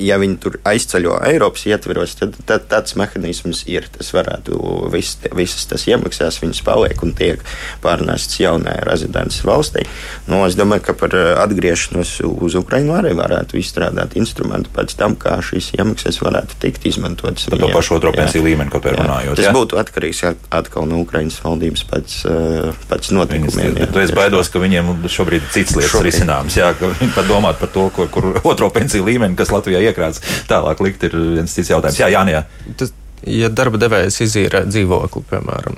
ja 0.00 0.18
viņi 0.20 0.38
tur 0.42 0.58
aizceļo 0.68 1.18
Eiropas 1.28 1.66
ietveros, 1.68 2.16
tad, 2.18 2.36
tad 2.48 2.66
tāds 2.70 2.96
mehānisms 2.98 3.64
ir. 3.70 3.86
Tas 3.92 4.12
varētu 4.14 4.58
vis, 4.92 5.14
visas 5.36 5.66
tas 5.70 5.86
iemaksās, 5.90 6.40
viņas 6.42 6.62
paliek 6.66 7.02
un 7.04 7.14
tiek 7.18 7.42
pārnēstas 7.84 8.40
jaunajai 8.42 8.86
rezidents 8.88 9.42
valstī. 9.46 9.84
Nu, 10.30 10.42
es 10.46 10.56
domāju, 10.58 10.86
ka 10.88 10.96
par 10.98 11.16
atgriešanos 11.44 12.16
uz 12.26 12.58
Ukrajinu 12.58 12.96
arī 12.98 13.14
varētu 13.18 13.60
izstrādāt 13.60 14.16
instrumentu 14.18 14.72
pēc 14.74 14.96
tam, 14.98 15.16
kā 15.20 15.38
šīs 15.44 15.72
iemaksas 15.78 16.22
varētu 16.24 16.58
tikt 16.62 16.88
izmantotas. 16.90 17.48
Par 17.52 17.62
to 17.62 17.70
pašu 17.72 17.98
otro 17.98 18.14
pensiju 18.16 18.46
līmeni, 18.48 18.72
kaut 18.72 18.86
kā 18.86 18.96
runājot. 18.96 19.38
Tas 19.38 19.50
jā? 19.50 19.54
būtu 19.54 19.78
atkarīgs 19.82 20.24
atkal 20.54 20.86
no 20.88 21.02
Ukraiņas 21.02 21.38
valdības 21.44 21.84
pēc, 21.90 22.16
eh, 22.30 22.80
pēc 22.90 23.10
notikumiem. 23.16 23.76
Viņas, 23.78 23.98
es 24.04 24.14
baidos, 24.16 24.50
ka 24.52 24.62
viņiem 24.62 24.92
šobrīd 25.06 25.42
ir 25.42 25.52
cits 25.54 25.76
lietas 25.76 25.92
šobrīd. 25.92 26.10
risināms. 26.10 26.56
Jā, 26.58 26.72
ka 26.78 26.92
viņi 26.94 27.14
pat 27.14 27.28
domāt 27.30 27.60
par 27.60 27.68
to, 27.74 27.90
kur, 27.94 28.08
kur 28.08 28.40
otro 28.44 28.70
pensiju 28.70 29.04
līmeni, 29.04 29.36
kas 29.36 29.52
Latvijā 29.54 29.82
iekrāts, 29.90 30.22
tālāk 30.48 30.80
likt, 30.80 31.04
ir 31.04 31.10
viens 31.10 31.52
cits 31.52 31.70
jautājums. 31.70 32.00
Jā, 32.00 32.10
Jānijā. 32.12 32.44
Tas, 32.76 32.92
ja 33.26 33.50
darba 33.52 33.78
devējs 33.80 34.22
izīrē 34.26 34.64
dzīvokli, 34.68 35.22
piemēram, 35.30 35.76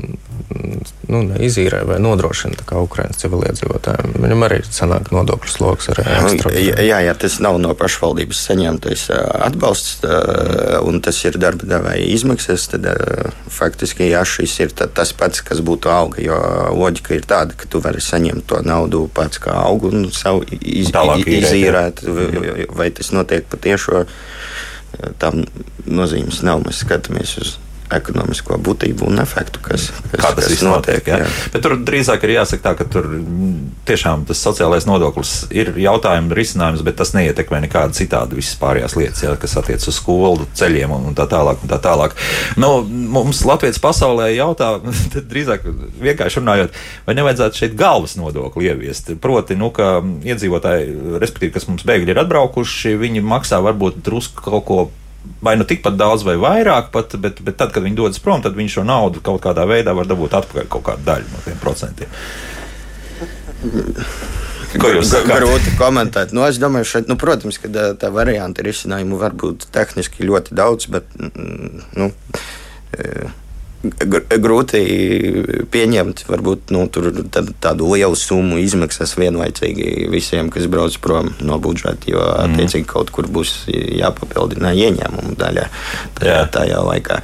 nu, 1.13 1.21
izīrē 1.45 1.83
vai 1.89 1.99
nodrošina 2.03 2.65
kā 2.67 2.81
Ukraiņas 2.85 3.21
civiliedzīvotājiem, 3.23 4.15
viņam 4.23 4.45
arī 4.47 4.61
sanāk 4.67 5.11
nodokļu 5.15 5.53
sloks. 5.53 5.91
Jā, 5.99 6.79
jā, 6.83 7.01
jā, 7.07 7.15
tas 7.21 7.39
nav 7.45 7.59
no 7.63 7.75
pašvaldības 7.79 8.43
saņemtais 8.49 9.07
atbalsts, 9.15 10.05
un 10.85 11.01
tas 11.05 11.21
ir 11.27 11.39
darba 11.41 11.69
devēja 11.69 12.09
izmaksas. 12.17 12.67
Tad 12.73 12.89
faktiski 13.53 14.11
jā, 14.11 14.25
šis 14.29 14.59
ir 14.65 14.75
tas 14.75 15.15
pats, 15.17 15.45
kas 15.45 15.63
būtu 15.65 15.93
alga. 15.93 16.23
Jo 16.25 16.41
loģika 16.75 17.17
ir 17.19 17.27
tāda, 17.29 17.57
ka 17.59 17.69
tu 17.71 17.83
vari 17.85 18.03
saņemt 18.05 18.49
to 18.51 18.61
naudu 18.67 19.07
pats 19.15 19.43
kā 19.43 19.57
augu 19.65 19.93
un 19.93 20.09
savu 20.15 20.45
iz, 20.61 20.93
izīrēt, 20.93 22.05
vai 22.75 22.91
tas 22.95 23.13
notiek 23.15 23.47
patiešām 23.53 24.09
tam 25.23 25.45
nozīmes 25.87 26.43
nav. 26.47 26.63
Mēs 26.65 26.83
skatāmies 26.85 27.37
uz 27.43 27.57
ekonomisko 27.93 28.57
būtību 28.65 29.09
un 29.09 29.21
efektu, 29.23 29.61
kas, 29.65 29.91
kas, 30.11 30.21
Kā 30.21 30.31
tas 30.37 30.49
kas 30.49 30.63
notiek. 30.65 31.07
Jā. 31.09 31.21
Jā. 31.25 31.29
Bet 31.53 31.65
tur 31.65 31.77
drīzāk 31.85 32.25
ir 32.25 32.35
jāsaka 32.39 32.65
tā, 32.65 32.73
ka 32.79 32.87
tur 32.89 33.09
tiešām 33.89 34.25
tas 34.29 34.41
sociālais 34.41 34.87
nodoklis 34.89 35.35
ir 35.55 35.75
jautājums, 35.81 36.33
risinājums, 36.37 36.85
bet 36.87 36.97
tas 37.01 37.13
neietekmē 37.17 37.61
nekādu 37.67 37.97
citādu 37.99 38.39
visas 38.39 38.57
pārējās 38.61 38.97
lietas, 38.99 39.25
jā, 39.27 39.35
kas 39.41 39.57
attiec 39.61 39.85
uz 39.85 39.99
skolu, 39.99 40.49
ceļiem 40.57 40.95
un, 40.97 41.11
un 41.11 41.19
tā 41.19 41.29
tālāk. 41.31 41.61
Un 41.65 41.71
tā 41.71 41.79
tālāk. 41.83 42.17
Nu, 42.61 42.73
mums 42.85 43.45
Latvijas 43.49 43.81
pasaulē 43.83 44.31
jautā, 44.35 44.75
drīzāk 45.33 45.69
vienkārši 46.03 46.43
runājot, 46.43 46.83
vai 47.07 47.19
nevajadzētu 47.21 47.63
šeit 47.63 47.79
galvas 47.79 48.17
nodokli 48.21 48.71
ieviest. 48.71 49.15
Proti, 49.23 49.59
nu, 49.61 49.71
ka 49.75 49.99
iedzīvotāji, 50.25 51.19
respektīvi, 51.23 51.55
kas 51.55 51.69
mums 51.71 51.87
bēgļi 51.87 52.15
ir 52.15 52.25
atbraukuši, 52.25 52.97
viņi 53.01 53.25
maksā 53.25 53.61
varbūt 53.65 54.03
drusku 54.05 54.45
kaut 54.45 54.69
ko 54.69 54.83
vai 55.45 55.57
nu 55.61 55.67
tikpat 55.69 55.97
daudz, 56.01 56.25
vai 56.27 56.37
vairāk, 56.41 56.91
pat, 56.95 57.17
bet, 57.21 57.41
bet 57.45 57.59
tad, 57.61 57.73
kad 57.75 57.85
viņi 57.85 57.99
dodas 57.99 58.23
prom, 58.23 58.43
tad 58.45 58.57
viņi 58.57 58.79
šo 58.79 58.87
naudu 58.89 59.23
kaut 59.25 59.43
kādā 59.45 59.67
veidā 59.69 59.95
var 59.97 60.09
dabūt 60.09 60.37
atpakaļ 60.41 60.71
kaut 60.73 60.87
kādu 60.89 61.07
daļu 61.09 61.31
no 61.33 61.45
tiem 61.45 61.61
procentiem. 61.63 62.17
Ko 64.81 64.91
jūs 64.91 65.13
sakāt? 65.13 65.39
Grūti 65.39 65.77
komentēt. 65.79 66.33
Nu, 66.35 66.43
es 66.49 66.59
domāju, 66.59 66.89
šeit, 66.91 67.11
nu, 67.11 67.17
protams, 67.21 67.61
ka 67.63 67.71
tā, 67.71 67.87
tā 67.99 68.11
varianta 68.15 68.65
risinājumu 68.67 69.21
var 69.21 69.37
būt 69.39 69.69
tehniski 69.75 70.27
ļoti 70.27 70.57
daudz, 70.59 70.89
bet 70.91 71.07
nu, 71.21 72.11
grūti 73.85 74.81
pieņemt 75.73 76.25
varbūt, 76.29 76.73
nu, 76.75 76.87
tādu 77.65 77.93
lielu 77.93 78.19
summu 78.19 78.59
izmaksas 78.63 79.17
vienlaicīgi 79.21 80.09
visiem, 80.13 80.51
kas 80.55 80.69
brauc 80.71 80.97
prom 81.05 81.33
no 81.45 81.61
budžeta, 81.63 82.11
jo 82.11 82.25
mm. 82.25 82.49
attiecīgi 82.49 82.89
kaut 82.91 83.13
kur 83.15 83.29
būs 83.31 83.65
jāpapildina 83.71 84.75
ieņēmumu 84.75 85.39
daļa 85.41 85.71
tajā, 86.21 86.45
tajā 86.55 86.85
laikā. 86.91 87.23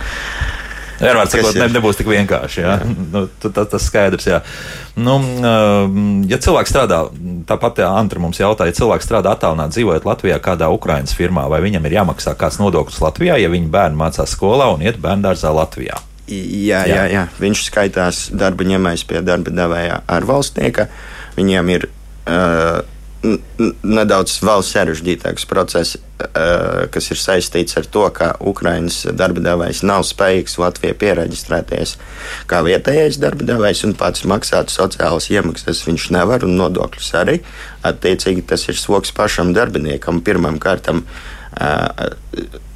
Vienmēr 1.01 1.31
sakot, 1.33 1.57
ne, 1.57 1.69
nebūs 1.73 1.97
tik 1.97 2.11
vienkārši. 2.11 2.61
Jā? 2.61 2.75
Jā. 2.83 2.89
Nu, 3.15 3.23
tas, 3.41 3.69
tas 3.73 3.87
skaidrs. 3.89 4.27
Jā. 4.29 4.43
Nu, 5.01 5.17
ja 6.29 6.39
cilvēks 6.45 6.75
strādā, 6.75 6.99
tāpat 7.49 7.81
Antra 7.87 8.21
mums 8.21 8.41
jautāja, 8.41 8.75
ja 8.75 8.77
cilvēks 8.83 9.09
strādā 9.09 9.33
attālināti 9.33 9.79
dzīvojot 9.79 10.05
Latvijā 10.09 10.37
kādā 10.45 10.69
Ukraiņas 10.77 11.17
firmā, 11.17 11.47
vai 11.49 11.63
viņam 11.65 11.89
ir 11.89 11.97
jāmaksā 12.03 12.37
kāds 12.37 12.61
nodoklis 12.61 13.01
Latvijā, 13.01 13.41
ja 13.41 13.49
viņa 13.53 13.73
bērni 13.73 14.01
mācās 14.03 14.37
skolā 14.37 14.69
un 14.75 14.85
iet 14.85 15.01
bērngārzā 15.01 15.55
Latvijā? 15.57 15.97
Jā, 16.31 16.85
jā. 16.87 17.05
jā. 17.11 17.27
Viņš 17.41 17.65
skaitās 17.67 18.29
darba 18.37 18.67
ņēmējs 18.69 19.05
pie 19.11 19.23
darba 19.27 19.53
devēja 19.55 20.01
ārvalstnieka. 20.11 20.87
Viņiem 21.37 21.73
ir 21.75 21.87
uh, 21.91 22.81
nedaudz 23.85 24.39
vēl 24.45 24.63
sarežģītāks 24.65 25.45
process, 25.51 25.99
uh, 25.99 26.87
kas 26.93 27.11
ir 27.13 27.21
saistīts 27.21 27.77
ar 27.81 27.89
to, 27.93 28.07
ka 28.17 28.31
Ukraiņas 28.53 29.11
darba 29.19 29.43
devējs 29.45 29.83
nav 29.89 30.07
spējīgs 30.09 30.57
Latvijā 30.63 30.97
pieregistrēties 31.03 31.97
kā 32.51 32.63
vietējais 32.67 33.21
darba 33.21 33.47
devējs 33.51 33.85
un 33.91 33.97
pats 33.99 34.25
maksāt 34.29 34.73
sociālas 34.73 35.29
iemaksas. 35.35 35.85
Viņš 35.89 36.09
nevar 36.17 36.47
un 36.47 36.57
nodokļus 36.61 37.13
arī. 37.21 37.41
Attiecīgi 37.87 38.47
tas 38.55 38.69
ir 38.71 38.81
sloks 38.81 39.13
pašam 39.17 39.55
darbiniekam 39.57 40.23
pirmam 40.25 40.63
kārtam. 40.63 41.05
Uh, 41.51 42.70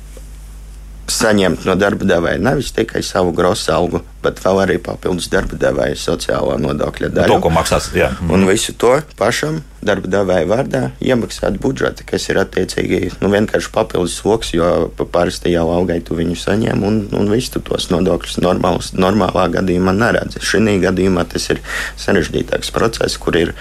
saņemt 1.10 1.66
no 1.68 1.74
darba 1.78 2.06
devēja 2.08 2.40
nevis 2.40 2.72
tikai 2.74 3.02
savu 3.04 3.32
grosu 3.36 3.72
algu, 3.74 4.00
bet 4.24 4.40
vēl 4.40 4.60
arī 4.62 4.76
papildus 4.82 5.28
darba 5.32 5.58
devēja 5.60 5.98
sociālā 6.00 6.56
nodokļa 6.62 7.10
daļu. 7.12 7.34
To, 7.34 7.42
ko 7.44 7.52
maksās, 7.52 7.90
jā. 7.96 8.10
Un 8.32 8.46
visu 8.48 8.72
to 8.80 8.94
pašam 9.18 9.60
darba 9.84 10.08
devēja 10.08 10.48
vārdā 10.48 10.82
iemaksāt 11.04 11.58
budžeta, 11.60 12.06
kas 12.08 12.28
ir 12.32 12.40
attiecīgi 12.40 13.00
nu, 13.20 13.28
vienkārši 13.34 13.72
papildus 13.74 14.16
sloks, 14.22 14.54
jo 14.56 14.70
parasti 15.12 15.52
jau 15.52 15.66
algai 15.74 16.00
tu 16.04 16.16
viņu 16.16 16.38
saņem 16.40 16.86
un, 16.88 17.00
un 17.12 17.32
visu 17.32 17.60
tos 17.64 17.90
nodokļus 17.92 18.40
normālus, 18.44 18.94
normālā 18.96 19.50
gadījumā 19.58 19.96
neredzi. 19.98 20.40
Šī 20.44 20.78
gadījumā 20.86 21.26
tas 21.28 21.50
ir 21.52 21.60
sarežģītāks 22.00 22.72
process, 22.74 23.20
kur 23.20 23.36
ir 23.36 23.52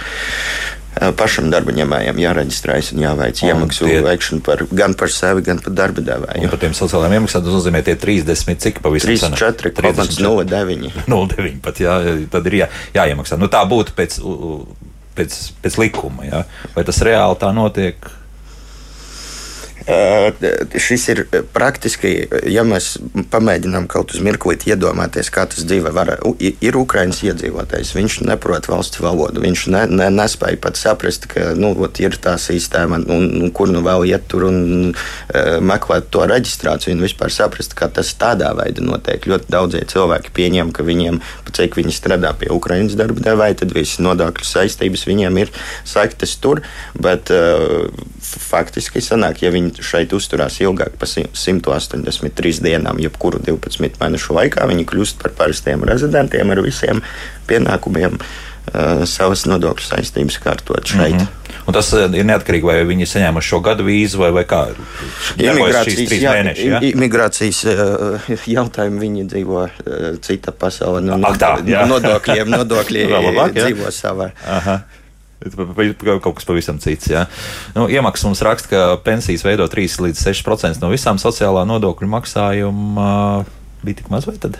pašam 1.17 1.49
darba 1.53 1.73
ņēmējam 1.75 2.19
jāreģistrējas 2.21 2.91
un 2.93 3.03
jāveic 3.03 3.41
un 3.41 3.49
iemaksu 3.49 3.87
tie... 3.87 3.99
veikšana 4.05 4.43
par, 4.45 4.63
gan 4.69 4.95
par 4.99 5.11
sevi, 5.13 5.43
gan 5.45 5.61
par 5.63 5.75
darba 5.75 6.03
devēju. 6.05 6.49
Par 6.51 6.61
tiem 6.61 6.75
sociālajiem 6.77 7.17
iemaksām 7.19 7.45
tas 7.45 7.57
nozīmē 7.57 7.83
tie 7.85 7.95
30, 7.99 8.61
cik 8.63 8.81
pavisam 8.85 9.33
34,09. 9.33 11.05
09 11.09 11.61
pat, 11.65 11.81
jā, 11.81 11.99
tad 12.33 12.49
ir 12.51 12.59
jā, 12.63 12.69
jāiemaksā. 12.95 13.39
Nu, 13.41 13.49
tā 13.51 13.63
būtu 13.69 13.95
pēc, 13.97 14.19
pēc, 15.17 15.39
pēc 15.65 15.79
likuma, 15.81 16.27
jā. 16.29 16.43
Vai 16.77 16.85
tas 16.87 17.01
reāli 17.05 17.39
tā 17.41 17.49
notiek? 17.55 18.11
Šis 19.83 21.07
ir 21.11 21.21
praktiski, 21.51 22.13
ja 22.47 22.63
mēs 22.63 22.93
pamēģinām 23.33 23.89
kaut 23.91 24.13
uz 24.15 24.21
mirklīti 24.23 24.71
iedomāties, 24.71 25.31
kā 25.33 25.43
tas 25.51 25.65
dzīve 25.67 25.91
var. 25.95 26.13
Ir 26.39 26.77
Ukraiņas 26.79 27.19
iedzīvotājs, 27.27 27.91
viņš 27.97 28.19
neprot 28.29 28.69
valsts 28.71 29.01
valodu, 29.03 29.43
viņš 29.43 29.65
ne, 29.73 29.81
ne, 29.91 30.07
nespēja 30.13 30.61
pat 30.63 30.79
saprast, 30.79 31.27
ka 31.31 31.51
nu, 31.59 31.73
ot, 31.83 31.99
ir 31.99 32.15
tā 32.23 32.37
sistēma, 32.39 33.01
un, 33.11 33.27
un 33.43 33.51
kur 33.55 33.73
nu 33.73 33.83
vēl 33.83 34.07
iet 34.13 34.29
tur 34.31 34.47
un 34.47 34.93
meklēt 35.67 36.07
to 36.13 36.23
reģistrāciju, 36.31 36.95
un 36.95 37.03
vispār 37.03 37.33
saprast, 37.33 37.75
kā 37.75 37.89
tas 37.91 38.13
tādā 38.19 38.53
veidā 38.55 38.85
notiek. 38.85 39.27
Ļoti 39.27 39.51
daudzie 39.51 39.83
cilvēki 39.91 40.31
pieņem, 40.37 40.71
ka 40.75 40.87
viņiem, 40.87 41.19
cik 41.51 41.75
viņi 41.81 41.95
strādā 41.95 42.31
pie 42.39 42.53
Ukraiņas 42.55 42.95
darba 42.99 43.27
devēja, 43.27 43.59
tad 43.63 43.75
visas 43.75 43.99
nodokļu 44.03 44.47
saistības 44.47 45.05
viņiem 45.09 45.43
ir 45.43 45.51
sektas 45.87 46.37
tur, 46.39 46.63
bet 46.95 47.33
uh, 47.33 47.91
faktiski 48.23 49.03
sanāk, 49.03 49.43
ja 49.43 49.51
viņi 49.53 49.72
šeit 49.81 50.13
uzturās 50.13 50.59
ilgāk 50.61 50.97
par 50.99 51.09
183 51.09 52.63
dienām, 52.63 53.01
jebkuru 53.01 53.41
12 53.43 53.99
mēnešu 54.01 54.37
laikā, 54.37 54.67
viņi 54.69 54.87
kļūst 54.89 55.21
par 55.23 55.35
parastiem 55.37 55.85
rezidentiem 55.87 56.51
ar 56.53 56.61
visiem 56.65 57.01
pienākumiem 57.49 58.19
uh, 58.19 59.05
savas 59.09 59.45
nodokļu 59.49 59.87
saistības 59.89 60.39
kārtot 60.43 60.85
šeit. 60.85 61.15
Mm 61.15 61.19
-hmm. 61.19 61.39
Un 61.63 61.73
tas 61.73 61.93
ir 61.93 62.25
neatkarīgi, 62.27 62.65
vai 62.67 62.81
viņi 62.83 63.05
saņēma 63.07 63.41
šo 63.41 63.61
gadu 63.63 63.85
vīzu 63.87 64.19
vai, 64.19 64.31
vai 64.35 64.43
kā. 64.43 64.65
Imigrācijas, 65.39 66.11
jā, 66.11 66.33
mēneši, 66.35 66.65
ja? 66.67 66.81
imigrācijas 66.89 67.61
jautājumu 68.55 68.99
viņi 68.99 69.27
dzīvo 69.31 69.67
cita 70.21 70.51
pasaulē. 70.51 70.99
No, 71.07 71.21
Ak, 71.29 71.39
tā, 71.39 71.53
jā. 71.67 71.85
no 71.85 71.95
nodokļiem 71.95 72.51
nodokļi 72.51 73.05
labāk, 73.13 73.55
dzīvo 73.55 73.91
savā. 73.95 74.31
Aha. 74.47 74.81
Kaut 76.23 76.37
kas 76.37 76.47
pavisam 76.47 76.79
cits. 76.83 77.09
Ja. 77.11 77.25
Nu, 77.75 77.87
iemaksas 77.91 78.27
mums 78.27 78.43
raksta, 78.45 78.69
ka 78.71 78.83
pensijas 79.03 79.45
veido 79.45 79.67
3 79.69 79.99
līdz 80.07 80.23
6% 80.29 80.83
no 80.83 80.91
visām 80.93 81.19
sociālā 81.21 81.65
nodokļu 81.69 82.09
maksājuma. 82.15 83.09
Bija 83.83 83.99
tik 83.99 84.07
maz, 84.07 84.23
vai 84.23 84.37
tad? 84.39 84.55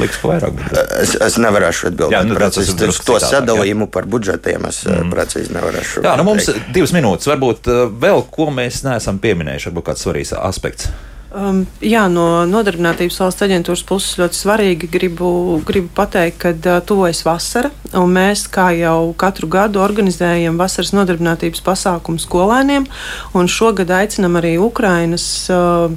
Liekas, 0.00 0.22
ka 0.22 0.30
vairāk 0.30 0.54
bija. 0.56 0.84
Es, 1.02 1.12
es 1.20 1.34
nevarēšu 1.36 1.90
atbildēt 1.90 2.14
Jā, 2.16 2.22
nu, 2.24 2.32
tas 2.32 2.54
precīzi. 2.56 2.72
Tas, 2.72 2.78
drusku 2.80 3.04
to 3.10 3.18
sadalījumu 3.20 3.90
par 3.92 4.08
budžetiem 4.08 4.64
es 4.70 4.78
mm. 4.88 5.10
precīzi 5.12 5.52
nevarēšu. 5.52 6.04
Jā, 6.06 6.14
nu 6.16 6.24
mums 6.30 6.48
ir 6.48 6.62
divas 6.72 6.94
minūtes. 6.96 7.28
Varbūt 7.28 7.68
uh, 7.68 7.82
vēl 7.92 8.24
ko 8.32 8.48
mēs 8.56 8.80
neesam 8.88 9.20
pieminējuši, 9.20 9.68
varbūt 9.68 9.90
kāds 9.90 10.06
svarīgs 10.06 10.32
aspekts. 10.40 10.88
Um, 11.28 11.66
jā, 11.84 12.06
no 12.08 12.46
nodarbinātības 12.48 13.18
valsts 13.20 13.44
aģentūras 13.44 13.82
puses 13.84 14.16
ļoti 14.16 14.38
svarīgi 14.38 14.88
gribu, 14.88 15.58
gribu 15.68 15.90
pateikt, 15.92 16.38
ka 16.40 16.52
uh, 16.56 16.78
tuvojas 16.80 17.20
vasara, 17.26 17.68
mēs 17.92 18.46
kā 18.48 18.70
jau 18.78 19.12
katru 19.20 19.50
gadu 19.52 19.82
organizējam 19.84 20.56
vasaras 20.56 20.94
nodarbinātības 20.96 21.60
pasākumu 21.66 22.22
skolēniem, 22.22 22.88
un 23.36 23.50
šogad 23.52 23.92
aicinam 23.98 24.40
arī 24.40 24.56
Ukrainas. 24.56 25.28
Uh, 25.52 25.92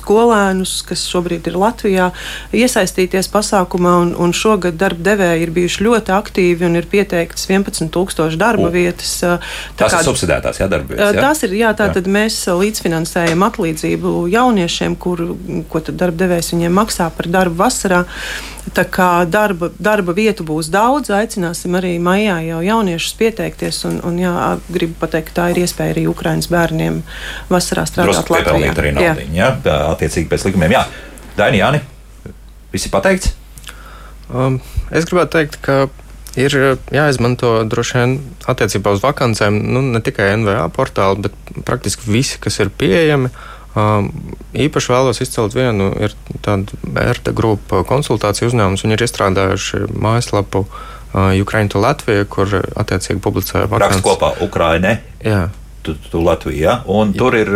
skolēnus, 0.00 0.74
kas 0.88 1.04
šobrīd 1.10 1.50
ir 1.50 1.58
Latvijā, 1.60 2.10
iesaistīties 2.56 3.30
pasākumā. 3.32 3.94
Un, 4.02 4.12
un 4.18 4.34
šogad 4.36 4.78
darba 4.80 5.12
devēji 5.12 5.46
ir 5.46 5.54
bijuši 5.54 5.86
ļoti 5.86 6.14
aktīvi 6.16 6.68
un 6.68 6.78
ir 6.80 6.88
pieteiktas 6.90 7.46
11,000 7.50 8.40
darba 8.40 8.68
Un 8.68 8.74
vietas. 8.74 9.14
Tās 9.78 9.96
ir 9.98 10.06
subsidētās, 10.06 10.60
jā, 10.62 10.68
darbības. 10.70 11.02
Jā? 11.02 11.26
Tās 11.26 11.42
ir, 11.46 11.56
jā, 11.58 11.72
tā 11.78 11.88
tad 11.94 12.08
mēs 12.10 12.38
līdzfinansējam 12.46 13.46
atlīdzību 13.48 14.14
jauniešiem, 14.32 14.96
kur, 15.02 15.24
ko 15.72 15.84
tad 15.84 16.00
darba 16.00 16.24
devējs 16.24 16.52
viņiem 16.54 16.80
maksā 16.82 17.10
par 17.16 17.30
darbu 17.32 17.62
vasarā. 17.64 18.04
Tā 18.70 18.84
kā 18.86 19.08
darba, 19.26 19.72
darba 19.82 20.14
vietu 20.14 20.44
būs 20.46 20.68
daudz, 20.70 21.10
aicināsim 21.10 21.74
arī 21.74 21.96
maijā 21.98 22.36
jau 22.46 22.60
jauniešus 22.62 23.16
pieteikties. 23.18 23.80
Un, 23.88 23.96
un 24.06 24.20
jā, 24.22 24.34
gribu 24.70 24.94
pateikt, 25.00 25.32
ka 25.32 25.40
tā 25.40 25.46
ir 25.50 25.64
iespēja 25.64 25.96
arī 25.96 26.04
Ukraiņas 26.12 26.48
bērniem 26.52 27.00
vasarā 27.50 27.82
strādāt 27.90 28.20
Drusku 28.22 28.36
Latvijā. 28.36 28.70
arī 28.78 28.92
naudu. 28.94 29.26
Jā. 29.34 29.48
Jā, 29.66 29.78
attiecīgi 29.90 30.30
pēc 30.30 30.46
likumiem. 30.46 30.76
Jā, 30.78 30.84
Daini, 31.34 31.58
Jāni, 31.58 31.82
viss 32.70 32.86
ir 32.86 32.94
pateikts. 32.94 33.34
Um, 34.30 34.60
es 34.94 35.10
gribētu 35.10 35.40
teikt, 35.40 35.58
ka 35.66 35.80
ir 36.38 36.54
jāizmanto 36.94 37.56
droši 37.68 37.98
vien 37.98 38.14
attiecībā 38.48 38.94
uz 38.94 39.02
vakancēm 39.02 39.58
nu, 39.58 39.82
ne 39.90 40.00
tikai 40.06 40.36
NVA 40.38 40.70
portāli, 40.72 41.26
bet 41.26 41.66
praktiski 41.66 42.14
visi, 42.14 42.38
kas 42.40 42.62
ir 42.62 42.70
pieejami. 42.70 43.28
Um, 43.28 43.50
īpaši 43.74 44.92
vēlos 44.92 45.22
izcelt 45.24 45.56
vienu, 45.56 45.90
ir 45.96 46.14
tāda 46.44 46.76
vērta 46.82 47.32
grupa 47.36 47.82
konsultāciju 47.88 48.50
uzņēmums. 48.50 48.84
Viņi 48.84 48.98
ir 48.98 49.06
izstrādājuši 49.06 49.86
mājaslapu 49.96 50.66
Ukraiņu 51.14 51.74
to 51.74 51.80
Latviju, 51.82 52.28
kur 52.28 52.54
attiecīgi 52.60 53.20
publicē 53.20 53.64
Raksts 53.64 53.72
vakances. 53.72 54.04
kopā 54.06 54.32
Ukraiņai. 54.44 54.94
Jā. 55.24 55.42
Tu, 55.82 55.96
tu 56.12 56.20
Latvijā, 56.22 56.78
un 56.86 57.10
tur 57.16 57.34
ir. 57.34 57.48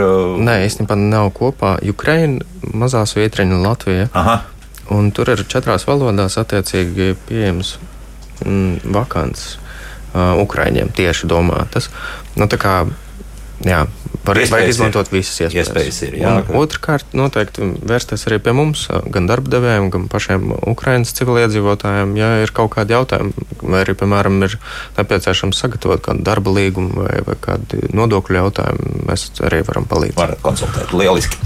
Nē, 0.43 0.59
īstenībā 0.67 0.97
nav 0.99 1.31
kopā 1.37 1.77
Ukraiņa, 1.87 2.43
mazās 2.75 3.15
vietriņa 3.15 3.61
Latvija. 3.63 4.09
Aha, 4.19 4.41
Un 4.91 5.11
tur 5.11 5.27
ir 5.33 5.43
četrās 5.51 5.83
valodās 5.87 6.37
attiecīgi 6.39 7.17
pieejams 7.27 7.73
mm, 8.45 8.93
vakants 8.95 9.57
uh, 9.57 10.39
Ukraiņiem 10.39 10.93
tieši 10.95 11.27
domātas. 11.27 11.89
Nu, 12.39 12.47
tā 12.47 12.59
kā, 12.61 12.75
jā, 13.67 13.81
var, 14.25 14.39
Iespējas 14.39 14.53
vajag 14.53 14.67
ir. 14.67 14.73
izmantot 14.75 15.11
visas 15.13 15.41
iespējas. 15.45 15.69
Iespējas 15.69 16.01
ir, 16.07 16.17
jā. 16.23 16.33
Un 16.49 16.59
Otrkārt, 16.63 17.13
noteikti 17.17 17.69
vērsties 17.87 18.27
arī 18.31 18.39
pie 18.43 18.55
mums, 18.57 18.87
gan 19.13 19.29
darba 19.29 19.53
devējiem, 19.57 19.91
gan 19.95 20.07
pašiem 20.13 20.53
Ukraiņas 20.73 21.15
civiliedzīvotājiem, 21.19 22.17
ja 22.21 22.31
ir 22.45 22.53
kaut 22.57 22.73
kādi 22.77 22.97
jautājumi, 22.97 23.47
vai 23.63 23.85
arī, 23.85 23.97
piemēram, 23.99 24.39
ir 24.49 24.59
nepieciešams 24.99 25.63
sagatavot 25.65 26.05
kādu 26.07 26.25
darba 26.27 26.55
līgumu 26.57 27.05
vai, 27.05 27.21
vai 27.27 27.39
kādu 27.41 27.83
nodokļu 27.97 28.41
jautājumu, 28.43 29.07
mēs 29.11 29.29
arī 29.47 29.63
varam 29.67 29.89
palīdzēt. 29.91 30.21
varat 30.21 30.45
konsultēt. 30.45 30.95
Lieliski. 30.97 31.37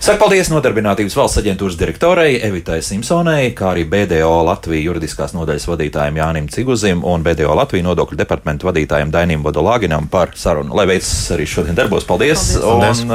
Saku 0.00 0.16
paldies 0.16 0.48
Nodarbinātības 0.48 1.12
valsts 1.12 1.42
aģentūras 1.42 1.74
direktorei 1.76 2.38
Evitai 2.40 2.78
Simpsonai, 2.80 3.50
kā 3.52 3.66
arī 3.74 3.82
BDO 3.84 4.30
Latvijas 4.48 4.86
juridiskās 4.86 5.34
nodaļas 5.36 5.66
vadītājiem 5.68 6.16
Jānim 6.16 6.46
Ciguzim 6.48 7.02
un 7.04 7.20
BDO 7.20 7.52
Latvijas 7.58 7.84
nodokļu 7.84 8.16
departamentu 8.16 8.70
vadītājiem 8.70 9.12
Dainim 9.12 9.44
Vodolāginam 9.44 10.08
par 10.08 10.32
sarunu. 10.40 10.72
Lai 10.78 10.86
veicas 10.88 11.12
arī 11.36 11.44
šodien 11.44 11.76
darbos. 11.76 12.08
Paldies! 12.08 12.46
Paldies. 12.64 13.04
Un 13.04 13.12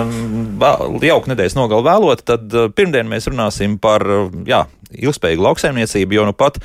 um, 0.62 1.02
jauku 1.02 1.34
nedēļas 1.34 1.58
nogalu 1.58 1.88
vēlot, 1.90 2.22
tad 2.30 2.54
uh, 2.54 2.70
pirmdien 2.70 3.10
mēs 3.10 3.26
runāsim 3.34 3.80
par 3.82 4.06
uh, 4.06 4.30
jā, 4.46 4.68
ilgspējīgu 4.94 5.50
lauksaimniecību, 5.50 6.20
jo 6.20 6.30
nu 6.30 6.38
pat 6.38 6.62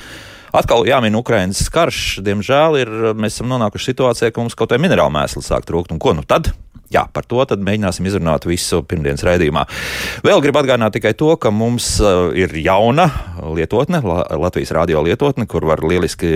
Atkal 0.51 0.83
jāmin 0.83 1.15
Ukraiņas 1.15 1.69
karš. 1.71 2.07
Diemžēl 2.27 2.81
ir, 2.83 2.97
mēs 3.15 3.37
esam 3.39 3.49
nonākuši 3.55 3.93
situācijā, 3.93 4.35
ka 4.35 4.43
mums 4.43 4.59
kaut 4.59 4.73
kāda 4.73 4.83
minerāla 4.83 5.13
mēsla 5.15 5.47
sāk 5.47 5.65
trūkt. 5.69 5.95
Un 5.95 6.03
ko 6.03 6.13
nu 6.19 6.27
tad? 6.27 6.51
Jā, 6.91 7.05
par 7.15 7.23
to 7.31 7.39
tad 7.47 7.61
mēģināsim 7.63 8.07
izrunāt 8.11 8.49
visu 8.51 8.81
pirmdienas 8.83 9.23
raidījumā. 9.23 9.63
Vēl 10.27 10.41
gribu 10.43 10.59
atgādināt 10.59 10.97
tikai 10.97 11.13
to, 11.15 11.29
ka 11.39 11.53
mums 11.55 11.87
uh, 12.03 12.33
ir 12.35 12.51
jauna 12.59 13.07
lietotne, 13.55 14.01
La 14.03 14.25
Latvijas 14.41 14.73
radio 14.75 15.05
lietotne, 15.07 15.47
kur 15.47 15.69
var 15.71 15.85
lieliski 15.87 16.27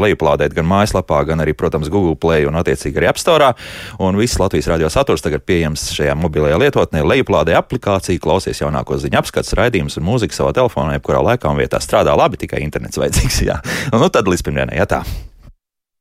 lejuplādēt 0.00 0.56
gan 0.56 0.68
mājaslapā, 0.70 1.20
gan 1.28 1.44
arī, 1.44 1.52
protams, 1.52 1.92
Google 1.92 2.16
Play 2.16 2.48
un 2.48 2.56
attiecīgi 2.62 2.96
arī 2.96 3.10
App 3.12 3.20
Store. 3.20 3.52
Un 4.00 4.16
viss 4.16 4.40
Latvijas 4.40 4.70
radio 4.72 4.88
saturs 4.88 5.20
tagad 5.26 5.44
pieejams 5.44 5.90
šajā 5.98 6.16
mobilajā 6.16 6.56
lietotnē. 6.64 7.04
Lejuplādē 7.04 7.58
aplikāciju, 7.60 8.22
klausies 8.24 8.64
jaunāko 8.64 8.96
ziņu 9.02 9.20
apskats, 9.20 9.52
raidījumus 9.58 10.00
un 10.00 10.08
mūziku 10.08 10.38
savā 10.38 10.54
telefonā, 10.56 10.96
jebkurā 10.96 11.20
laikā 11.28 11.52
un 11.52 11.60
vietā 11.60 11.82
strādā 11.84 12.16
labi, 12.16 12.40
tikai 12.40 12.64
internets 12.64 13.00
vajadzīgs. 13.00 13.44
Jā. 13.50 13.60
Nu 13.92 14.08
tad 14.08 14.32
līdz 14.32 14.48
pirmdienai, 14.48 14.80
jā 14.80 14.88
tā. 14.88 15.04